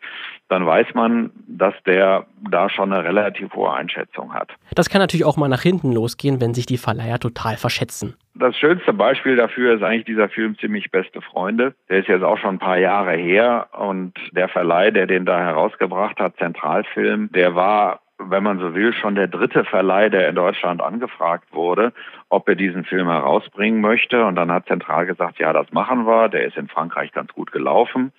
dann 0.49 0.67
weiß 0.67 0.95
man, 0.95 1.31
dass 1.47 1.75
der 1.85 2.27
da 2.51 2.71
schon 2.71 2.93
eine 2.93 3.05
relativ 3.05 3.53
hohe 3.55 3.73
Einschätzung 3.73 4.33
hat. 4.33 4.51
Das 4.75 4.89
kann 4.89 5.01
natürlich 5.01 5.25
auch 5.27 5.37
mal 5.37 5.49
nach 5.49 5.63
hinten 5.63 5.93
losgehen, 5.93 6.41
wenn 6.41 6.55
sich 6.55 6.67
die 6.67 6.79
Verleiher 6.79 7.19
total 7.19 7.57
verschätzen. 7.57 8.15
Das 8.35 8.57
schönste 8.57 8.93
Beispiel 8.93 9.35
dafür 9.37 9.75
ist 9.75 9.83
eigentlich 9.83 10.05
dieser 10.05 10.29
Film 10.29 10.57
Ziemlich 10.59 10.91
beste 10.91 11.21
Freunde. 11.21 11.75
Der 11.89 11.99
ist 11.99 12.09
jetzt 12.09 12.23
auch 12.23 12.39
schon 12.39 12.55
ein 12.55 12.59
paar 12.61 12.79
Jahre 12.79 13.17
her 13.17 13.67
und 13.73 14.15
der 14.33 14.49
Verleih, 14.49 14.93
der 14.93 15.07
den 15.07 15.27
da 15.27 15.41
herausgebracht 15.41 16.21
hat, 16.21 16.37
Zentralfilm, 16.37 17.31
der 17.33 17.57
war 17.57 18.01
wenn 18.19 18.43
man 18.43 18.59
so 18.59 18.75
will, 18.75 18.93
schon 18.93 19.15
der 19.15 19.29
dritte 19.29 19.65
Verleih, 19.65 20.09
der 20.09 20.29
in 20.29 20.35
Deutschland 20.35 20.83
angefragt 20.83 21.53
wurde, 21.53 21.93
ob 22.29 22.49
er 22.49 22.57
diesen 22.57 22.85
Film 22.85 23.09
herausbringen 23.09 23.81
möchte. 23.81 24.25
Und 24.25 24.37
dann 24.37 24.51
hat 24.53 24.67
Zentral 24.67 25.07
gesagt, 25.07 25.39
ja, 25.39 25.53
das 25.53 25.73
machen 25.73 26.07
wir. 26.07 26.29
Der 26.29 26.45
ist 26.45 26.57
in 26.57 26.69
Frankreich 26.69 27.13
ganz 27.13 27.33
gut 27.33 27.53
gelaufen 27.53 28.13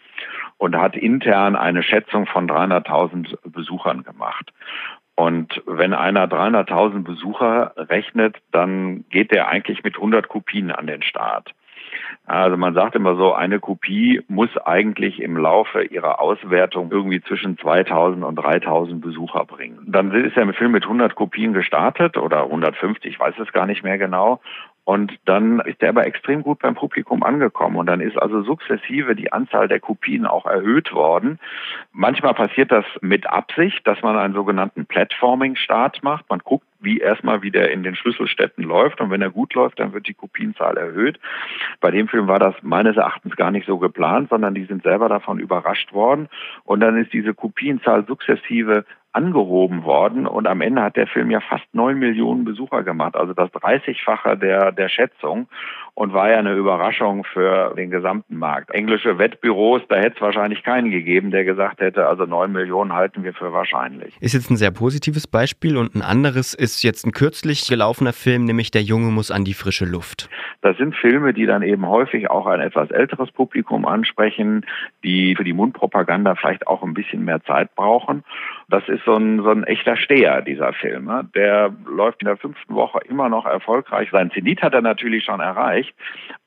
und 0.57 0.75
hat 0.77 0.95
intern 0.95 1.55
eine 1.55 1.83
Schätzung 1.83 2.25
von 2.25 2.49
300.000 2.49 3.37
Besuchern 3.49 4.03
gemacht. 4.03 4.51
Und 5.15 5.61
wenn 5.65 5.93
einer 5.93 6.27
300.000 6.27 7.03
Besucher 7.03 7.73
rechnet, 7.75 8.37
dann 8.51 9.03
geht 9.09 9.31
der 9.31 9.49
eigentlich 9.49 9.83
mit 9.83 9.95
100 9.95 10.29
Kopien 10.29 10.71
an 10.71 10.87
den 10.87 11.01
Start. 11.01 11.53
Also 12.25 12.57
man 12.57 12.73
sagt 12.73 12.95
immer 12.95 13.15
so, 13.15 13.33
eine 13.33 13.59
Kopie 13.59 14.21
muss 14.27 14.55
eigentlich 14.57 15.21
im 15.21 15.37
Laufe 15.37 15.83
ihrer 15.83 16.19
Auswertung 16.21 16.91
irgendwie 16.91 17.21
zwischen 17.21 17.57
2000 17.57 18.23
und 18.23 18.35
3000 18.35 19.01
Besucher 19.01 19.45
bringen. 19.45 19.79
Dann 19.87 20.11
ist 20.11 20.35
der 20.35 20.51
Film 20.53 20.71
mit 20.71 20.83
100 20.83 21.15
Kopien 21.15 21.53
gestartet 21.53 22.17
oder 22.17 22.43
150, 22.43 23.13
ich 23.13 23.19
weiß 23.19 23.35
es 23.39 23.51
gar 23.51 23.65
nicht 23.65 23.83
mehr 23.83 23.97
genau. 23.97 24.39
Und 24.89 25.19
dann 25.25 25.59
ist 25.59 25.83
er 25.83 25.89
aber 25.89 26.07
extrem 26.07 26.41
gut 26.41 26.57
beim 26.57 26.73
Publikum 26.73 27.21
angekommen. 27.21 27.75
Und 27.75 27.85
dann 27.85 28.01
ist 28.01 28.19
also 28.19 28.41
sukzessive 28.41 29.15
die 29.15 29.31
Anzahl 29.31 29.67
der 29.67 29.79
Kopien 29.79 30.25
auch 30.25 30.47
erhöht 30.47 30.91
worden. 30.93 31.37
Manchmal 31.91 32.33
passiert 32.33 32.71
das 32.71 32.85
mit 33.01 33.27
Absicht, 33.27 33.85
dass 33.85 34.01
man 34.01 34.17
einen 34.17 34.33
sogenannten 34.33 34.87
Platforming-Start 34.87 36.01
macht. 36.01 36.27
Man 36.27 36.39
guckt, 36.39 36.65
wie 36.79 36.99
erstmal 36.99 37.41
wieder 37.41 37.69
in 37.71 37.83
den 37.83 37.95
Schlüsselstädten 37.95 38.63
läuft. 38.63 39.01
Und 39.01 39.11
wenn 39.11 39.21
er 39.21 39.29
gut 39.29 39.53
läuft, 39.53 39.79
dann 39.79 39.93
wird 39.93 40.07
die 40.07 40.13
Kopienzahl 40.13 40.77
erhöht. 40.77 41.19
Bei 41.81 41.91
dem 41.91 42.07
Film 42.07 42.27
war 42.27 42.39
das 42.39 42.55
meines 42.61 42.97
Erachtens 42.97 43.35
gar 43.35 43.51
nicht 43.51 43.67
so 43.67 43.77
geplant, 43.77 44.29
sondern 44.29 44.53
die 44.55 44.65
sind 44.65 44.83
selber 44.83 45.09
davon 45.09 45.39
überrascht 45.39 45.93
worden. 45.93 46.29
Und 46.63 46.79
dann 46.79 46.97
ist 46.97 47.13
diese 47.13 47.33
Kopienzahl 47.33 48.05
sukzessive 48.05 48.85
angehoben 49.11 49.83
worden 49.83 50.27
und 50.27 50.47
am 50.47 50.61
Ende 50.61 50.81
hat 50.81 50.95
der 50.95 51.07
Film 51.07 51.31
ja 51.31 51.39
fast 51.41 51.65
neun 51.73 51.97
Millionen 51.97 52.45
Besucher 52.45 52.83
gemacht, 52.83 53.15
also 53.15 53.33
das 53.33 53.49
30-fache 53.51 54.35
der, 54.35 54.71
der 54.71 54.89
Schätzung 54.89 55.47
und 55.99 56.13
war 56.13 56.29
ja 56.29 56.37
eine 56.37 56.53
Überraschung 56.53 57.25
für 57.25 57.73
den 57.75 57.91
gesamten 57.91 58.37
Markt. 58.37 58.71
Englische 58.71 59.17
Wettbüros, 59.17 59.81
da 59.89 59.97
hätte 59.97 60.15
es 60.15 60.21
wahrscheinlich 60.21 60.63
keinen 60.63 60.91
gegeben, 60.91 61.29
der 61.29 61.43
gesagt 61.43 61.81
hätte, 61.81 62.07
also 62.07 62.25
neun 62.25 62.53
Millionen 62.53 62.93
halten 62.93 63.25
wir 63.25 63.33
für 63.33 63.51
wahrscheinlich. 63.51 64.15
Ist 64.21 64.33
jetzt 64.33 64.49
ein 64.49 64.55
sehr 64.55 64.71
positives 64.71 65.27
Beispiel 65.27 65.75
und 65.75 65.95
ein 65.95 66.01
anderes 66.01 66.53
ist 66.53 66.83
jetzt 66.83 67.05
ein 67.05 67.11
kürzlich 67.11 67.67
gelaufener 67.67 68.13
Film, 68.13 68.45
nämlich 68.45 68.71
Der 68.71 68.81
Junge 68.81 69.11
muss 69.11 69.29
an 69.29 69.43
die 69.43 69.53
frische 69.53 69.83
Luft. 69.83 70.29
Das 70.61 70.77
sind 70.77 70.95
Filme, 70.95 71.33
die 71.33 71.45
dann 71.45 71.63
eben 71.63 71.85
häufig 71.85 72.29
auch 72.29 72.45
ein 72.45 72.61
etwas 72.61 72.91
älteres 72.91 73.31
Publikum 73.31 73.85
ansprechen, 73.85 74.65
die 75.03 75.35
für 75.35 75.43
die 75.43 75.53
Mundpropaganda 75.53 76.35
vielleicht 76.35 76.67
auch 76.67 76.83
ein 76.83 76.93
bisschen 76.93 77.25
mehr 77.25 77.43
Zeit 77.43 77.75
brauchen. 77.75 78.23
Das 78.69 78.87
ist 78.87 78.98
so 79.05 79.15
ein, 79.15 79.41
so 79.41 79.49
ein 79.49 79.63
echter 79.63 79.97
Steher, 79.97 80.41
dieser 80.41 80.73
Film. 80.73 81.05
Ne? 81.05 81.27
Der 81.35 81.73
läuft 81.85 82.21
in 82.21 82.27
der 82.27 82.37
fünften 82.37 82.73
Woche 82.73 82.99
immer 83.07 83.29
noch 83.29 83.45
erfolgreich. 83.45 84.09
Sein 84.11 84.31
Zenit 84.31 84.61
hat 84.61 84.73
er 84.73 84.81
natürlich 84.81 85.23
schon 85.23 85.39
erreicht, 85.39 85.93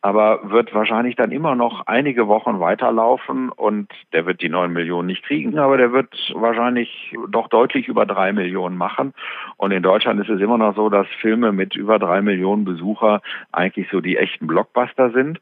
aber 0.03 0.51
wird 0.51 0.75
wahrscheinlich 0.75 1.15
dann 1.15 1.31
immer 1.31 1.55
noch 1.55 1.87
einige 1.87 2.27
Wochen 2.27 2.59
weiterlaufen 2.59 3.51
und 3.51 3.89
der 4.13 4.27
wird 4.27 4.43
die 4.43 4.49
neun 4.49 4.73
Millionen 4.73 5.07
nicht 5.07 5.23
kriegen, 5.25 5.57
aber 5.59 5.77
der 5.77 5.93
wird 5.93 6.13
wahrscheinlich 6.35 7.17
doch 7.29 7.49
deutlich 7.49 7.87
über 7.87 8.05
drei 8.05 8.33
Millionen 8.33 8.77
machen. 8.77 9.15
Und 9.57 9.71
in 9.71 9.83
Deutschland 9.83 10.21
ist 10.21 10.29
es 10.29 10.41
immer 10.41 10.59
noch 10.59 10.75
so, 10.75 10.89
dass 10.89 11.07
Filme 11.21 11.53
mit 11.53 11.77
über 11.77 12.01
drei 12.01 12.21
Millionen 12.21 12.65
Besucher 12.65 13.23
eigentlich 13.53 13.89
so 13.93 14.01
die 14.01 14.17
echten 14.17 14.49
Blockbuster 14.49 15.13
sind. 15.13 15.41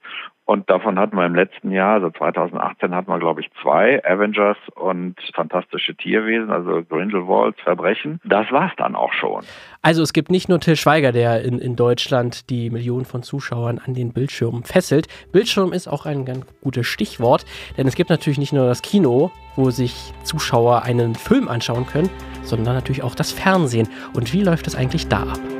Und 0.50 0.68
davon 0.68 0.98
hatten 0.98 1.16
wir 1.16 1.24
im 1.26 1.36
letzten 1.36 1.70
Jahr, 1.70 1.94
also 1.94 2.10
2018, 2.10 2.92
hatten 2.92 3.08
wir, 3.08 3.20
glaube 3.20 3.40
ich, 3.40 3.48
zwei, 3.62 4.04
Avengers 4.04 4.56
und 4.74 5.14
Fantastische 5.32 5.94
Tierwesen, 5.94 6.50
also 6.50 6.82
Grindelwalds 6.82 7.60
Verbrechen. 7.60 8.20
Das 8.24 8.50
war's 8.50 8.72
dann 8.76 8.96
auch 8.96 9.12
schon. 9.12 9.44
Also 9.82 10.02
es 10.02 10.12
gibt 10.12 10.28
nicht 10.28 10.48
nur 10.48 10.58
Till 10.58 10.74
Schweiger, 10.74 11.12
der 11.12 11.44
in, 11.44 11.60
in 11.60 11.76
Deutschland 11.76 12.50
die 12.50 12.68
Millionen 12.68 13.04
von 13.04 13.22
Zuschauern 13.22 13.78
an 13.78 13.94
den 13.94 14.12
Bildschirmen 14.12 14.49
fesselt. 14.64 15.08
Bildschirm 15.32 15.72
ist 15.72 15.88
auch 15.88 16.06
ein 16.06 16.24
ganz 16.24 16.44
gutes 16.62 16.86
Stichwort, 16.86 17.44
denn 17.76 17.86
es 17.86 17.94
gibt 17.94 18.10
natürlich 18.10 18.38
nicht 18.38 18.52
nur 18.52 18.66
das 18.66 18.82
Kino, 18.82 19.30
wo 19.56 19.70
sich 19.70 20.12
Zuschauer 20.24 20.82
einen 20.82 21.14
Film 21.14 21.48
anschauen 21.48 21.86
können, 21.86 22.10
sondern 22.44 22.74
natürlich 22.74 23.02
auch 23.02 23.14
das 23.14 23.32
Fernsehen. 23.32 23.88
Und 24.14 24.32
wie 24.32 24.42
läuft 24.42 24.66
es 24.66 24.74
eigentlich 24.74 25.08
da 25.08 25.22
ab? 25.22 25.59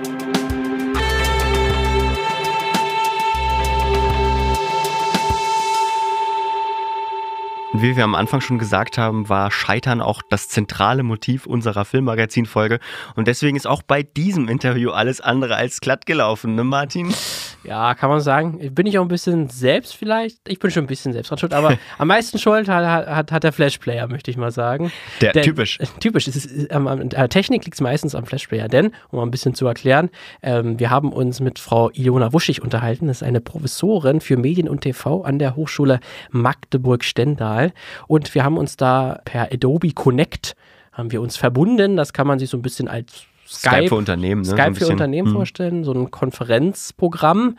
Wie 7.72 7.96
wir 7.96 8.02
am 8.02 8.16
Anfang 8.16 8.40
schon 8.40 8.59
gesagt 8.59 8.98
haben, 8.98 9.28
war 9.28 9.52
Scheitern 9.52 10.00
auch 10.00 10.22
das 10.28 10.48
zentrale 10.48 11.04
Motiv 11.04 11.46
unserer 11.46 11.85
Filmmagazin-Folge. 11.85 12.80
Und 13.14 13.28
deswegen 13.28 13.56
ist 13.56 13.68
auch 13.68 13.83
bei 13.83 14.02
diesem 14.02 14.48
Interview 14.48 14.90
alles 14.90 15.20
andere 15.20 15.54
als 15.54 15.80
glatt 15.80 16.04
gelaufen, 16.04 16.56
ne 16.56 16.64
Martin? 16.64 17.14
Ja, 17.62 17.94
kann 17.94 18.11
man 18.11 18.20
sagen. 18.20 18.74
Bin 18.74 18.87
ich 18.87 18.98
auch 18.98 19.02
ein 19.02 19.09
bisschen 19.09 19.48
selbst 19.50 19.94
vielleicht? 19.94 20.38
Ich 20.48 20.59
bin 20.59 20.72
schon 20.72 20.85
ein 20.85 20.88
bisschen 20.88 21.12
selbst 21.12 21.30
dran 21.30 21.38
schuld, 21.38 21.52
aber 21.52 21.76
am 21.98 22.09
meisten 22.09 22.38
Schuld 22.38 22.68
hat, 22.68 22.85
hat, 23.06 23.30
hat 23.30 23.44
der 23.44 23.52
Flashplayer, 23.52 24.09
möchte 24.09 24.33
ich 24.33 24.37
mal 24.37 24.50
sagen. 24.50 24.90
Der 25.20 25.33
denn, 25.33 25.44
typisch. 25.44 25.78
Typisch. 26.00 26.26
Es 26.26 26.35
ist, 26.35 26.68
ähm, 26.70 26.88
an 26.88 27.11
der 27.11 27.28
Technik 27.28 27.64
liegt 27.64 27.74
es 27.74 27.80
meistens 27.80 28.16
am 28.16 28.26
Flashplayer, 28.26 28.66
denn, 28.66 28.87
um 29.11 29.18
mal 29.18 29.22
ein 29.22 29.30
bisschen 29.30 29.54
zu 29.54 29.68
erklären, 29.68 30.11
ähm, 30.42 30.80
wir 30.80 30.90
haben 30.90 31.12
uns 31.12 31.38
mit 31.38 31.61
Frau 31.61 31.90
Ilona 31.90 32.33
Wuschig 32.33 32.62
unterhalten. 32.62 33.06
Das 33.06 33.18
ist 33.18 33.22
eine 33.22 33.40
Professorin 33.40 34.20
für 34.20 34.37
Medien 34.37 34.68
und 34.68 34.80
TV 34.80 35.22
an 35.22 35.38
der 35.38 35.54
Hochschule 35.54 36.00
Magdeburg-Stendal. 36.30 37.59
Und 38.06 38.34
wir 38.34 38.44
haben 38.44 38.58
uns 38.58 38.76
da 38.76 39.20
per 39.24 39.52
Adobe 39.52 39.92
Connect 39.92 40.54
haben 40.92 41.12
wir 41.12 41.20
uns 41.22 41.36
verbunden. 41.36 41.96
Das 41.96 42.12
kann 42.12 42.26
man 42.26 42.38
sich 42.38 42.50
so 42.50 42.56
ein 42.56 42.62
bisschen 42.62 42.88
als 42.88 43.24
Skype, 43.46 43.70
Skype 43.70 43.88
für 43.88 43.94
Unternehmen, 43.96 44.42
ne? 44.42 44.52
Skype 44.52 44.74
für 44.74 44.88
Unternehmen 44.88 45.28
hm. 45.28 45.34
vorstellen, 45.34 45.84
so 45.84 45.92
ein 45.92 46.10
Konferenzprogramm. 46.10 47.56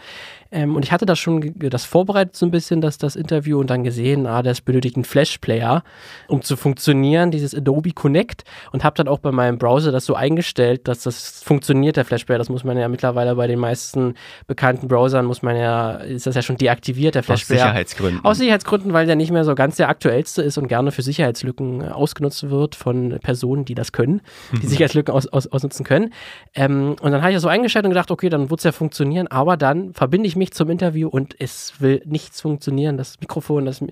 Ähm, 0.51 0.75
und 0.75 0.83
ich 0.83 0.91
hatte 0.91 1.05
das 1.05 1.17
schon 1.19 1.53
das 1.57 1.85
vorbereitet 1.85 2.35
so 2.35 2.45
ein 2.45 2.51
bisschen, 2.51 2.81
dass 2.81 2.97
das 2.97 3.15
Interview 3.15 3.59
und 3.59 3.69
dann 3.69 3.83
gesehen, 3.83 4.27
ah, 4.27 4.43
das 4.43 4.61
benötigt 4.61 4.97
einen 4.97 5.05
Flash-Player, 5.05 5.83
um 6.27 6.41
zu 6.41 6.57
funktionieren, 6.57 7.31
dieses 7.31 7.55
Adobe 7.55 7.91
Connect. 7.91 8.43
Und 8.71 8.83
habe 8.83 8.95
dann 8.95 9.07
auch 9.07 9.19
bei 9.19 9.31
meinem 9.31 9.57
Browser 9.57 9.91
das 9.91 10.05
so 10.05 10.15
eingestellt, 10.15 10.87
dass 10.87 11.03
das 11.03 11.41
funktioniert, 11.43 11.97
der 11.97 12.05
Flash-Player. 12.05 12.37
Das 12.37 12.49
muss 12.49 12.63
man 12.63 12.77
ja 12.77 12.87
mittlerweile 12.89 13.35
bei 13.35 13.47
den 13.47 13.59
meisten 13.59 14.15
bekannten 14.47 14.87
Browsern, 14.87 15.25
muss 15.25 15.41
man 15.41 15.55
ja, 15.55 15.93
ist 15.93 16.27
das 16.27 16.35
ja 16.35 16.41
schon 16.41 16.57
deaktiviert, 16.57 17.15
der 17.15 17.23
Flash-Player. 17.23 17.61
Aus 17.61 17.67
Sicherheitsgründen. 17.67 18.25
Aus 18.25 18.37
Sicherheitsgründen, 18.37 18.93
weil 18.93 19.05
der 19.05 19.15
nicht 19.15 19.31
mehr 19.31 19.45
so 19.45 19.55
ganz 19.55 19.77
der 19.77 19.89
aktuellste 19.89 20.41
ist 20.41 20.57
und 20.57 20.67
gerne 20.67 20.91
für 20.91 21.01
Sicherheitslücken 21.01 21.89
ausgenutzt 21.89 22.49
wird 22.49 22.75
von 22.75 23.19
Personen, 23.21 23.65
die 23.65 23.75
das 23.75 23.91
können, 23.91 24.21
die 24.61 24.67
Sicherheitslücken 24.67 25.13
aus, 25.13 25.27
aus, 25.27 25.47
ausnutzen 25.47 25.85
können. 25.85 26.13
Ähm, 26.55 26.95
und 27.01 27.11
dann 27.11 27.21
habe 27.21 27.31
ich 27.31 27.35
das 27.35 27.43
so 27.43 27.47
eingestellt 27.47 27.85
und 27.85 27.91
gedacht, 27.91 28.11
okay, 28.11 28.29
dann 28.29 28.49
wird 28.49 28.59
es 28.59 28.63
ja 28.65 28.71
funktionieren, 28.71 29.27
aber 29.27 29.55
dann 29.55 29.93
verbinde 29.93 30.27
ich 30.27 30.35
mich 30.35 30.40
mich 30.41 30.53
zum 30.53 30.71
Interview 30.71 31.07
und 31.07 31.35
es 31.39 31.79
will 31.79 32.01
nichts 32.05 32.41
funktionieren. 32.41 32.97
Das 32.97 33.19
Mikrofon, 33.19 33.65
das, 33.65 33.83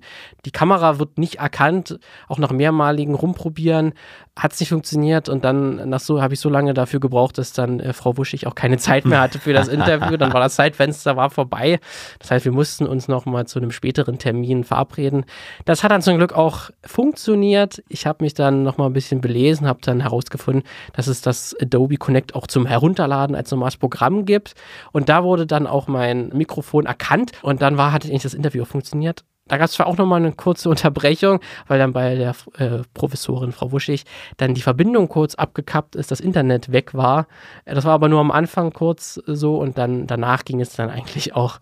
die 0.45 0.51
Kamera 0.51 0.97
wird 0.97 1.19
nicht 1.19 1.35
erkannt. 1.35 1.99
Auch 2.27 2.39
nach 2.39 2.51
mehrmaligen 2.51 3.13
Rumprobieren 3.13 3.93
hat 4.35 4.53
es 4.53 4.59
nicht 4.59 4.69
funktioniert 4.69 5.29
und 5.29 5.45
dann 5.45 5.89
nach 5.89 5.99
so 5.99 6.21
habe 6.21 6.33
ich 6.33 6.39
so 6.39 6.49
lange 6.49 6.73
dafür 6.73 6.99
gebraucht, 6.99 7.37
dass 7.37 7.53
dann 7.53 7.79
äh, 7.79 7.93
Frau 7.93 8.17
Wuschig 8.17 8.47
auch 8.47 8.55
keine 8.55 8.77
Zeit 8.77 9.05
mehr 9.05 9.21
hatte 9.21 9.37
für 9.37 9.53
das 9.53 9.67
Interview. 9.79 10.17
Dann 10.17 10.33
war 10.33 10.39
das 10.39 10.55
Zeitfenster 10.55 11.15
war 11.17 11.29
vorbei. 11.29 11.79
Das 12.19 12.31
heißt, 12.31 12.45
wir 12.45 12.51
mussten 12.51 12.87
uns 12.87 13.07
noch 13.07 13.25
mal 13.25 13.45
zu 13.45 13.59
einem 13.59 13.71
späteren 13.71 14.17
Termin 14.17 14.63
verabreden. 14.63 15.25
Das 15.65 15.83
hat 15.83 15.91
dann 15.91 16.01
zum 16.01 16.17
Glück 16.17 16.33
auch 16.33 16.71
funktioniert. 16.83 17.83
Ich 17.89 18.07
habe 18.07 18.23
mich 18.23 18.33
dann 18.33 18.63
noch 18.63 18.77
mal 18.77 18.87
ein 18.87 18.93
bisschen 18.93 19.21
belesen, 19.21 19.67
habe 19.67 19.81
dann 19.83 19.99
herausgefunden, 19.99 20.63
dass 20.93 21.07
es 21.07 21.21
das 21.21 21.55
Adobe 21.61 21.97
Connect 21.97 22.33
auch 22.33 22.47
zum 22.47 22.65
Herunterladen 22.65 23.35
als 23.35 23.51
normales 23.51 23.77
Programm 23.77 24.25
gibt. 24.25 24.55
Und 24.91 25.09
da 25.09 25.23
wurde 25.23 25.45
dann 25.45 25.67
auch 25.67 25.87
mein 25.87 26.29
Mikrofon 26.39 26.85
erkannt 26.85 27.31
und 27.41 27.61
dann 27.61 27.77
war, 27.77 27.91
hat 27.91 28.05
eigentlich 28.05 28.23
das 28.23 28.33
Interview 28.33 28.65
funktioniert. 28.65 29.23
Da 29.49 29.57
gab 29.57 29.65
es 29.65 29.73
zwar 29.73 29.87
auch 29.87 29.97
nochmal 29.97 30.21
eine 30.21 30.31
kurze 30.31 30.69
Unterbrechung, 30.69 31.39
weil 31.67 31.79
dann 31.79 31.91
bei 31.91 32.15
der 32.15 32.35
äh, 32.57 32.83
Professorin 32.93 33.51
Frau 33.51 33.71
Wuschig 33.71 34.05
dann 34.37 34.53
die 34.53 34.61
Verbindung 34.61 35.09
kurz 35.09 35.35
abgekappt 35.35 35.95
ist, 35.95 36.11
das 36.11 36.19
Internet 36.19 36.71
weg 36.71 36.93
war. 36.93 37.27
Das 37.65 37.83
war 37.83 37.93
aber 37.93 38.07
nur 38.07 38.21
am 38.21 38.31
Anfang 38.31 38.71
kurz 38.71 39.19
so 39.25 39.57
und 39.57 39.77
dann 39.77 40.07
danach 40.07 40.45
ging 40.45 40.61
es 40.61 40.73
dann 40.73 40.89
eigentlich 40.89 41.35
auch 41.35 41.59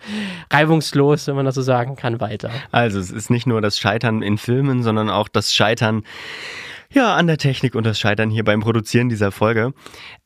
reibungslos, 0.52 1.28
wenn 1.28 1.36
man 1.36 1.46
das 1.46 1.56
so 1.56 1.62
sagen 1.62 1.96
kann, 1.96 2.20
weiter. 2.20 2.52
Also 2.72 3.00
es 3.00 3.10
ist 3.10 3.30
nicht 3.30 3.48
nur 3.48 3.62
das 3.62 3.80
Scheitern 3.80 4.22
in 4.22 4.38
Filmen, 4.38 4.84
sondern 4.84 5.10
auch 5.10 5.30
das 5.30 5.54
Scheitern 5.54 6.04
ja, 6.92 7.16
an 7.16 7.28
der 7.28 7.38
Technik 7.38 7.76
und 7.76 7.86
das 7.86 8.00
Scheitern 8.00 8.30
hier 8.30 8.44
beim 8.44 8.62
Produzieren 8.62 9.10
dieser 9.10 9.32
Folge. 9.32 9.74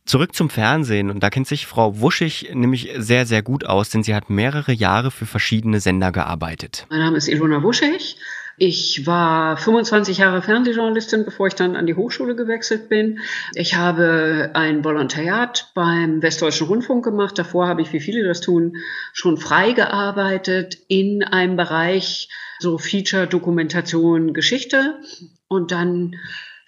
Zurück 0.05 0.35
zum 0.35 0.49
Fernsehen 0.49 1.09
und 1.09 1.21
da 1.21 1.29
kennt 1.29 1.47
sich 1.47 1.67
Frau 1.67 1.99
Wuschig 1.99 2.51
nämlich 2.53 2.89
sehr, 2.97 3.25
sehr 3.25 3.43
gut 3.43 3.65
aus, 3.65 3.89
denn 3.89 4.03
sie 4.03 4.15
hat 4.15 4.29
mehrere 4.29 4.71
Jahre 4.71 5.11
für 5.11 5.25
verschiedene 5.25 5.79
Sender 5.79 6.11
gearbeitet. 6.11 6.87
Mein 6.89 6.99
Name 6.99 7.17
ist 7.17 7.27
Ilona 7.27 7.63
Wuschig. 7.63 8.17
Ich 8.57 9.07
war 9.07 9.57
25 9.57 10.19
Jahre 10.19 10.43
Fernsehjournalistin, 10.43 11.25
bevor 11.25 11.47
ich 11.47 11.55
dann 11.55 11.75
an 11.75 11.87
die 11.87 11.95
Hochschule 11.95 12.35
gewechselt 12.35 12.89
bin. 12.89 13.19
Ich 13.55 13.75
habe 13.75 14.51
ein 14.53 14.83
Volontariat 14.83 15.71
beim 15.73 16.21
Westdeutschen 16.21 16.67
Rundfunk 16.67 17.03
gemacht. 17.03 17.39
Davor 17.39 17.67
habe 17.67 17.81
ich, 17.81 17.91
wie 17.91 17.99
viele 17.99 18.23
das 18.23 18.41
tun, 18.41 18.75
schon 19.13 19.37
frei 19.37 19.71
gearbeitet 19.71 20.77
in 20.89 21.23
einem 21.23 21.55
Bereich 21.55 22.29
so 22.59 22.77
Feature, 22.77 23.25
Dokumentation, 23.25 24.33
Geschichte. 24.33 24.99
Und 25.47 25.71
dann 25.71 26.15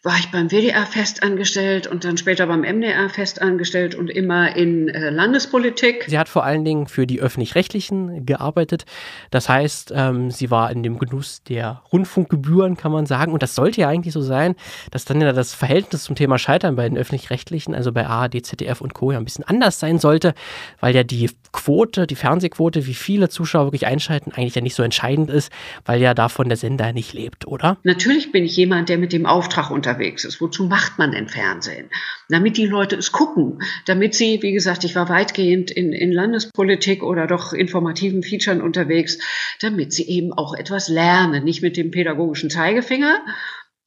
war 0.04 0.18
ich 0.20 0.30
beim 0.32 0.50
WDR 0.50 0.86
festangestellt 0.86 1.88
und 1.88 2.04
dann 2.04 2.18
später 2.18 2.46
beim 2.46 2.62
MDR 2.62 3.08
festangestellt 3.08 3.96
und 3.96 4.10
immer 4.10 4.54
in 4.54 4.90
äh, 4.90 5.10
Landespolitik. 5.10 6.04
Sie 6.08 6.20
hat 6.20 6.28
vor 6.28 6.44
allen 6.44 6.66
Dingen 6.66 6.88
für 6.88 7.08
die 7.08 7.22
öffentlich-rechtlichen 7.22 8.26
gearbeitet. 8.26 8.84
Das 9.32 9.48
heißt, 9.48 9.94
ähm, 9.96 10.30
sie 10.30 10.52
war 10.52 10.72
in 10.72 10.84
dem 10.84 11.00
Genuss 11.00 11.42
der 11.44 11.82
Rundfunkgebühren, 11.94 12.76
kann 12.76 12.92
man 12.92 13.06
sagen. 13.06 13.32
Und 13.32 13.44
das 13.44 13.56
sollte 13.56 13.80
ja 13.80 13.88
eigentlich 13.88 14.14
so 14.14 14.22
sein, 14.22 14.56
dass 14.92 15.06
dann 15.06 15.22
ja 15.22 15.32
das 15.32 15.54
Verhältnis 15.54 16.04
zum 16.04 16.18
Thema 16.18 16.38
Scheitern 16.38 16.76
bei 16.76 16.88
den 16.88 16.98
öffentlich-rechtlichen, 16.98 17.74
also 17.74 17.94
bei 17.94 18.06
ARD, 18.06 18.46
ZDF 18.46 18.82
und 18.82 18.94
Co. 18.94 19.14
ja 19.14 19.18
ein 19.18 19.24
bisschen 19.24 19.46
anders 19.46 19.80
sein 19.80 20.00
sollte, 20.00 20.34
weil 20.82 20.94
ja 20.94 21.04
die 21.04 21.30
Quote, 21.54 22.08
die 22.08 22.16
Fernsehquote, 22.16 22.88
wie 22.88 22.94
viele 22.94 23.30
Zuschauer 23.30 23.68
wirklich 23.68 23.88
einschalten, 23.88 24.34
eigentlich 24.34 24.56
ja 24.56 24.62
nicht 24.62 24.76
so 24.76 24.84
entscheidend 24.84 25.30
ist, 25.30 25.50
weil 25.86 26.02
ja 26.02 26.14
davon 26.14 26.50
der 26.50 26.58
Sender 26.58 26.92
nicht 26.92 27.14
lebt, 27.14 27.48
oder? 27.48 27.78
Natürlich 27.84 28.34
bin 28.34 28.44
ich 28.44 28.58
jemand, 28.58 28.90
der 28.90 28.98
mit 28.98 29.14
dem 29.14 29.26
Auftrag 29.26 29.72
unter 29.72 29.93
unterwegs 29.94 30.26
ist. 30.26 30.42
Wozu 30.42 30.66
macht 30.66 30.98
man 30.98 31.12
denn 31.12 31.28
Fernsehen? 31.28 31.90
Damit 32.30 32.58
die 32.58 32.66
Leute 32.66 32.96
es 32.96 33.12
gucken, 33.12 33.60
damit 33.86 34.16
sie, 34.16 34.42
wie 34.42 34.52
gesagt, 34.52 34.84
ich 34.84 34.96
war 34.96 35.10
weitgehend 35.10 35.72
in, 35.72 35.94
in 35.94 36.12
Landespolitik 36.12 37.04
oder 37.04 37.28
doch 37.28 37.54
informativen 37.54 38.24
Featuren 38.24 38.62
unterwegs, 38.62 39.20
damit 39.62 39.94
sie 39.94 40.08
eben 40.08 40.34
auch 40.34 40.56
etwas 40.56 40.88
lernen, 40.88 41.44
nicht 41.44 41.62
mit 41.62 41.78
dem 41.78 41.92
pädagogischen 41.92 42.50
Zeigefinger, 42.50 43.22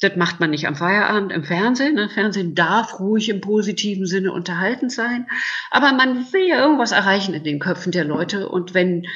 das 0.01 0.14
macht 0.16 0.40
man 0.40 0.51
nicht 0.51 0.66
am 0.66 0.77
Feierabend 0.77 1.33
im 1.33 1.42
Fernsehen. 1.42 1.95
Ne? 1.95 2.11
Fernsehen 2.11 2.55
darf 2.55 3.01
ruhig 3.01 3.31
im 3.31 3.40
positiven 3.40 4.07
Sinne 4.07 4.31
unterhaltend 4.31 4.92
sein. 4.92 5.27
Aber 5.71 5.92
man 5.92 6.31
will 6.35 6.47
ja 6.47 6.61
irgendwas 6.61 6.92
erreichen 6.92 7.33
in 7.33 7.45
den 7.45 7.61
Köpfen 7.61 7.92
der 7.92 8.05
Leute. 8.05 8.51
Und 8.51 8.75
wenn 8.75 9.07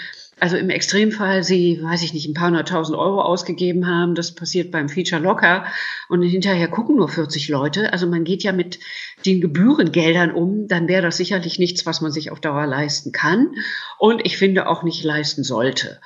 also 0.41 0.57
im 0.57 0.71
Extremfall 0.71 1.45
sie, 1.45 1.81
weiß 1.83 2.03
ich 2.03 2.15
nicht, 2.15 2.29
ein 2.29 2.35
paar 2.35 2.49
hunderttausend 2.49 2.97
Euro 2.97 3.23
ausgegeben 3.23 3.87
haben. 3.87 4.15
Das 4.15 4.35
passiert 4.35 4.71
beim 4.71 4.89
Feature 4.89 5.21
locker. 5.21 5.65
Und 6.09 6.23
hinterher 6.23 6.69
gucken 6.69 6.97
nur 6.97 7.09
40 7.09 7.49
Leute. 7.49 7.93
Also 7.93 8.07
man 8.07 8.25
geht 8.25 8.43
ja 8.43 8.53
mit 8.53 8.81
den 9.27 9.41
Gebührengeldern 9.41 10.33
um. 10.33 10.67
Dann 10.69 10.89
wäre 10.89 11.03
das 11.03 11.17
sicherlich 11.17 11.59
nichts, 11.59 11.87
was 11.87 12.01
man 12.01 12.11
sich 12.11 12.31
auf 12.31 12.41
Dauer 12.41 12.67
leisten 12.67 13.13
kann. 13.13 13.55
Und 13.99 14.25
ich 14.25 14.39
finde 14.39 14.69
auch 14.69 14.83
nicht 14.83 15.05
leisten 15.05 15.45
sollte. 15.45 16.01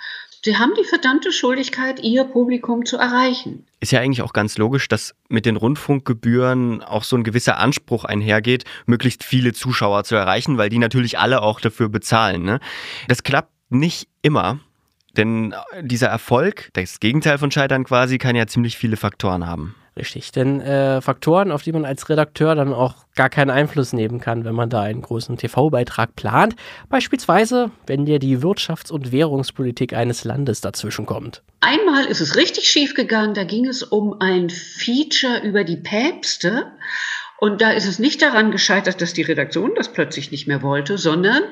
Sie 0.45 0.59
haben 0.59 0.73
die 0.79 0.85
verdammte 0.85 1.33
Schuldigkeit, 1.33 2.01
ihr 2.01 2.25
Publikum 2.25 2.85
zu 2.85 2.99
erreichen. 2.99 3.65
Ist 3.81 3.93
ja 3.93 4.01
eigentlich 4.01 4.21
auch 4.21 4.35
ganz 4.35 4.59
logisch, 4.59 4.89
dass 4.89 5.15
mit 5.31 5.47
den 5.47 5.57
Rundfunkgebühren 5.57 6.83
auch 6.83 7.03
so 7.03 7.17
ein 7.17 7.25
gewisser 7.25 7.57
Anspruch 7.57 8.05
einhergeht, 8.05 8.65
möglichst 8.85 9.25
viele 9.25 9.55
Zuschauer 9.55 10.05
zu 10.05 10.17
erreichen, 10.17 10.59
weil 10.59 10.69
die 10.69 10.79
natürlich 10.79 11.19
alle 11.19 11.41
auch 11.41 11.61
dafür 11.61 11.89
bezahlen. 11.89 12.43
Ne? 12.43 12.61
Das 13.09 13.23
klappt 13.23 13.54
nicht 13.69 14.09
immer. 14.23 14.61
Denn 15.17 15.55
dieser 15.81 16.09
Erfolg, 16.09 16.71
das 16.73 16.99
Gegenteil 16.99 17.39
von 17.39 17.51
Scheitern 17.51 17.85
quasi, 17.85 18.19
kann 18.19 18.35
ja 18.35 18.47
ziemlich 18.47 18.77
viele 18.77 18.97
Faktoren 18.97 19.47
haben. 19.47 19.75
Richtig, 19.97 20.33
denn 20.33 20.61
äh, 20.61 21.01
Faktoren, 21.01 21.53
auf 21.53 21.63
die 21.63 21.71
man 21.71 21.85
als 21.85 22.09
Redakteur 22.09 22.57
dann 22.57 22.73
auch 22.73 23.07
gar 23.15 23.31
keinen 23.31 23.51
Einfluss 23.51 23.93
nehmen 23.93 24.19
kann, 24.19 24.45
wenn 24.45 24.55
man 24.55 24.69
da 24.69 24.83
einen 24.83 25.03
großen 25.03 25.37
TV-Beitrag 25.37 26.17
plant. 26.17 26.57
Beispielsweise, 26.89 27.71
wenn 27.87 28.05
dir 28.05 28.19
die 28.19 28.39
Wirtschafts- 28.39 28.91
und 28.91 29.13
Währungspolitik 29.13 29.93
eines 29.93 30.25
Landes 30.25 30.61
dazwischen 30.61 31.07
kommt. 31.07 31.43
Einmal 31.61 32.07
ist 32.07 32.21
es 32.21 32.35
richtig 32.35 32.69
schief 32.69 32.95
gegangen, 32.95 33.35
da 33.35 33.45
ging 33.45 33.67
es 33.67 33.85
um 33.85 34.21
ein 34.21 34.51
Feature 34.51 35.43
über 35.45 35.63
die 35.63 35.77
Päpste. 35.77 36.73
Und 37.39 37.61
da 37.61 37.71
ist 37.71 37.87
es 37.87 38.01
nicht 38.01 38.21
daran 38.21 38.51
gescheitert, 38.51 39.01
dass 39.01 39.13
die 39.13 39.23
Redaktion 39.23 39.73
das 39.77 39.93
plötzlich 39.93 40.33
nicht 40.33 40.49
mehr 40.49 40.63
wollte, 40.63 40.99
sondern 40.99 41.43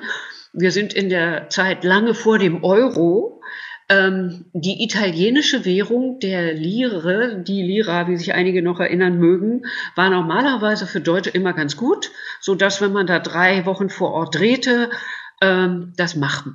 wir 0.53 0.71
sind 0.71 0.93
in 0.93 1.09
der 1.09 1.49
Zeit 1.49 1.85
lange 1.85 2.15
vor 2.15 2.39
dem 2.39 2.63
Euro. 2.63 3.41
Ähm, 3.89 4.47
die 4.53 4.83
italienische 4.85 5.65
Währung 5.65 6.21
der 6.21 6.55
Lire, 6.55 7.43
die 7.43 7.63
Lira, 7.63 8.09
wie 8.09 8.17
sich 8.17 8.33
einige 8.33 8.63
noch 8.63 8.81
erinnern 8.81 9.19
mögen, 9.19 9.63
war 9.97 10.09
normalerweise 10.09 10.87
für 10.87 11.01
Deutsche 11.01 11.31
immer 11.31 11.53
ganz 11.53 11.77
gut, 11.77 12.11
so 12.41 12.55
dass 12.55 12.81
wenn 12.81 12.93
man 12.93 13.07
da 13.07 13.19
drei 13.19 13.67
Wochen 13.67 13.91
vor 13.91 14.13
Ort 14.13 14.37
drehte, 14.37 14.91
ähm, 15.41 15.93
das 15.97 16.15
machbar 16.15 16.55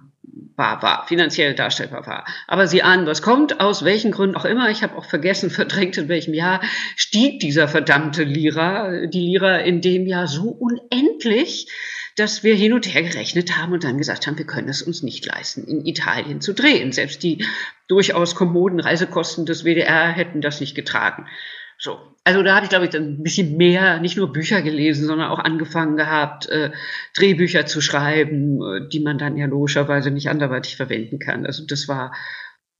war, 0.55 1.05
finanziell 1.07 1.53
darstellbar 1.53 2.07
war. 2.07 2.25
Aber 2.47 2.65
Sie 2.67 2.81
ahnen, 2.81 3.05
was 3.05 3.21
kommt, 3.21 3.59
aus 3.59 3.83
welchen 3.83 4.11
Gründen 4.11 4.37
auch 4.37 4.45
immer. 4.45 4.69
Ich 4.69 4.81
habe 4.81 4.95
auch 4.95 5.05
vergessen, 5.05 5.49
verdrängt, 5.51 5.97
in 5.97 6.07
welchem 6.07 6.33
Jahr 6.33 6.61
stieg 6.95 7.39
dieser 7.41 7.67
verdammte 7.67 8.23
Lira, 8.23 9.05
die 9.05 9.21
Lira 9.21 9.57
in 9.57 9.81
dem 9.81 10.07
Jahr 10.07 10.27
so 10.27 10.49
unendlich, 10.49 11.67
dass 12.17 12.43
wir 12.43 12.55
hin 12.55 12.73
und 12.73 12.91
her 12.91 13.03
gerechnet 13.03 13.57
haben 13.57 13.73
und 13.73 13.83
dann 13.83 13.97
gesagt 13.97 14.25
haben, 14.25 14.37
wir 14.37 14.45
können 14.45 14.69
es 14.69 14.81
uns 14.81 15.03
nicht 15.03 15.25
leisten, 15.25 15.63
in 15.65 15.85
Italien 15.85 16.41
zu 16.41 16.53
drehen. 16.53 16.91
Selbst 16.91 17.21
die 17.21 17.45
durchaus 17.87 18.35
kommoden 18.35 18.79
Reisekosten 18.79 19.45
des 19.45 19.63
WDR 19.63 20.09
hätten 20.09 20.41
das 20.41 20.59
nicht 20.59 20.75
getragen. 20.75 21.27
So. 21.77 21.99
Also 22.23 22.43
da 22.43 22.55
habe 22.55 22.65
ich, 22.65 22.69
glaube 22.69 22.87
ich, 22.87 22.95
ein 22.95 23.23
bisschen 23.23 23.55
mehr, 23.55 23.99
nicht 23.99 24.17
nur 24.17 24.33
Bücher 24.33 24.61
gelesen, 24.61 25.05
sondern 25.05 25.29
auch 25.29 25.39
angefangen 25.39 25.95
gehabt, 25.95 26.49
äh, 26.49 26.71
Drehbücher 27.15 27.65
zu 27.67 27.79
schreiben, 27.81 28.59
äh, 28.61 28.89
die 28.89 28.99
man 28.99 29.17
dann 29.17 29.37
ja 29.37 29.45
logischerweise 29.45 30.11
nicht 30.11 30.27
anderweitig 30.27 30.75
verwenden 30.75 31.19
kann. 31.19 31.45
Also 31.45 31.65
das 31.65 31.87
war 31.87 32.13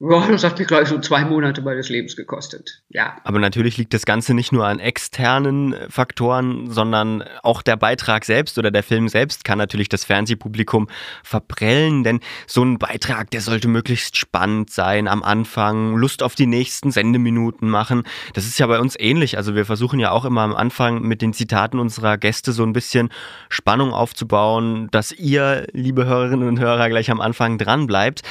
ja, 0.00 0.28
das 0.30 0.44
hat 0.44 0.58
mich 0.58 0.68
gleich 0.68 0.88
so 0.88 1.00
zwei 1.00 1.24
Monate 1.24 1.60
meines 1.60 1.88
Lebens 1.88 2.14
gekostet. 2.14 2.82
Ja. 2.88 3.16
Aber 3.24 3.40
natürlich 3.40 3.78
liegt 3.78 3.92
das 3.92 4.06
Ganze 4.06 4.32
nicht 4.32 4.52
nur 4.52 4.64
an 4.64 4.78
externen 4.78 5.72
äh, 5.72 5.90
Faktoren, 5.90 6.70
sondern 6.70 7.24
auch 7.42 7.62
der 7.62 7.76
Beitrag 7.76 8.24
selbst 8.24 8.58
oder 8.58 8.70
der 8.70 8.84
Film 8.84 9.08
selbst 9.08 9.44
kann 9.44 9.58
natürlich 9.58 9.88
das 9.88 10.04
Fernsehpublikum 10.04 10.88
verprellen, 11.24 12.04
denn 12.04 12.20
so 12.46 12.62
ein 12.62 12.78
Beitrag, 12.78 13.32
der 13.32 13.40
sollte 13.40 13.66
möglichst 13.66 14.16
spannend 14.16 14.70
sein 14.70 15.08
am 15.08 15.24
Anfang, 15.24 15.96
Lust 15.96 16.22
auf 16.22 16.36
die 16.36 16.46
nächsten 16.46 16.92
Sendeminuten 16.92 17.68
machen. 17.68 18.04
Das 18.34 18.46
ist 18.46 18.58
ja 18.60 18.68
bei 18.68 18.78
uns 18.78 18.94
ähnlich. 18.96 19.36
Also 19.36 19.56
wir 19.56 19.64
versuchen 19.64 19.98
ja 19.98 20.12
auch 20.12 20.24
immer 20.24 20.42
am 20.42 20.54
Anfang 20.54 21.02
mit 21.02 21.22
den 21.22 21.32
Zitaten 21.32 21.80
unserer 21.80 22.18
Gäste 22.18 22.52
so 22.52 22.62
ein 22.62 22.72
bisschen 22.72 23.08
Spannung 23.48 23.92
aufzubauen, 23.92 24.86
dass 24.92 25.10
ihr, 25.10 25.66
liebe 25.72 26.06
Hörerinnen 26.06 26.46
und 26.46 26.60
Hörer, 26.60 26.88
gleich 26.88 27.10
am 27.10 27.20
Anfang 27.20 27.58
dran 27.58 27.88
bleibt. 27.88 28.22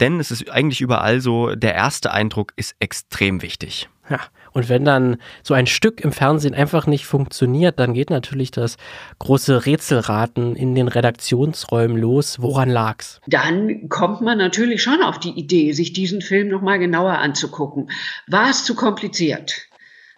Denn 0.00 0.20
es 0.20 0.30
ist 0.30 0.50
eigentlich 0.50 0.80
überall 0.80 1.20
so, 1.20 1.54
der 1.54 1.74
erste 1.74 2.12
Eindruck 2.12 2.52
ist 2.56 2.76
extrem 2.80 3.42
wichtig. 3.42 3.88
Ja, 4.08 4.20
und 4.52 4.68
wenn 4.68 4.84
dann 4.84 5.16
so 5.42 5.52
ein 5.52 5.66
Stück 5.66 6.00
im 6.00 6.12
Fernsehen 6.12 6.54
einfach 6.54 6.86
nicht 6.86 7.06
funktioniert, 7.06 7.80
dann 7.80 7.92
geht 7.92 8.10
natürlich 8.10 8.52
das 8.52 8.76
große 9.18 9.66
Rätselraten 9.66 10.54
in 10.54 10.76
den 10.76 10.86
Redaktionsräumen 10.86 11.96
los. 11.96 12.40
Woran 12.40 12.70
lag's? 12.70 13.20
Dann 13.26 13.88
kommt 13.88 14.20
man 14.20 14.38
natürlich 14.38 14.82
schon 14.82 15.02
auf 15.02 15.18
die 15.18 15.36
Idee, 15.38 15.72
sich 15.72 15.92
diesen 15.92 16.22
Film 16.22 16.48
nochmal 16.48 16.78
genauer 16.78 17.18
anzugucken. 17.18 17.90
War 18.28 18.48
es 18.48 18.64
zu 18.64 18.76
kompliziert? 18.76 19.66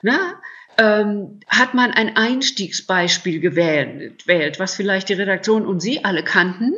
Na, 0.03 0.19
ähm, 0.77 1.41
hat 1.49 1.75
man 1.75 1.91
ein 1.91 2.17
Einstiegsbeispiel 2.17 3.41
gewählt, 3.41 4.61
was 4.61 4.77
vielleicht 4.77 5.09
die 5.09 5.15
Redaktion 5.15 5.67
und 5.67 5.81
Sie 5.81 6.05
alle 6.05 6.23
kannten, 6.23 6.75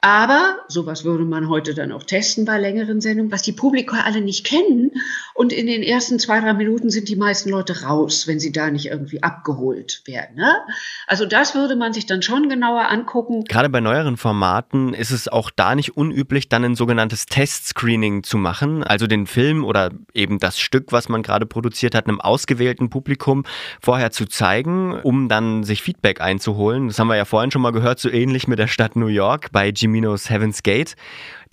aber 0.00 0.58
sowas 0.68 1.04
würde 1.04 1.24
man 1.24 1.48
heute 1.48 1.74
dann 1.74 1.90
auch 1.90 2.04
testen 2.04 2.44
bei 2.44 2.58
längeren 2.58 3.00
Sendungen, 3.00 3.32
was 3.32 3.42
die 3.42 3.52
Publikum 3.52 3.98
alle 3.98 4.20
nicht 4.20 4.46
kennen. 4.46 4.92
Und 5.34 5.52
in 5.52 5.66
den 5.66 5.82
ersten 5.82 6.18
zwei, 6.18 6.40
drei 6.40 6.54
Minuten 6.54 6.90
sind 6.90 7.08
die 7.08 7.16
meisten 7.16 7.50
Leute 7.50 7.82
raus, 7.82 8.26
wenn 8.26 8.38
sie 8.38 8.52
da 8.52 8.70
nicht 8.70 8.86
irgendwie 8.86 9.22
abgeholt 9.22 10.02
werden. 10.06 10.36
Ne? 10.36 10.52
Also 11.06 11.26
das 11.26 11.54
würde 11.54 11.74
man 11.74 11.92
sich 11.92 12.06
dann 12.06 12.22
schon 12.22 12.48
genauer 12.48 12.88
angucken. 12.88 13.44
Gerade 13.44 13.68
bei 13.68 13.80
neueren 13.80 14.16
Formaten 14.16 14.94
ist 14.94 15.10
es 15.10 15.26
auch 15.26 15.50
da 15.50 15.74
nicht 15.74 15.96
unüblich, 15.96 16.48
dann 16.48 16.64
ein 16.64 16.74
sogenanntes 16.76 17.26
Testscreening 17.26 18.22
zu 18.22 18.38
machen. 18.38 18.84
Also 18.84 19.06
den 19.06 19.26
Film 19.26 19.64
oder 19.64 19.90
eben 20.14 20.38
das 20.38 20.60
Stück, 20.60 20.92
was 20.92 21.08
man 21.08 21.22
gerade 21.22 21.46
produziert 21.46 21.94
hat, 21.94 22.06
einem 22.06 22.20
ausgewählten 22.20 22.88
Publikum 22.88 23.44
vorher 23.80 24.10
zu 24.10 24.26
zeigen, 24.26 25.00
um 25.02 25.28
dann 25.28 25.64
sich 25.64 25.82
Feedback 25.82 26.20
einzuholen. 26.20 26.86
Das 26.86 26.98
haben 26.98 27.08
wir 27.08 27.16
ja 27.16 27.24
vorhin 27.24 27.50
schon 27.50 27.62
mal 27.62 27.72
gehört, 27.72 27.98
so 27.98 28.08
ähnlich 28.08 28.46
mit 28.46 28.58
der 28.58 28.68
Stadt 28.68 28.94
New 28.94 29.06
York 29.06 29.50
bei 29.52 29.68
Jimmy 29.70 29.87
Minos 29.90 30.26
Heaven's 30.26 30.60
Gate. 30.60 30.94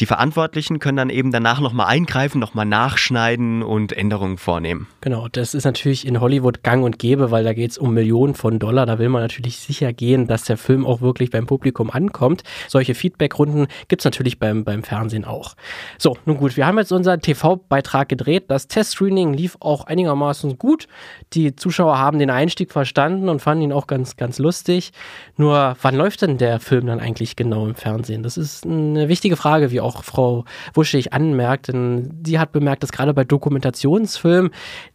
Die 0.02 0.06
Verantwortlichen 0.06 0.80
können 0.80 0.98
dann 0.98 1.10
eben 1.10 1.32
danach 1.32 1.62
nochmal 1.62 1.88
eingreifen, 1.88 2.40
nochmal 2.40 2.66
nachschneiden 2.66 3.64
und 3.64 3.94
Änderungen 3.94 4.38
vornehmen. 4.38 4.88
Genau, 5.00 5.30
das 5.30 5.54
ist 5.54 5.64
natürlich 5.64 6.06
in 6.06 6.20
Hollywood 6.20 6.64
gang 6.64 6.84
und 6.84 7.00
gäbe, 7.00 7.32
weil 7.32 7.46
da 7.46 7.54
geht 7.54 7.72
es 7.72 7.78
um 7.78 7.94
Millionen 7.94 8.34
von 8.34 8.60
Dollar. 8.60 8.86
Da 8.86 9.00
will 9.00 9.08
man 9.08 9.22
natürlich 9.22 9.58
sicher 9.58 9.94
gehen, 9.94 10.28
dass 10.28 10.44
der 10.44 10.58
Film 10.58 10.86
auch 10.86 11.00
wirklich 11.00 11.30
beim 11.30 11.46
Publikum 11.46 11.92
ankommt. 11.92 12.44
Solche 12.68 12.94
Feedbackrunden 12.94 13.68
gibt 13.88 14.02
es 14.02 14.06
natürlich 14.06 14.38
beim, 14.38 14.66
beim 14.66 14.84
Fernsehen 14.84 15.24
auch. 15.24 15.56
So, 15.98 16.18
nun 16.26 16.38
gut, 16.38 16.58
wir 16.58 16.68
haben 16.68 16.78
jetzt 16.78 16.92
unseren 16.92 17.22
TV-Beitrag 17.22 18.10
gedreht. 18.10 18.46
Das 18.50 18.68
Testscreening 18.68 19.34
lief 19.34 19.56
auch 19.62 19.86
einigermaßen 19.86 20.58
gut. 20.58 20.88
Die 21.32 21.56
Zuschauer 21.56 21.98
haben 21.98 22.20
den 22.20 22.30
Einstieg 22.30 22.74
verstanden 22.74 23.30
und 23.30 23.42
fanden 23.42 23.64
ihn 23.64 23.72
auch 23.72 23.88
ganz, 23.88 24.18
ganz 24.18 24.40
lustig. 24.40 24.92
Nur, 25.38 25.78
wann 25.82 25.96
läuft 25.96 26.22
denn 26.22 26.38
der 26.38 26.60
Film 26.60 26.88
dann 26.88 27.00
eigentlich 27.00 27.38
genau 27.38 27.66
im 27.66 27.76
Fernsehen? 27.76 28.24
Das 28.24 28.38
ist 28.38 28.66
eine 28.66 29.08
wichtige 29.08 29.38
Frage, 29.38 29.72
wie 29.72 29.85
auch 29.86 30.04
Frau 30.04 30.46
Wuschig 30.74 31.14
anmerkt, 31.14 31.70
denn 31.70 32.22
sie 32.26 32.40
hat 32.40 32.52
bemerkt, 32.52 32.84
dass 32.84 32.92
gerade 32.92 33.14
bei 33.14 33.24
Dokumentationsfilmen, 33.24 34.52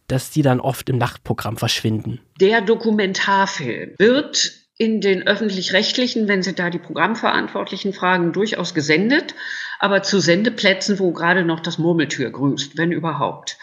dass 0.07 0.29
die 0.29 0.41
dann 0.41 0.59
oft 0.59 0.89
im 0.89 0.97
Nachtprogramm 0.97 1.57
verschwinden. 1.57 2.19
Der 2.39 2.61
Dokumentarfilm 2.61 3.95
wird 3.97 4.51
in 4.77 4.99
den 4.99 5.27
öffentlich-rechtlichen, 5.27 6.27
wenn 6.27 6.41
Sie 6.41 6.55
da 6.55 6.71
die 6.71 6.79
Programmverantwortlichen 6.79 7.93
fragen, 7.93 8.33
durchaus 8.33 8.73
gesendet, 8.73 9.35
aber 9.79 10.01
zu 10.01 10.19
Sendeplätzen, 10.19 10.97
wo 10.97 11.11
gerade 11.11 11.45
noch 11.45 11.59
das 11.59 11.77
Murmeltür 11.77 12.31
grüßt, 12.31 12.77
wenn 12.77 12.91
überhaupt. 12.91 13.57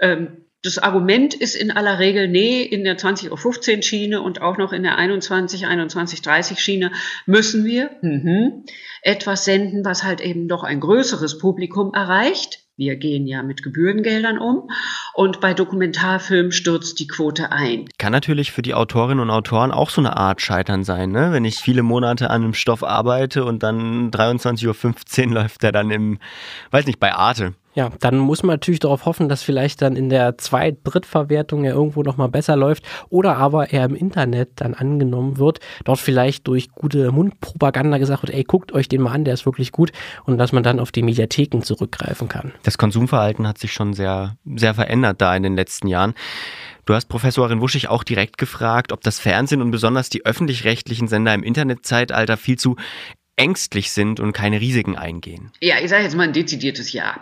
Ähm, 0.00 0.43
das 0.64 0.78
Argument 0.78 1.34
ist 1.34 1.54
in 1.54 1.70
aller 1.70 1.98
Regel, 1.98 2.26
nee, 2.26 2.62
in 2.62 2.84
der 2.84 2.96
20.15 2.96 3.76
Uhr 3.76 3.82
Schiene 3.82 4.22
und 4.22 4.40
auch 4.40 4.56
noch 4.56 4.72
in 4.72 4.82
der 4.82 4.96
21, 4.96 5.66
21, 5.66 6.22
30 6.22 6.58
Schiene 6.58 6.90
müssen 7.26 7.66
wir 7.66 7.90
mhm, 8.00 8.64
etwas 9.02 9.44
senden, 9.44 9.84
was 9.84 10.04
halt 10.04 10.22
eben 10.22 10.48
doch 10.48 10.64
ein 10.64 10.80
größeres 10.80 11.36
Publikum 11.38 11.92
erreicht. 11.92 12.60
Wir 12.76 12.96
gehen 12.96 13.26
ja 13.26 13.42
mit 13.42 13.62
Gebührengeldern 13.62 14.38
um 14.38 14.68
und 15.12 15.40
bei 15.40 15.54
Dokumentarfilmen 15.54 16.50
stürzt 16.50 16.98
die 16.98 17.06
Quote 17.06 17.52
ein. 17.52 17.84
Kann 17.98 18.10
natürlich 18.10 18.50
für 18.50 18.62
die 18.62 18.74
Autorinnen 18.74 19.20
und 19.20 19.30
Autoren 19.30 19.70
auch 19.70 19.90
so 19.90 20.00
eine 20.00 20.16
Art 20.16 20.40
Scheitern 20.40 20.82
sein, 20.82 21.12
ne? 21.12 21.30
Wenn 21.30 21.44
ich 21.44 21.56
viele 21.56 21.84
Monate 21.84 22.30
an 22.30 22.42
einem 22.42 22.54
Stoff 22.54 22.82
arbeite 22.82 23.44
und 23.44 23.62
dann 23.62 24.10
23.15 24.10 25.26
Uhr 25.26 25.34
läuft 25.34 25.62
der 25.62 25.70
dann 25.70 25.90
im, 25.90 26.18
weiß 26.72 26.86
nicht, 26.86 26.98
bei 26.98 27.12
Arte. 27.12 27.54
Ja, 27.74 27.90
dann 28.00 28.18
muss 28.18 28.42
man 28.42 28.54
natürlich 28.54 28.80
darauf 28.80 29.04
hoffen, 29.04 29.28
dass 29.28 29.42
vielleicht 29.42 29.82
dann 29.82 29.96
in 29.96 30.08
der 30.08 30.38
Zweit-, 30.38 30.78
Drittverwertung 30.84 31.64
er 31.64 31.74
irgendwo 31.74 32.02
nochmal 32.02 32.28
besser 32.28 32.56
läuft 32.56 32.84
oder 33.10 33.36
aber 33.36 33.70
er 33.72 33.84
im 33.84 33.96
Internet 33.96 34.50
dann 34.56 34.74
angenommen 34.74 35.38
wird, 35.38 35.58
dort 35.84 35.98
vielleicht 35.98 36.46
durch 36.46 36.70
gute 36.70 37.10
Mundpropaganda 37.10 37.98
gesagt 37.98 38.22
wird, 38.22 38.32
ey, 38.32 38.44
guckt 38.44 38.72
euch 38.72 38.88
den 38.88 39.02
mal 39.02 39.12
an, 39.12 39.24
der 39.24 39.34
ist 39.34 39.44
wirklich 39.44 39.72
gut 39.72 39.92
und 40.24 40.38
dass 40.38 40.52
man 40.52 40.62
dann 40.62 40.78
auf 40.78 40.92
die 40.92 41.02
Mediatheken 41.02 41.62
zurückgreifen 41.62 42.28
kann. 42.28 42.52
Das 42.62 42.78
Konsumverhalten 42.78 43.46
hat 43.46 43.58
sich 43.58 43.72
schon 43.72 43.92
sehr, 43.92 44.36
sehr 44.44 44.74
verändert 44.74 45.20
da 45.20 45.34
in 45.34 45.42
den 45.42 45.56
letzten 45.56 45.88
Jahren. 45.88 46.14
Du 46.86 46.94
hast 46.94 47.06
Professorin 47.06 47.60
Wuschig 47.60 47.88
auch 47.88 48.04
direkt 48.04 48.38
gefragt, 48.38 48.92
ob 48.92 49.00
das 49.00 49.18
Fernsehen 49.18 49.62
und 49.62 49.70
besonders 49.70 50.10
die 50.10 50.24
öffentlich-rechtlichen 50.24 51.08
Sender 51.08 51.34
im 51.34 51.42
Internetzeitalter 51.42 52.36
viel 52.36 52.58
zu 52.58 52.76
ängstlich 53.36 53.90
sind 53.90 54.20
und 54.20 54.32
keine 54.32 54.60
Risiken 54.60 54.96
eingehen. 54.96 55.50
Ja, 55.60 55.76
ich 55.82 55.90
sage 55.90 56.04
jetzt 56.04 56.14
mal 56.14 56.24
ein 56.24 56.32
dezidiertes 56.32 56.92
Ja. 56.92 57.16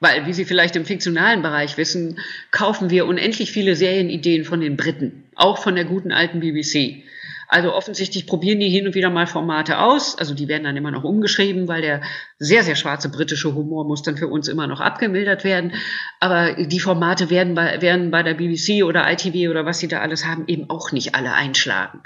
Weil, 0.00 0.26
wie 0.26 0.32
Sie 0.32 0.44
vielleicht 0.44 0.76
im 0.76 0.84
fiktionalen 0.84 1.42
Bereich 1.42 1.76
wissen, 1.76 2.20
kaufen 2.52 2.90
wir 2.90 3.06
unendlich 3.06 3.50
viele 3.50 3.74
Serienideen 3.74 4.44
von 4.44 4.60
den 4.60 4.76
Briten, 4.76 5.24
auch 5.34 5.58
von 5.58 5.74
der 5.74 5.84
guten 5.84 6.12
alten 6.12 6.38
BBC. 6.40 7.02
Also 7.50 7.74
offensichtlich 7.74 8.26
probieren 8.26 8.60
die 8.60 8.68
hin 8.68 8.86
und 8.86 8.94
wieder 8.94 9.08
mal 9.08 9.26
Formate 9.26 9.78
aus. 9.78 10.16
Also 10.18 10.34
die 10.34 10.48
werden 10.48 10.64
dann 10.64 10.76
immer 10.76 10.90
noch 10.90 11.02
umgeschrieben, 11.02 11.66
weil 11.66 11.80
der 11.80 12.02
sehr, 12.38 12.62
sehr 12.62 12.76
schwarze 12.76 13.08
britische 13.08 13.54
Humor 13.54 13.86
muss 13.86 14.02
dann 14.02 14.18
für 14.18 14.28
uns 14.28 14.48
immer 14.48 14.66
noch 14.66 14.80
abgemildert 14.80 15.44
werden. 15.44 15.72
Aber 16.20 16.52
die 16.52 16.78
Formate 16.78 17.30
werden 17.30 17.54
bei, 17.54 17.80
werden 17.80 18.10
bei 18.10 18.22
der 18.22 18.34
BBC 18.34 18.84
oder 18.84 19.10
ITV 19.10 19.50
oder 19.50 19.64
was 19.64 19.78
sie 19.78 19.88
da 19.88 20.00
alles 20.00 20.26
haben, 20.26 20.44
eben 20.46 20.68
auch 20.68 20.92
nicht 20.92 21.14
alle 21.14 21.32
einschlagen. 21.32 22.02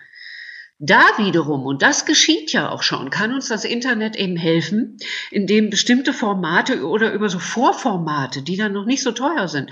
Da 0.84 1.04
wiederum, 1.16 1.64
und 1.64 1.80
das 1.80 2.06
geschieht 2.06 2.52
ja 2.52 2.68
auch 2.68 2.82
schon, 2.82 3.08
kann 3.10 3.32
uns 3.32 3.46
das 3.46 3.64
Internet 3.64 4.16
eben 4.16 4.34
helfen, 4.34 4.96
indem 5.30 5.70
bestimmte 5.70 6.12
Formate 6.12 6.84
oder 6.84 7.12
über 7.12 7.28
so 7.28 7.38
Vorformate, 7.38 8.42
die 8.42 8.56
dann 8.56 8.72
noch 8.72 8.84
nicht 8.84 9.04
so 9.04 9.12
teuer 9.12 9.46
sind, 9.46 9.70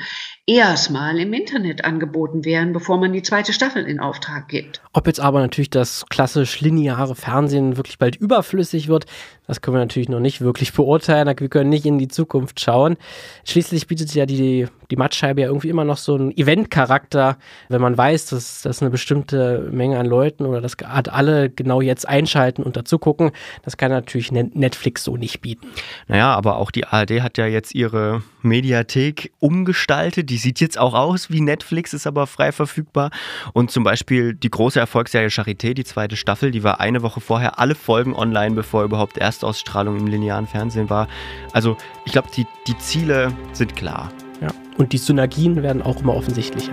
erstmal 0.51 1.18
im 1.20 1.32
Internet 1.32 1.84
angeboten 1.84 2.44
werden, 2.44 2.72
bevor 2.72 2.98
man 2.98 3.12
die 3.12 3.22
zweite 3.22 3.53
Staffel 3.53 3.84
in 3.84 4.01
Auftrag 4.01 4.48
gibt. 4.48 4.82
Ob 4.92 5.07
jetzt 5.07 5.20
aber 5.20 5.40
natürlich 5.40 5.70
das 5.70 6.05
klassisch 6.11 6.61
lineare 6.61 7.14
Fernsehen 7.14 7.76
wirklich 7.76 7.98
bald 7.98 8.16
überflüssig 8.16 8.88
wird, 8.88 9.07
das 9.51 9.61
können 9.61 9.74
wir 9.74 9.80
natürlich 9.80 10.09
noch 10.09 10.20
nicht 10.20 10.40
wirklich 10.42 10.72
beurteilen. 10.72 11.26
Wir 11.36 11.48
können 11.48 11.70
nicht 11.70 11.84
in 11.84 11.98
die 11.98 12.07
Zukunft 12.07 12.61
schauen. 12.61 12.96
Schließlich 13.44 13.88
bietet 13.88 14.14
ja 14.14 14.24
die, 14.24 14.68
die 14.92 14.96
Mattscheibe 14.96 15.40
ja 15.40 15.48
irgendwie 15.48 15.70
immer 15.70 15.84
noch 15.84 15.96
so 15.96 16.14
einen 16.14 16.30
Event-Charakter, 16.36 17.36
wenn 17.68 17.80
man 17.80 17.98
weiß, 17.98 18.26
dass, 18.26 18.62
dass 18.62 18.80
eine 18.80 18.92
bestimmte 18.92 19.68
Menge 19.72 19.98
an 19.98 20.07
Leuten 20.07 20.46
oder 20.46 20.61
das 20.61 20.76
hat 20.84 21.09
alle 21.09 21.51
genau 21.51 21.80
jetzt 21.80 22.09
einschalten 22.09 22.62
und 22.62 22.76
dazu 22.76 23.01
gucken. 23.01 23.32
Das 23.64 23.76
kann 23.76 23.90
natürlich 23.90 24.30
Netflix 24.30 25.03
so 25.03 25.16
nicht 25.16 25.40
bieten. 25.40 25.66
Naja, 26.07 26.32
aber 26.32 26.59
auch 26.59 26.70
die 26.70 26.84
ARD 26.84 27.20
hat 27.20 27.36
ja 27.36 27.46
jetzt 27.46 27.74
ihre 27.74 28.22
Mediathek 28.42 29.32
umgestaltet. 29.40 30.30
Die 30.30 30.38
sieht 30.41 30.61
jetzt 30.61 30.78
auch 30.78 30.95
aus 30.95 31.30
wie 31.30 31.41
Netflix, 31.41 31.93
ist 31.93 32.07
aber 32.07 32.26
frei 32.26 32.53
verfügbar. 32.53 33.11
Und 33.53 33.70
zum 33.70 33.84
Beispiel 33.84 34.34
die 34.34 34.51
große 34.51 34.78
Erfolgsserie 34.78 35.28
Charité, 35.28 35.74
die 35.74 35.84
zweite 35.84 36.16
Staffel, 36.16 36.51
die 36.51 36.62
war 36.62 36.80
eine 36.80 37.03
Woche 37.03 37.20
vorher 37.20 37.59
alle 37.59 37.74
Folgen 37.74 38.14
online, 38.14 38.55
bevor 38.55 38.84
überhaupt 38.84 39.18
erst 39.18 39.41
Erstausstrahlung 39.41 39.99
im 39.99 40.07
linearen 40.07 40.47
Fernsehen 40.47 40.91
war. 40.91 41.09
Also 41.53 41.76
ich 42.05 42.12
glaube, 42.12 42.28
die, 42.36 42.47
die 42.66 42.76
Ziele 42.78 43.32
sind 43.53 43.74
klar. 43.74 44.12
Ja. 44.41 44.49
Und 44.76 44.93
die 44.93 44.99
Synergien 44.99 45.62
werden 45.62 45.82
auch 45.82 46.01
immer 46.01 46.14
offensichtlicher. 46.14 46.72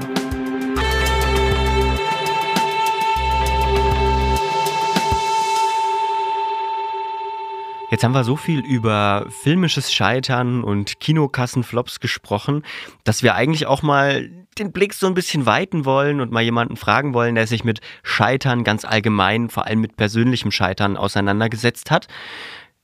Jetzt 7.98 8.04
haben 8.04 8.14
wir 8.14 8.24
so 8.24 8.36
viel 8.36 8.60
über 8.60 9.26
filmisches 9.42 9.92
Scheitern 9.92 10.64
und 10.64 11.00
Kinokassenflops 11.00 12.00
gesprochen, 12.00 12.62
dass 13.06 13.24
wir 13.24 13.34
eigentlich 13.34 13.66
auch 13.66 13.82
mal 13.82 14.30
den 14.60 14.72
Blick 14.72 14.94
so 14.94 15.08
ein 15.08 15.16
bisschen 15.16 15.48
weiten 15.48 15.84
wollen 15.84 16.22
und 16.22 16.32
mal 16.32 16.44
jemanden 16.44 16.76
fragen 16.76 17.16
wollen, 17.16 17.34
der 17.34 17.48
sich 17.48 17.64
mit 17.64 17.82
Scheitern 18.04 18.64
ganz 18.64 18.86
allgemein, 18.86 19.50
vor 19.50 19.66
allem 19.66 19.82
mit 19.82 19.96
persönlichem 19.96 20.52
Scheitern 20.52 20.96
auseinandergesetzt 20.96 21.90
hat. 21.90 22.08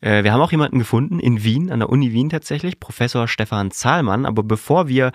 Äh, 0.04 0.24
wir 0.24 0.34
haben 0.34 0.42
auch 0.42 0.52
jemanden 0.52 0.80
gefunden 0.80 1.20
in 1.20 1.44
Wien, 1.44 1.72
an 1.72 1.80
der 1.80 1.90
Uni 1.90 2.12
Wien 2.12 2.30
tatsächlich, 2.30 2.80
Professor 2.80 3.28
Stefan 3.28 3.72
Zahlmann. 3.72 4.26
Aber 4.26 4.44
bevor 4.44 4.88
wir 4.88 5.12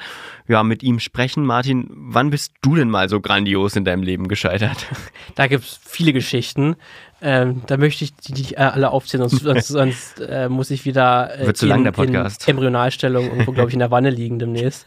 ja, 0.49 0.62
mit 0.62 0.82
ihm 0.82 0.99
sprechen, 0.99 1.44
Martin, 1.44 1.88
wann 1.90 2.30
bist 2.30 2.55
du 2.62 2.74
denn 2.74 2.88
mal 2.88 3.09
so 3.09 3.20
grandios 3.20 3.76
in 3.76 3.84
deinem 3.84 4.03
Leben 4.03 4.28
gescheitert? 4.28 4.86
Da 5.34 5.46
gibt 5.46 5.64
es 5.64 5.78
viele 5.84 6.12
Geschichten. 6.12 6.76
Ähm, 7.21 7.62
da 7.66 7.77
möchte 7.77 8.05
ich 8.05 8.14
die 8.14 8.33
nicht 8.33 8.59
alle 8.59 8.91
aufzählen, 8.91 9.29
sonst, 9.29 9.43
sonst, 9.43 9.69
sonst 9.69 10.21
äh, 10.21 10.49
muss 10.49 10.71
ich 10.71 10.85
wieder 10.85 11.37
äh, 11.39 11.47
Wird 11.47 11.57
zu 11.57 11.66
lang, 11.66 11.83
der 11.83 11.93
Podcast. 11.93 12.47
in 12.47 12.53
Embryonalstellung 12.53 13.25
irgendwo, 13.31 13.53
glaube 13.53 13.71
ich, 13.71 13.75
in 13.75 13.81
der 13.81 13.91
Wanne 13.91 14.11
liegen 14.11 14.39
demnächst. 14.39 14.87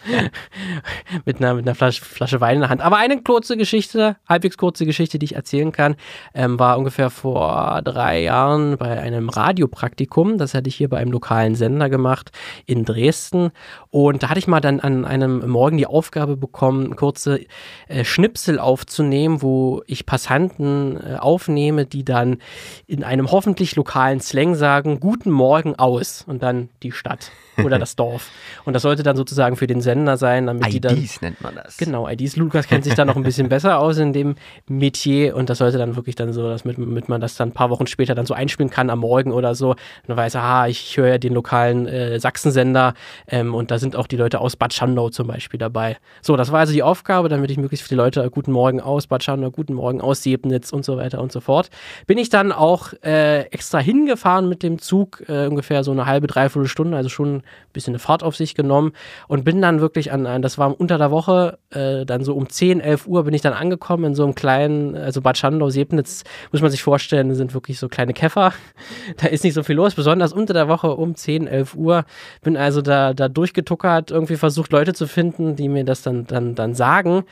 mit 1.26 1.38
einer, 1.38 1.56
mit 1.56 1.68
einer 1.68 1.76
Flasche, 1.76 2.04
Flasche 2.04 2.40
Wein 2.40 2.56
in 2.56 2.62
der 2.62 2.70
Hand. 2.70 2.82
Aber 2.82 2.98
eine 2.98 3.22
kurze 3.22 3.58
Geschichte, 3.58 4.16
halbwegs 4.28 4.58
kurze 4.58 4.86
Geschichte, 4.86 5.20
die 5.20 5.26
ich 5.26 5.36
erzählen 5.36 5.72
kann, 5.72 5.96
ähm, 6.34 6.58
war 6.58 6.78
ungefähr 6.78 7.10
vor 7.10 7.82
drei 7.84 8.22
Jahren 8.22 8.78
bei 8.78 9.00
einem 9.00 9.28
Radiopraktikum. 9.28 10.38
Das 10.38 10.54
hatte 10.54 10.70
ich 10.70 10.76
hier 10.76 10.90
bei 10.90 10.98
einem 10.98 11.12
lokalen 11.12 11.56
Sender 11.56 11.90
gemacht 11.90 12.32
in 12.66 12.86
Dresden. 12.86 13.52
Und 13.92 14.24
da 14.24 14.30
hatte 14.30 14.40
ich 14.40 14.48
mal 14.48 14.62
dann 14.62 14.80
an 14.80 15.04
einem 15.04 15.50
Morgen 15.50 15.76
die 15.78 15.86
Aufgabe 15.86 16.38
bekommen, 16.38 16.96
kurze 16.96 17.42
äh, 17.90 18.06
Schnipsel 18.06 18.58
aufzunehmen, 18.58 19.42
wo 19.42 19.82
ich 19.86 20.06
Passanten 20.06 20.96
äh, 20.96 21.18
aufnehme, 21.18 21.86
die 21.86 22.06
da 22.06 22.22
dann 22.22 22.38
in 22.88 23.04
einem 23.04 23.32
hoffentlich 23.32 23.76
lokalen 23.76 24.20
Slang 24.20 24.56
sagen, 24.56 25.00
guten 25.00 25.32
Morgen 25.32 25.76
aus 25.76 26.24
und 26.28 26.44
dann 26.44 26.70
die 26.84 26.92
Stadt 26.92 27.32
oder 27.66 27.80
das 27.80 27.96
Dorf. 27.96 28.30
Und 28.66 28.74
das 28.74 28.82
sollte 28.82 29.04
dann 29.04 29.16
sozusagen 29.16 29.56
für 29.56 29.68
den 29.68 29.82
Sender 29.82 30.18
sein, 30.18 30.48
damit 30.48 30.64
IDs 30.68 30.74
die 30.74 30.82
dann. 30.82 30.98
IDs 30.98 31.22
nennt 31.22 31.42
man 31.42 31.56
das. 31.56 31.78
Genau, 31.78 32.08
IDs. 32.08 32.36
Lukas 32.36 32.68
kennt 32.68 32.84
sich 32.84 32.94
da 32.94 33.06
noch 33.06 33.16
ein 33.16 33.24
bisschen 33.24 33.50
besser 33.50 33.80
aus 33.80 33.98
in 33.98 34.14
dem 34.14 34.36
Metier 34.68 35.36
und 35.36 35.50
das 35.50 35.60
sollte 35.60 35.78
dann 35.78 35.96
wirklich 35.96 36.16
dann 36.16 36.34
so, 36.34 36.48
dass 36.50 36.66
mit, 36.66 36.78
mit 36.78 37.10
man 37.10 37.22
das 37.22 37.36
dann 37.36 37.50
ein 37.50 37.54
paar 37.54 37.70
Wochen 37.70 37.88
später 37.88 38.16
dann 38.16 38.26
so 38.26 38.34
einspielen 38.34 38.70
kann 38.70 38.90
am 38.90 39.00
Morgen 39.00 39.32
oder 39.32 39.56
so. 39.56 39.72
Und 39.72 39.78
dann 40.08 40.18
weiß, 40.18 40.36
aha, 40.36 40.68
ich 40.68 40.98
höre 40.98 41.08
ja 41.08 41.18
den 41.18 41.34
lokalen 41.34 41.88
äh, 41.88 42.20
Sachsensender 42.20 42.94
ähm, 43.28 43.54
und 43.54 43.72
da 43.72 43.80
sind 43.80 43.96
auch 43.96 44.08
die 44.08 44.18
Leute 44.18 44.40
aus 44.40 44.56
Bad 44.56 44.74
Schandau 44.74 45.10
zum 45.10 45.28
Beispiel 45.28 45.58
dabei. 45.58 45.98
So, 46.22 46.36
das 46.36 46.52
war 46.52 46.60
also 46.60 46.74
die 46.74 46.84
Aufgabe, 46.84 47.30
damit 47.30 47.52
ich 47.52 47.58
möglichst 47.58 47.88
viele 47.88 48.02
Leute 48.02 48.30
guten 48.30 48.52
Morgen 48.52 48.82
aus 48.82 49.08
Bad 49.08 49.24
Schandau, 49.24 49.52
guten 49.52 49.74
Morgen 49.74 50.02
aus 50.02 50.24
Sebnitz 50.24 50.72
und 50.72 50.86
so 50.86 50.98
weiter 50.98 51.22
und 51.22 51.32
so 51.32 51.40
fort. 51.40 51.70
Bin 52.08 52.18
ich 52.18 52.30
dann 52.30 52.52
auch 52.52 52.94
äh, 53.04 53.42
extra 53.48 53.80
hingefahren 53.80 54.48
mit 54.50 54.64
dem 54.64 54.80
Zug, 54.80 55.24
äh, 55.28 55.48
ungefähr 55.48 55.84
so 55.84 55.92
eine 55.92 56.06
halbe, 56.06 56.28
dreiviertel 56.28 56.68
Stunde, 56.68 56.98
also 56.98 57.10
schon 57.10 57.44
bisschen 57.74 57.92
eine 57.92 58.00
Fahrt 58.00 58.24
auf 58.24 58.36
sich 58.36 58.56
genommen 58.56 58.94
und 59.28 59.44
bin 59.44 59.62
dann 59.62 59.80
wirklich 59.80 60.12
an, 60.12 60.26
an 60.26 60.42
das 60.42 60.58
war 60.58 60.80
unter 60.80 60.98
der 60.98 61.12
Woche, 61.12 61.58
äh, 61.72 62.06
dann 62.06 62.24
so 62.24 62.36
um 62.36 62.50
10, 62.50 62.82
11 62.82 63.08
Uhr 63.08 63.24
bin 63.24 63.34
ich 63.34 63.42
dann 63.42 63.54
angekommen 63.54 64.06
in 64.06 64.16
so 64.16 64.24
einem 64.24 64.36
kleinen, 64.36 64.96
also 64.96 65.22
Bad 65.22 65.38
Schandau, 65.38 65.70
Sebnitz, 65.70 66.24
muss 66.52 66.62
man 66.62 66.72
sich 66.72 66.84
vorstellen, 66.84 67.34
sind 67.36 67.54
wirklich 67.54 67.80
so 67.80 67.88
kleine 67.88 68.14
Käfer. 68.14 68.54
Da 69.18 69.28
ist 69.28 69.44
nicht 69.44 69.54
so 69.54 69.64
viel 69.64 69.76
los, 69.76 69.96
besonders 69.96 70.34
unter 70.34 70.54
der 70.54 70.68
Woche 70.68 70.96
um 70.96 71.16
10, 71.16 71.48
11 71.48 71.76
Uhr. 71.76 72.06
Bin 72.42 72.58
also 72.58 72.82
da, 72.82 73.14
da 73.14 73.28
durchgetuckert, 73.28 74.12
irgendwie 74.12 74.38
versucht, 74.38 74.72
Leute 74.72 74.94
zu 74.94 75.08
finden, 75.08 75.56
die 75.56 75.70
mir 75.70 75.84
das 75.84 76.02
dann, 76.02 76.26
dann, 76.26 76.56
dann 76.56 76.74
sagen. 76.74 77.24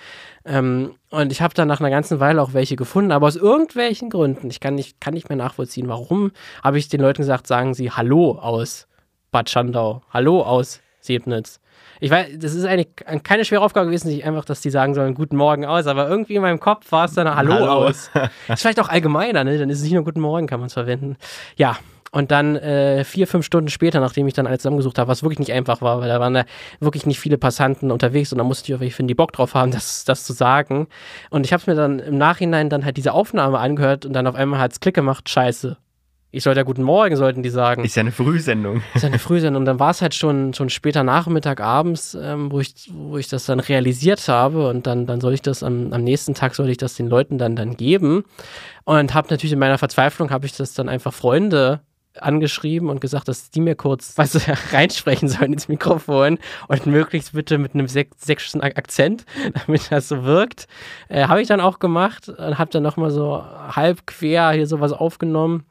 Ähm, 0.46 0.92
und 1.10 1.32
ich 1.32 1.42
habe 1.42 1.54
dann 1.54 1.68
nach 1.68 1.80
einer 1.80 1.90
ganzen 1.90 2.20
Weile 2.20 2.42
auch 2.42 2.54
welche 2.54 2.76
gefunden, 2.76 3.12
aber 3.12 3.28
aus 3.28 3.36
irgendwelchen 3.36 4.10
Gründen, 4.10 4.50
ich 4.50 4.60
kann 4.60 4.76
nicht, 4.76 5.02
kann 5.02 5.14
nicht 5.14 5.30
mehr 5.30 5.38
nachvollziehen, 5.38 5.88
warum, 5.88 6.32
habe 6.64 6.78
ich 6.78 6.90
den 6.90 7.02
Leuten 7.02 7.22
gesagt, 7.22 7.48
sagen 7.48 7.74
sie 7.74 7.92
Hallo 7.92 8.32
aus 8.40 8.88
Bad 9.32 9.50
Schandau. 9.50 10.02
Hallo 10.12 10.42
aus 10.42 10.82
Sebnitz. 11.02 11.60
Ich 12.02 12.12
weiß, 12.12 12.30
das 12.38 12.54
ist 12.54 12.66
eigentlich 12.66 12.90
keine 13.24 13.46
schwere 13.46 13.62
Aufgabe 13.62 13.88
gewesen, 13.88 14.08
sich 14.08 14.24
einfach, 14.24 14.46
dass 14.46 14.62
die 14.62 14.70
sagen 14.70 14.94
sollen, 14.94 15.14
guten 15.16 15.36
Morgen 15.36 15.66
aus, 15.66 15.86
aber 15.88 16.08
irgendwie 16.08 16.36
in 16.36 16.42
meinem 16.42 16.60
Kopf 16.60 16.92
war 16.92 17.06
es 17.06 17.14
dann 17.14 17.34
Hallo, 17.34 17.54
Hallo. 17.54 17.66
aus. 17.66 18.10
ist 18.48 18.62
vielleicht 18.62 18.80
auch 18.80 18.90
allgemeiner, 18.90 19.44
ne? 19.44 19.58
Dann 19.58 19.70
ist 19.70 19.80
es 19.80 19.84
nicht 19.84 19.94
nur 19.94 20.04
guten 20.04 20.22
Morgen, 20.22 20.48
kann 20.48 20.60
man 20.60 20.68
es 20.68 20.74
verwenden. 20.74 21.18
Ja, 21.58 21.78
und 22.12 22.32
dann 22.32 22.56
äh, 22.56 23.04
vier, 23.04 23.28
fünf 23.28 23.46
Stunden 23.46 23.70
später, 23.70 24.00
nachdem 24.00 24.28
ich 24.28 24.34
dann 24.34 24.48
alles 24.48 24.62
zusammengesucht 24.62 24.98
habe, 24.98 25.10
was 25.10 25.22
wirklich 25.22 25.40
nicht 25.40 25.54
einfach 25.54 25.82
war, 25.82 26.00
weil 26.02 26.10
da 26.10 26.20
waren 26.20 26.34
da 26.34 26.46
wirklich 26.80 27.06
nicht 27.06 27.20
viele 27.20 27.38
Passanten 27.38 27.92
unterwegs 27.92 28.32
und 28.32 28.40
da 28.40 28.44
musste 28.44 28.72
ich 28.72 28.76
auch 28.76 28.94
finden, 28.94 29.08
die 29.08 29.16
Bock 29.16 29.32
drauf 29.32 29.54
haben, 29.54 29.72
das, 29.72 30.06
das 30.06 30.24
zu 30.24 30.34
sagen. 30.34 30.88
Und 31.30 31.46
ich 31.46 31.54
habe 31.54 31.64
mir 31.68 31.76
dann 31.76 32.00
im 32.00 32.18
Nachhinein 32.18 32.70
dann 32.70 32.84
halt 32.86 32.98
diese 32.98 33.14
Aufnahme 33.14 33.60
angehört 33.60 34.06
und 34.06 34.14
dann 34.14 34.26
auf 34.26 34.36
einmal 34.36 34.60
hat 34.60 34.72
es 34.72 34.80
Klick 34.80 34.96
gemacht, 34.96 35.30
scheiße. 35.30 35.78
Ich 36.32 36.44
sollte 36.44 36.60
ja 36.60 36.64
Guten 36.64 36.84
Morgen, 36.84 37.16
sollten 37.16 37.42
die 37.42 37.50
sagen. 37.50 37.84
Ist 37.84 37.96
ja 37.96 38.02
eine 38.02 38.12
Frühsendung. 38.12 38.84
Ist 38.94 39.02
ja 39.02 39.10
eine 39.10 39.18
Frühsendung. 39.18 39.62
Und 39.62 39.66
dann 39.66 39.80
war 39.80 39.90
es 39.90 40.02
halt 40.04 40.14
schon, 40.14 40.54
schon 40.54 40.70
später 40.70 41.04
Nachmittag, 41.04 41.60
abends, 41.60 42.16
ähm, 42.22 42.52
wo, 42.52 42.60
ich, 42.60 42.92
wo 42.94 43.18
ich 43.18 43.28
das 43.30 43.48
dann 43.48 43.60
realisiert 43.60 44.28
habe. 44.28 44.70
Und 44.70 44.86
dann, 44.86 45.08
dann 45.08 45.22
soll 45.22 45.34
ich 45.34 45.42
das 45.42 45.64
am, 45.64 45.92
am 45.92 46.04
nächsten 46.04 46.36
Tag, 46.36 46.54
soll 46.54 46.70
ich 46.70 46.78
das 46.78 46.94
den 46.94 47.08
Leuten 47.08 47.40
dann, 47.40 47.56
dann 47.56 47.78
geben. 47.78 48.26
Und 48.84 49.16
habe 49.16 49.30
natürlich 49.32 49.54
in 49.54 49.60
meiner 49.60 49.80
Verzweiflung, 49.80 50.30
habe 50.30 50.46
ich 50.46 50.56
das 50.56 50.76
dann 50.76 50.88
einfach 50.88 51.14
Freunde 51.14 51.82
angeschrieben 52.16 52.90
und 52.90 53.02
gesagt, 53.02 53.28
dass 53.28 53.50
die 53.50 53.62
mir 53.62 53.76
kurz 53.76 54.14
was 54.18 54.40
reinsprechen 54.72 55.30
sollen 55.30 55.54
ins 55.54 55.68
Mikrofon 55.68 56.38
und 56.68 56.86
möglichst 56.86 57.34
bitte 57.34 57.58
mit 57.58 57.74
einem 57.74 57.88
sächsischen 57.88 58.62
Akzent, 58.62 59.26
damit 59.66 59.92
das 59.92 60.10
so 60.10 60.26
wirkt. 60.26 60.68
Äh, 61.08 61.26
habe 61.26 61.42
ich 61.42 61.48
dann 61.48 61.62
auch 61.62 61.80
gemacht 61.80 62.30
und 62.30 62.60
habe 62.60 62.70
dann 62.70 62.84
nochmal 62.84 63.10
so 63.10 63.44
halb 63.44 64.06
quer 64.06 64.52
hier 64.52 64.68
sowas 64.68 64.92
aufgenommen 64.92 65.66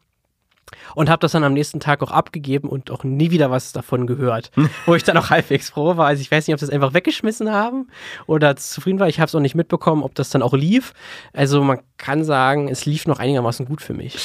und 0.94 1.08
habe 1.08 1.20
das 1.20 1.32
dann 1.32 1.44
am 1.44 1.52
nächsten 1.52 1.80
Tag 1.80 2.02
auch 2.02 2.10
abgegeben 2.10 2.68
und 2.68 2.90
auch 2.90 3.04
nie 3.04 3.30
wieder 3.30 3.50
was 3.50 3.72
davon 3.72 4.06
gehört, 4.06 4.50
wo 4.86 4.94
ich 4.94 5.04
dann 5.04 5.16
auch 5.16 5.30
halbwegs 5.30 5.70
froh 5.70 5.96
war. 5.96 6.06
Also 6.06 6.20
ich 6.20 6.30
weiß 6.30 6.46
nicht, 6.46 6.54
ob 6.54 6.60
sie 6.60 6.66
es 6.66 6.72
einfach 6.72 6.94
weggeschmissen 6.94 7.50
haben 7.50 7.88
oder 8.26 8.56
zufrieden 8.56 9.00
war. 9.00 9.08
Ich 9.08 9.20
habe 9.20 9.28
es 9.28 9.34
auch 9.34 9.40
nicht 9.40 9.54
mitbekommen, 9.54 10.02
ob 10.02 10.14
das 10.14 10.30
dann 10.30 10.42
auch 10.42 10.54
lief. 10.54 10.92
Also 11.32 11.62
man 11.62 11.80
kann 11.96 12.24
sagen, 12.24 12.68
es 12.68 12.86
lief 12.86 13.06
noch 13.06 13.18
einigermaßen 13.18 13.66
gut 13.66 13.82
für 13.82 13.94
mich. 13.94 14.16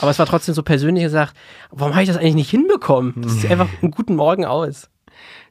Aber 0.00 0.10
es 0.10 0.18
war 0.18 0.26
trotzdem 0.26 0.54
so 0.54 0.62
persönlich 0.62 1.04
gesagt, 1.04 1.34
warum 1.70 1.94
habe 1.94 2.02
ich 2.02 2.08
das 2.08 2.18
eigentlich 2.18 2.34
nicht 2.34 2.50
hinbekommen? 2.50 3.14
Das 3.16 3.32
sieht 3.32 3.50
einfach 3.50 3.68
einen 3.80 3.90
guten 3.90 4.16
Morgen 4.16 4.44
aus. 4.44 4.90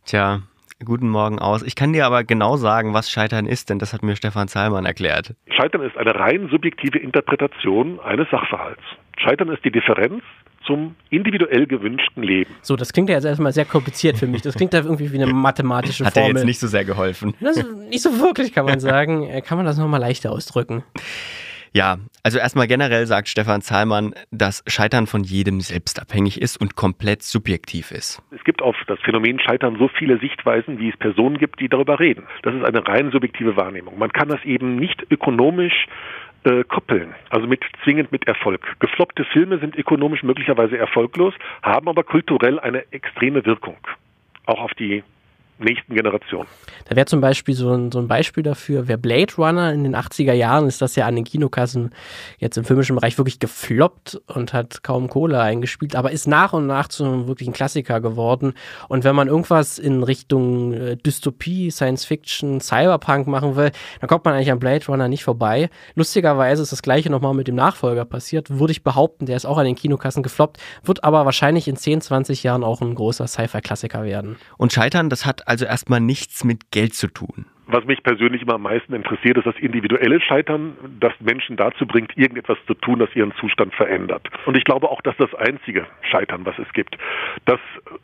Tja, 0.06 0.42
guten 0.84 1.10
Morgen 1.10 1.40
aus. 1.40 1.64
Ich 1.64 1.76
kann 1.76 1.94
dir 1.94 2.06
aber 2.06 2.24
genau 2.24 2.58
sagen, 2.58 2.94
was 2.94 3.10
Scheitern 3.10 3.46
ist, 3.46 3.70
denn 3.70 3.80
das 3.80 3.94
hat 3.94 4.04
mir 4.04 4.16
Stefan 4.16 4.48
Zahlmann 4.48 4.86
erklärt. 4.86 5.36
Scheitern 5.50 5.82
ist 5.82 5.98
eine 5.98 6.16
rein 6.16 6.50
subjektive 6.52 7.00
Interpretation 7.00 8.00
eines 8.02 8.30
Sachverhalts. 8.30 8.82
Scheitern 9.18 9.50
ist 9.50 9.64
die 9.64 9.72
Differenz 9.72 10.22
zum 10.66 10.96
individuell 11.10 11.68
gewünschten 11.68 12.24
Leben. 12.24 12.54
So, 12.62 12.76
das 12.76 12.92
klingt 12.92 13.10
ja 13.10 13.16
jetzt 13.16 13.26
erstmal 13.26 13.54
sehr 13.54 13.66
kompliziert 13.66 14.18
für 14.18 14.28
mich. 14.28 14.42
Das 14.42 14.56
klingt 14.56 14.74
ja 14.74 14.82
irgendwie 14.82 15.12
wie 15.12 15.22
eine 15.22 15.32
mathematische 15.32 16.04
Hat 16.06 16.14
Formel. 16.14 16.30
Hat 16.30 16.36
dir 16.36 16.40
jetzt 16.40 16.46
nicht 16.46 16.60
so 16.60 16.68
sehr 16.68 16.84
geholfen. 16.84 17.36
Das 17.40 17.58
ist 17.58 17.72
nicht 17.90 18.02
so 18.02 18.20
wirklich, 18.20 18.54
kann 18.54 18.66
man 18.66 18.80
sagen. 18.82 19.24
Äh, 19.30 19.42
kann 19.42 19.58
man 19.58 19.66
das 19.66 19.78
nochmal 19.78 20.00
leichter 20.00 20.32
ausdrücken? 20.32 20.84
Ja, 21.76 21.98
also 22.24 22.40
erstmal 22.40 22.68
generell 22.68 23.06
sagt 23.06 23.28
Stefan 23.28 23.62
Zahlmann, 23.62 24.14
dass 24.32 24.64
Scheitern 24.66 25.08
von 25.08 25.26
jedem 25.26 25.60
selbst 25.60 26.02
abhängig 26.02 26.42
ist 26.42 26.56
und 26.56 26.78
komplett 26.78 27.22
subjektiv 27.22 27.92
ist. 27.92 28.24
Es 28.32 28.42
gibt 28.46 28.62
auf 28.62 28.78
das 28.88 28.98
Phänomen 29.02 29.42
Scheitern 29.42 29.76
so 29.78 29.90
viele 29.90 30.18
Sichtweisen, 30.20 30.80
wie 30.80 30.88
es 30.88 30.96
Personen 30.96 31.38
gibt, 31.38 31.60
die 31.60 31.68
darüber 31.68 32.00
reden. 32.00 32.24
Das 32.44 32.56
ist 32.56 32.64
eine 32.64 32.88
rein 32.88 33.12
subjektive 33.12 33.58
Wahrnehmung. 33.58 34.00
Man 34.00 34.10
kann 34.14 34.30
das 34.30 34.42
eben 34.46 34.78
nicht 34.78 35.06
ökonomisch 35.12 35.88
äh, 36.46 36.64
koppeln, 36.64 37.14
also 37.30 37.46
mit 37.46 37.62
zwingend 37.84 38.10
mit 38.10 38.26
Erfolg. 38.26 38.62
Gefloppte 38.80 39.26
Filme 39.26 39.60
sind 39.60 39.76
ökonomisch 39.76 40.24
möglicherweise 40.24 40.78
erfolglos, 40.78 41.34
haben 41.62 41.90
aber 41.90 42.06
kulturell 42.06 42.58
eine 42.58 42.90
extreme 42.94 43.46
Wirkung, 43.46 43.76
auch 44.46 44.62
auf 44.62 44.74
die 44.76 45.04
nächsten 45.60 45.96
Generationen. 45.96 46.48
Da 46.88 46.96
wäre 46.96 47.06
zum 47.06 47.22
Beispiel 47.22 47.56
so 47.56 47.74
ein, 47.74 47.92
so 47.92 48.00
ein 48.00 48.08
Beispiel 48.08 48.44
dafür, 48.44 48.88
wer 48.88 48.98
Blade 48.98 49.34
Runner 49.38 49.72
in 49.72 49.84
den 49.84 49.96
80er 49.96 50.34
Jahren 50.34 50.68
ist 50.68 50.82
das 50.82 50.96
ja 50.96 51.06
an 51.06 51.16
den 51.16 51.24
Kinokassen 51.24 51.92
jetzt 52.38 52.58
im 52.58 52.66
filmischen 52.66 52.96
Bereich 52.96 53.18
wirklich 53.18 53.40
gefloppt 53.40 54.22
und 54.28 54.54
hat 54.54 54.84
kaum 54.84 55.10
Kohle 55.10 55.42
eingespielt, 55.42 55.96
aber 55.96 56.12
ist 56.12 56.28
nach 56.28 56.54
und 56.54 56.68
nach 56.68 56.88
zu 56.88 57.06
einem 57.06 57.28
wirklichen 57.28 57.54
Klassiker 57.54 58.02
geworden. 58.02 58.54
Und 58.88 59.04
wenn 59.04 59.16
man 59.16 59.28
irgendwas 59.28 59.80
in 59.80 60.04
Richtung 60.04 60.74
äh, 60.74 60.98
Dystopie, 60.98 61.72
Science 61.72 62.06
Fiction, 62.06 62.60
Cyberpunk 62.60 63.28
machen 63.28 63.56
will, 63.56 63.72
dann 64.00 64.08
kommt 64.08 64.26
man 64.26 64.34
eigentlich 64.34 64.52
an 64.52 64.60
Blade 64.60 64.86
Runner 64.88 65.08
nicht 65.08 65.24
vorbei. 65.24 65.70
Lustigerweise 65.96 66.62
ist 66.62 66.72
das 66.72 66.82
gleiche 66.82 67.10
nochmal 67.10 67.34
mit 67.34 67.48
dem 67.48 67.56
Nachfolger 67.56 68.06
passiert, 68.06 68.50
würde 68.50 68.72
ich 68.72 68.84
behaupten, 68.84 69.26
der 69.26 69.38
ist 69.38 69.46
auch 69.46 69.58
an 69.58 69.66
den 69.66 69.76
Kinokassen 69.76 70.24
gefloppt, 70.24 70.58
wird 70.84 71.04
aber 71.04 71.26
wahrscheinlich 71.26 71.68
in 71.68 71.78
10, 71.78 72.02
20 72.02 72.44
Jahren 72.44 72.64
auch 72.64 72.82
ein 72.82 72.96
großer 72.96 73.28
Sci-Fi-Klassiker 73.28 74.04
werden. 74.04 74.38
Und 74.58 74.74
Scheitern, 74.74 75.10
das 75.10 75.26
hat 75.26 75.45
also 75.46 75.66
erstmal 75.66 76.02
nichts 76.02 76.44
mit 76.44 76.72
Geld 76.72 76.94
zu 76.94 77.08
tun. 77.08 77.46
Was 77.68 77.84
mich 77.86 78.04
persönlich 78.04 78.44
immer 78.44 78.56
am 78.56 78.62
meisten 78.62 78.94
interessiert, 78.94 79.38
ist 79.38 79.48
das 79.48 79.58
individuelle 79.58 80.22
Scheitern, 80.22 80.78
das 81.00 81.14
Menschen 81.20 81.56
dazu 81.58 81.88
bringt, 81.88 82.16
irgendetwas 82.16 82.58
zu 82.68 82.76
tun, 82.76 83.00
das 83.00 83.16
ihren 83.16 83.34
Zustand 83.40 83.74
verändert. 83.74 84.30
Und 84.46 84.56
ich 84.56 84.64
glaube 84.64 84.90
auch, 84.90 85.02
dass 85.02 85.18
das 85.18 85.34
einzige 85.34 85.88
Scheitern, 86.02 86.46
was 86.46 86.58
es 86.60 86.72
gibt. 86.74 86.96
Das 87.46 87.60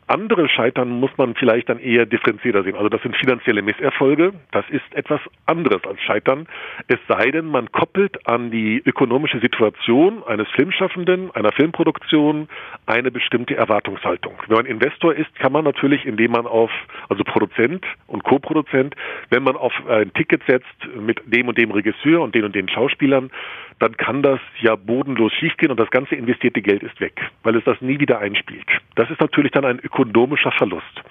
andere 0.08 0.48
Scheitern 0.48 0.90
muss 0.90 1.10
man 1.16 1.34
vielleicht 1.34 1.68
dann 1.68 1.78
eher 1.78 2.06
differenzierter 2.06 2.64
sehen. 2.64 2.74
Also 2.74 2.88
das 2.88 3.02
sind 3.02 3.16
finanzielle 3.16 3.62
Misserfolge. 3.62 4.32
Das 4.50 4.64
ist 4.68 4.82
etwas 4.94 5.20
anderes 5.46 5.82
als 5.84 6.00
Scheitern. 6.02 6.48
Es 6.88 6.98
sei 7.06 7.30
denn, 7.30 7.46
man 7.46 7.70
koppelt 7.70 8.26
an 8.26 8.50
die 8.50 8.82
ökonomische 8.84 9.38
Situation 9.38 10.22
eines 10.24 10.48
Filmschaffenden, 10.50 11.30
einer 11.34 11.52
Filmproduktion, 11.52 12.48
eine 12.86 13.10
bestimmte 13.10 13.56
Erwartungshaltung. 13.56 14.34
Wenn 14.48 14.56
man 14.56 14.66
Investor 14.66 15.14
ist, 15.14 15.32
kann 15.38 15.52
man 15.52 15.64
natürlich, 15.64 16.04
indem 16.04 16.32
man 16.32 16.46
auf, 16.46 16.70
also 17.08 17.22
Produzent 17.24 17.84
und 18.08 18.24
Co-Produzent, 18.24 18.96
wenn 19.30 19.42
man 19.42 19.51
auf 19.56 19.72
ein 19.88 20.12
Ticket 20.14 20.42
setzt 20.46 20.66
mit 20.96 21.20
dem 21.26 21.48
und 21.48 21.58
dem 21.58 21.70
Regisseur 21.70 22.20
und 22.20 22.34
den 22.34 22.44
und 22.44 22.54
den 22.54 22.68
Schauspielern, 22.68 23.30
dann 23.78 23.96
kann 23.96 24.22
das 24.22 24.40
ja 24.60 24.76
bodenlos 24.76 25.32
schiefgehen 25.32 25.70
und 25.70 25.80
das 25.80 25.90
ganze 25.90 26.14
investierte 26.14 26.62
Geld 26.62 26.82
ist 26.82 27.00
weg, 27.00 27.20
weil 27.42 27.56
es 27.56 27.64
das 27.64 27.80
nie 27.80 27.98
wieder 27.98 28.18
einspielt. 28.18 28.66
Das 28.94 29.10
ist 29.10 29.20
natürlich 29.20 29.52
dann 29.52 29.64
ein 29.64 29.78
ökonomischer 29.78 30.52
Verlust. 30.52 31.02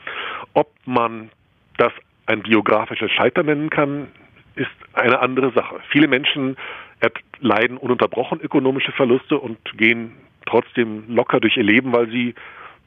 Ob 0.54 0.70
man 0.86 1.30
das 1.78 1.92
ein 2.26 2.42
biografisches 2.44 3.12
Scheitern 3.12 3.48
nennen 3.48 3.70
kann, 3.70 4.08
ist 4.56 4.70
eine 4.94 5.20
andere 5.20 5.52
Sache. 5.52 5.80
Viele 5.90 6.08
Menschen 6.08 6.58
leiden 7.40 7.78
ununterbrochen 7.78 8.40
ökonomische 8.42 8.92
Verluste 8.92 9.38
und 9.38 9.58
gehen 9.78 10.14
trotzdem 10.46 11.04
locker 11.08 11.40
durch 11.40 11.58
ihr 11.58 11.64
Leben, 11.64 11.92
weil 11.94 12.10
sie 12.10 12.36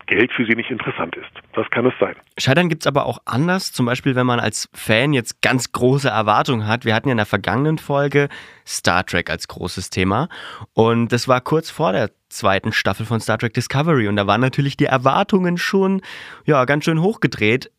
Geld 0.06 0.32
für 0.32 0.44
sie 0.44 0.54
nicht 0.54 0.70
interessant 0.70 1.16
ist. 1.16 1.30
Das 1.54 1.68
kann 1.70 1.86
es 1.86 1.94
sein. 1.98 2.14
Scheitern 2.38 2.68
gibt 2.68 2.82
es 2.82 2.86
aber 2.86 3.06
auch 3.06 3.18
anders. 3.24 3.72
Zum 3.72 3.86
Beispiel, 3.86 4.14
wenn 4.14 4.26
man 4.26 4.40
als 4.40 4.68
Fan 4.72 5.12
jetzt 5.12 5.40
ganz 5.42 5.72
große 5.72 6.08
Erwartungen 6.08 6.66
hat. 6.66 6.84
Wir 6.84 6.94
hatten 6.94 7.08
ja 7.08 7.12
in 7.12 7.18
der 7.18 7.26
vergangenen 7.26 7.78
Folge 7.78 8.28
Star 8.66 9.04
Trek 9.04 9.30
als 9.30 9.48
großes 9.48 9.90
Thema. 9.90 10.28
Und 10.72 11.12
das 11.12 11.28
war 11.28 11.40
kurz 11.40 11.70
vor 11.70 11.92
der 11.92 12.10
zweiten 12.28 12.72
Staffel 12.72 13.06
von 13.06 13.20
Star 13.20 13.38
Trek 13.38 13.54
Discovery. 13.54 14.08
Und 14.08 14.16
da 14.16 14.26
waren 14.26 14.40
natürlich 14.40 14.76
die 14.76 14.86
Erwartungen 14.86 15.56
schon 15.58 16.02
ja, 16.44 16.64
ganz 16.64 16.84
schön 16.84 17.00
hochgedreht. 17.00 17.70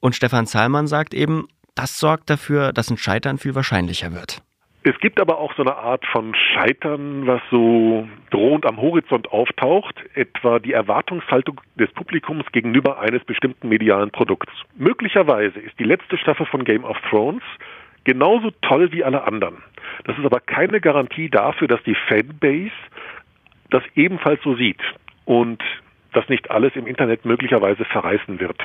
Und 0.00 0.14
Stefan 0.14 0.46
Zahlmann 0.46 0.86
sagt 0.86 1.14
eben, 1.14 1.48
das 1.74 1.98
sorgt 1.98 2.30
dafür, 2.30 2.72
dass 2.72 2.90
ein 2.90 2.98
Scheitern 2.98 3.38
viel 3.38 3.54
wahrscheinlicher 3.54 4.12
wird. 4.12 4.42
Es 4.82 4.98
gibt 5.00 5.20
aber 5.20 5.38
auch 5.38 5.54
so 5.56 5.62
eine 5.62 5.76
Art 5.76 6.06
von 6.06 6.34
Scheitern, 6.34 7.26
was 7.26 7.42
so 7.50 8.08
drohend 8.30 8.64
am 8.64 8.80
Horizont 8.80 9.30
auftaucht, 9.30 9.94
etwa 10.14 10.58
die 10.58 10.72
Erwartungshaltung 10.72 11.60
des 11.76 11.90
Publikums 11.92 12.46
gegenüber 12.52 12.98
eines 12.98 13.22
bestimmten 13.24 13.68
medialen 13.68 14.10
Produkts. 14.10 14.52
Möglicherweise 14.76 15.60
ist 15.60 15.78
die 15.78 15.84
letzte 15.84 16.16
Staffel 16.16 16.46
von 16.46 16.64
Game 16.64 16.84
of 16.84 16.96
Thrones 17.10 17.42
genauso 18.04 18.52
toll 18.62 18.90
wie 18.92 19.04
alle 19.04 19.24
anderen. 19.24 19.62
Das 20.04 20.16
ist 20.16 20.24
aber 20.24 20.40
keine 20.40 20.80
Garantie 20.80 21.28
dafür, 21.28 21.68
dass 21.68 21.82
die 21.82 21.96
Fanbase 22.08 22.72
das 23.68 23.82
ebenfalls 23.94 24.42
so 24.42 24.54
sieht 24.56 24.80
und 25.26 25.62
dass 26.14 26.26
nicht 26.30 26.50
alles 26.50 26.74
im 26.74 26.86
Internet 26.86 27.26
möglicherweise 27.26 27.84
verreißen 27.84 28.40
wird. 28.40 28.56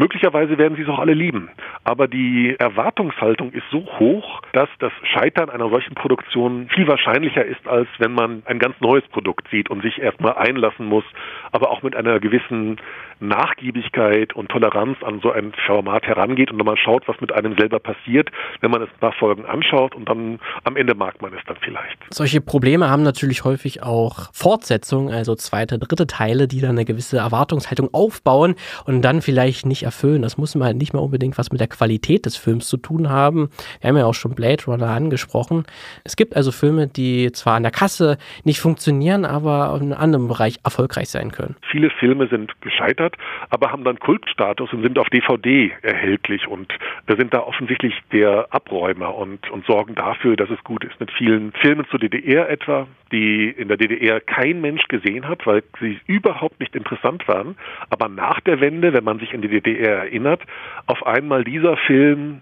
Möglicherweise 0.00 0.56
werden 0.56 0.76
sie 0.76 0.82
es 0.82 0.88
auch 0.88 0.98
alle 0.98 1.12
lieben. 1.12 1.50
Aber 1.84 2.08
die 2.08 2.56
Erwartungshaltung 2.58 3.52
ist 3.52 3.68
so 3.70 3.84
hoch, 3.98 4.40
dass 4.54 4.70
das 4.78 4.92
Scheitern 5.02 5.50
einer 5.50 5.68
solchen 5.68 5.94
Produktion 5.94 6.70
viel 6.74 6.88
wahrscheinlicher 6.88 7.44
ist, 7.44 7.68
als 7.68 7.86
wenn 7.98 8.12
man 8.12 8.42
ein 8.46 8.58
ganz 8.58 8.80
neues 8.80 9.06
Produkt 9.08 9.46
sieht 9.50 9.68
und 9.68 9.82
sich 9.82 9.98
erstmal 9.98 10.38
einlassen 10.38 10.86
muss, 10.86 11.04
aber 11.52 11.70
auch 11.70 11.82
mit 11.82 11.94
einer 11.94 12.18
gewissen 12.18 12.78
Nachgiebigkeit 13.20 14.34
und 14.34 14.48
Toleranz 14.48 15.02
an 15.02 15.20
so 15.22 15.30
ein 15.30 15.52
Format 15.66 16.04
herangeht 16.04 16.50
und 16.50 16.64
mal 16.64 16.76
schaut, 16.76 17.06
was 17.08 17.20
mit 17.20 17.32
einem 17.32 17.56
selber 17.56 17.78
passiert, 17.78 18.30
wenn 18.60 18.70
man 18.70 18.82
es 18.82 18.88
ein 18.88 18.98
paar 19.00 19.12
Folgen 19.12 19.44
anschaut 19.44 19.94
und 19.94 20.08
dann 20.08 20.38
am 20.64 20.76
Ende 20.76 20.94
mag 20.94 21.20
man 21.22 21.32
es 21.32 21.40
dann 21.46 21.56
vielleicht. 21.60 21.98
Solche 22.10 22.40
Probleme 22.40 22.88
haben 22.88 23.02
natürlich 23.02 23.44
häufig 23.44 23.82
auch 23.82 24.30
Fortsetzungen, 24.32 25.12
also 25.12 25.34
zweite, 25.34 25.78
dritte 25.78 26.06
Teile, 26.06 26.48
die 26.48 26.60
dann 26.60 26.70
eine 26.70 26.84
gewisse 26.84 27.18
Erwartungshaltung 27.18 27.90
aufbauen 27.92 28.54
und 28.84 29.02
dann 29.02 29.22
vielleicht 29.22 29.66
nicht 29.66 29.82
erfüllen. 29.82 30.22
Das 30.22 30.38
muss 30.38 30.54
man 30.54 30.66
halt 30.66 30.76
nicht 30.76 30.92
mal 30.92 31.00
unbedingt 31.00 31.38
was 31.38 31.50
mit 31.50 31.60
der 31.60 31.68
Qualität 31.68 32.26
des 32.26 32.36
Films 32.36 32.68
zu 32.68 32.76
tun 32.76 33.10
haben. 33.10 33.50
Wir 33.80 33.88
haben 33.88 33.96
ja 33.96 34.06
auch 34.06 34.14
schon 34.14 34.34
Blade 34.34 34.64
Runner 34.66 34.88
angesprochen. 34.88 35.64
Es 36.04 36.16
gibt 36.16 36.36
also 36.36 36.52
Filme, 36.52 36.86
die 36.88 37.32
zwar 37.32 37.56
an 37.56 37.62
der 37.62 37.72
Kasse 37.72 38.18
nicht 38.44 38.60
funktionieren, 38.60 39.24
aber 39.24 39.78
in 39.80 39.92
einem 39.92 40.00
anderen 40.00 40.28
Bereich 40.28 40.58
erfolgreich 40.64 41.08
sein 41.08 41.32
können. 41.32 41.56
Viele 41.70 41.90
Filme 41.90 42.28
sind 42.28 42.60
gescheitert, 42.60 43.09
aber 43.50 43.72
haben 43.72 43.84
dann 43.84 43.98
Kultstatus 43.98 44.72
und 44.72 44.82
sind 44.82 44.98
auf 44.98 45.08
DVD 45.08 45.72
erhältlich 45.82 46.46
und 46.46 46.72
sind 47.06 47.34
da 47.34 47.40
offensichtlich 47.40 47.94
der 48.12 48.48
Abräumer 48.50 49.14
und, 49.14 49.50
und 49.50 49.66
sorgen 49.66 49.94
dafür, 49.94 50.36
dass 50.36 50.50
es 50.50 50.62
gut 50.64 50.84
ist. 50.84 50.98
Mit 51.00 51.10
vielen 51.10 51.52
Filmen 51.52 51.86
zur 51.90 51.98
DDR 51.98 52.48
etwa, 52.48 52.86
die 53.12 53.48
in 53.48 53.68
der 53.68 53.76
DDR 53.76 54.20
kein 54.20 54.60
Mensch 54.60 54.86
gesehen 54.88 55.28
hat, 55.28 55.46
weil 55.46 55.62
sie 55.80 56.00
überhaupt 56.06 56.60
nicht 56.60 56.74
interessant 56.74 57.26
waren. 57.28 57.56
Aber 57.88 58.08
nach 58.08 58.40
der 58.40 58.60
Wende, 58.60 58.92
wenn 58.92 59.04
man 59.04 59.18
sich 59.18 59.32
in 59.32 59.42
die 59.42 59.48
DDR 59.48 60.04
erinnert, 60.04 60.42
auf 60.86 61.06
einmal 61.06 61.44
dieser 61.44 61.76
Film 61.76 62.40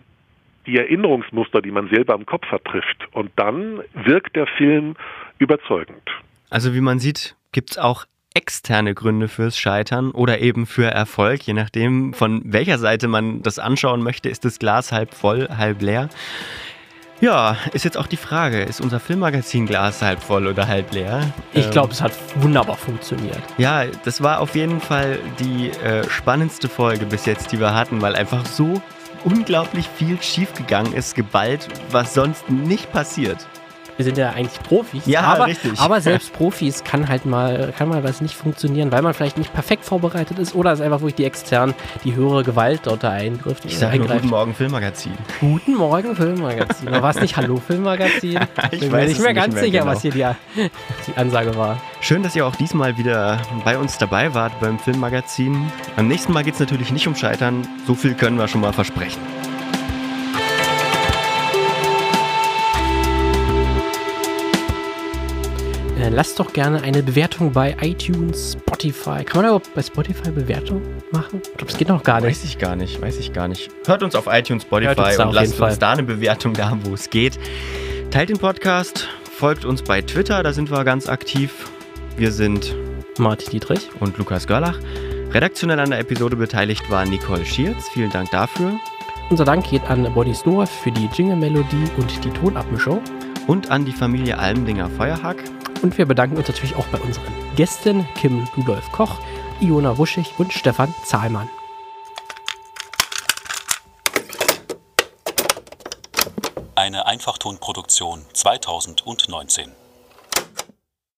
die 0.66 0.76
Erinnerungsmuster, 0.76 1.62
die 1.62 1.70
man 1.70 1.88
selber 1.88 2.14
im 2.14 2.26
Kopf 2.26 2.46
hat, 2.46 2.64
trifft. 2.64 3.08
Und 3.12 3.30
dann 3.36 3.80
wirkt 3.94 4.36
der 4.36 4.46
Film 4.46 4.96
überzeugend. 5.38 6.02
Also 6.50 6.74
wie 6.74 6.80
man 6.82 6.98
sieht, 6.98 7.38
Gibt 7.52 7.72
es 7.72 7.78
auch 7.78 8.04
externe 8.38 8.94
Gründe 8.94 9.26
fürs 9.26 9.58
Scheitern 9.58 10.12
oder 10.12 10.38
eben 10.38 10.64
für 10.64 10.86
Erfolg, 10.86 11.42
je 11.42 11.54
nachdem, 11.54 12.14
von 12.14 12.40
welcher 12.44 12.78
Seite 12.78 13.08
man 13.08 13.42
das 13.42 13.58
anschauen 13.58 14.00
möchte, 14.00 14.28
ist 14.28 14.44
das 14.44 14.60
Glas 14.60 14.92
halb 14.92 15.12
voll, 15.12 15.48
halb 15.56 15.82
leer. 15.82 16.08
Ja, 17.20 17.56
ist 17.72 17.84
jetzt 17.84 17.98
auch 17.98 18.06
die 18.06 18.16
Frage, 18.16 18.62
ist 18.62 18.80
unser 18.80 19.00
Filmmagazin 19.00 19.66
Glas 19.66 20.02
halb 20.02 20.22
voll 20.22 20.46
oder 20.46 20.68
halb 20.68 20.92
leer? 20.92 21.32
Ich 21.52 21.68
glaube, 21.72 21.88
ähm, 21.88 21.94
es 21.94 22.00
hat 22.00 22.12
wunderbar 22.36 22.76
funktioniert. 22.76 23.42
Ja, 23.58 23.86
das 24.04 24.22
war 24.22 24.38
auf 24.38 24.54
jeden 24.54 24.80
Fall 24.80 25.18
die 25.40 25.70
äh, 25.70 26.08
spannendste 26.08 26.68
Folge 26.68 27.06
bis 27.06 27.26
jetzt, 27.26 27.50
die 27.50 27.58
wir 27.58 27.74
hatten, 27.74 28.00
weil 28.00 28.14
einfach 28.14 28.46
so 28.46 28.80
unglaublich 29.24 29.88
viel 29.96 30.22
schiefgegangen 30.22 30.92
ist, 30.92 31.16
geballt, 31.16 31.66
was 31.90 32.14
sonst 32.14 32.48
nicht 32.50 32.92
passiert 32.92 33.48
wir 33.98 34.04
sind 34.04 34.16
ja 34.16 34.30
eigentlich 34.30 34.62
Profis. 34.62 35.06
Ja, 35.06 35.22
aber, 35.22 35.46
richtig. 35.46 35.78
Aber 35.78 36.00
selbst 36.00 36.32
Profis 36.38 36.84
kann 36.84 37.08
halt 37.08 37.26
mal, 37.26 37.74
kann 37.76 37.88
mal 37.88 38.04
was 38.04 38.20
nicht 38.20 38.36
funktionieren, 38.36 38.92
weil 38.92 39.02
man 39.02 39.12
vielleicht 39.12 39.36
nicht 39.36 39.52
perfekt 39.52 39.84
vorbereitet 39.84 40.38
ist 40.38 40.54
oder 40.54 40.72
es 40.72 40.80
einfach 40.80 41.00
wirklich 41.00 41.16
die 41.16 41.24
extern 41.24 41.74
die 42.04 42.14
höhere 42.14 42.44
Gewalt 42.44 42.82
dort 42.84 43.02
da 43.02 43.10
eingrifft. 43.10 43.64
Ich 43.64 43.76
sage 43.76 43.98
Guten 43.98 44.28
Morgen 44.28 44.54
Filmmagazin. 44.54 45.12
Guten 45.40 45.74
Morgen 45.74 46.14
Filmmagazin. 46.14 46.92
war 46.92 47.10
es 47.10 47.20
nicht 47.20 47.36
Hallo 47.36 47.56
Filmmagazin? 47.56 48.38
ich 48.70 48.80
Bin 48.80 48.92
weiß 48.92 49.02
mir 49.02 49.08
nicht 49.08 49.20
mehr 49.20 49.34
ganz 49.34 49.54
mehr 49.54 49.64
sicher, 49.64 49.80
genau. 49.80 49.90
was 49.90 50.02
hier 50.02 50.12
die, 50.12 50.24
die 51.08 51.16
Ansage 51.16 51.56
war. 51.56 51.80
Schön, 52.00 52.22
dass 52.22 52.36
ihr 52.36 52.46
auch 52.46 52.54
diesmal 52.54 52.96
wieder 52.98 53.40
bei 53.64 53.76
uns 53.76 53.98
dabei 53.98 54.32
wart 54.32 54.52
beim 54.60 54.78
Filmmagazin. 54.78 55.72
Beim 55.96 56.06
nächsten 56.06 56.32
Mal 56.32 56.44
geht 56.44 56.54
es 56.54 56.60
natürlich 56.60 56.92
nicht 56.92 57.08
um 57.08 57.16
Scheitern. 57.16 57.66
So 57.84 57.94
viel 57.94 58.14
können 58.14 58.38
wir 58.38 58.46
schon 58.46 58.60
mal 58.60 58.72
versprechen. 58.72 59.18
Äh, 65.98 66.10
lasst 66.10 66.38
doch 66.38 66.52
gerne 66.52 66.82
eine 66.82 67.02
Bewertung 67.02 67.52
bei 67.52 67.76
iTunes, 67.80 68.56
Spotify. 68.60 69.24
Kann 69.24 69.42
man 69.42 69.46
überhaupt 69.46 69.74
bei 69.74 69.82
Spotify 69.82 70.30
Bewertung 70.30 70.80
machen? 71.10 71.40
Ich 71.42 71.56
glaube, 71.56 71.66
das 71.66 71.76
geht 71.76 71.88
noch 71.88 72.04
gar 72.04 72.20
nicht. 72.20 72.30
Weiß 72.30 72.44
ich 72.44 72.58
gar 72.58 72.76
nicht, 72.76 73.02
weiß 73.02 73.18
ich 73.18 73.32
gar 73.32 73.48
nicht. 73.48 73.68
Hört 73.84 74.04
uns 74.04 74.14
auf 74.14 74.28
iTunes, 74.28 74.62
Spotify 74.62 75.20
und 75.20 75.32
lasst 75.32 75.60
uns 75.60 75.78
da 75.80 75.92
eine 75.92 76.04
Bewertung 76.04 76.54
da, 76.54 76.78
wo 76.84 76.94
es 76.94 77.10
geht. 77.10 77.38
Teilt 78.12 78.28
den 78.28 78.38
Podcast, 78.38 79.08
folgt 79.24 79.64
uns 79.64 79.82
bei 79.82 80.00
Twitter, 80.00 80.44
da 80.44 80.52
sind 80.52 80.70
wir 80.70 80.84
ganz 80.84 81.08
aktiv. 81.08 81.68
Wir 82.16 82.30
sind 82.30 82.76
Martin 83.18 83.50
Dietrich 83.50 83.88
und 83.98 84.16
Lukas 84.18 84.46
Görlach. 84.46 84.78
Redaktionell 85.32 85.80
an 85.80 85.90
der 85.90 85.98
Episode 85.98 86.36
beteiligt 86.36 86.88
war 86.90 87.04
Nicole 87.06 87.44
Schierz. 87.44 87.88
Vielen 87.92 88.10
Dank 88.10 88.30
dafür. 88.30 88.78
Unser 89.30 89.44
Dank 89.44 89.68
geht 89.68 89.82
an 89.90 90.04
Bonnie 90.14 90.34
Snorf 90.34 90.70
für 90.70 90.92
die 90.92 91.08
Jingle-Melodie 91.12 91.90
und 91.96 92.24
die 92.24 92.30
Tonabmischung. 92.30 93.00
Und 93.46 93.70
an 93.70 93.84
die 93.84 93.92
Familie 93.92 94.38
Almdinger 94.38 94.88
Feuerhack. 94.90 95.36
Und 95.82 95.96
wir 95.96 96.06
bedanken 96.06 96.36
uns 96.36 96.48
natürlich 96.48 96.74
auch 96.74 96.86
bei 96.86 96.98
unseren 96.98 97.32
Gästen 97.56 98.06
Kim 98.14 98.48
Ludolf 98.56 98.90
Koch, 98.92 99.20
Iona 99.60 99.96
Wuschig 99.98 100.34
und 100.38 100.52
Stefan 100.52 100.94
Zahlmann. 101.04 101.48
Eine 106.74 107.06
Einfachtonproduktion 107.06 108.24
2019. 108.32 109.77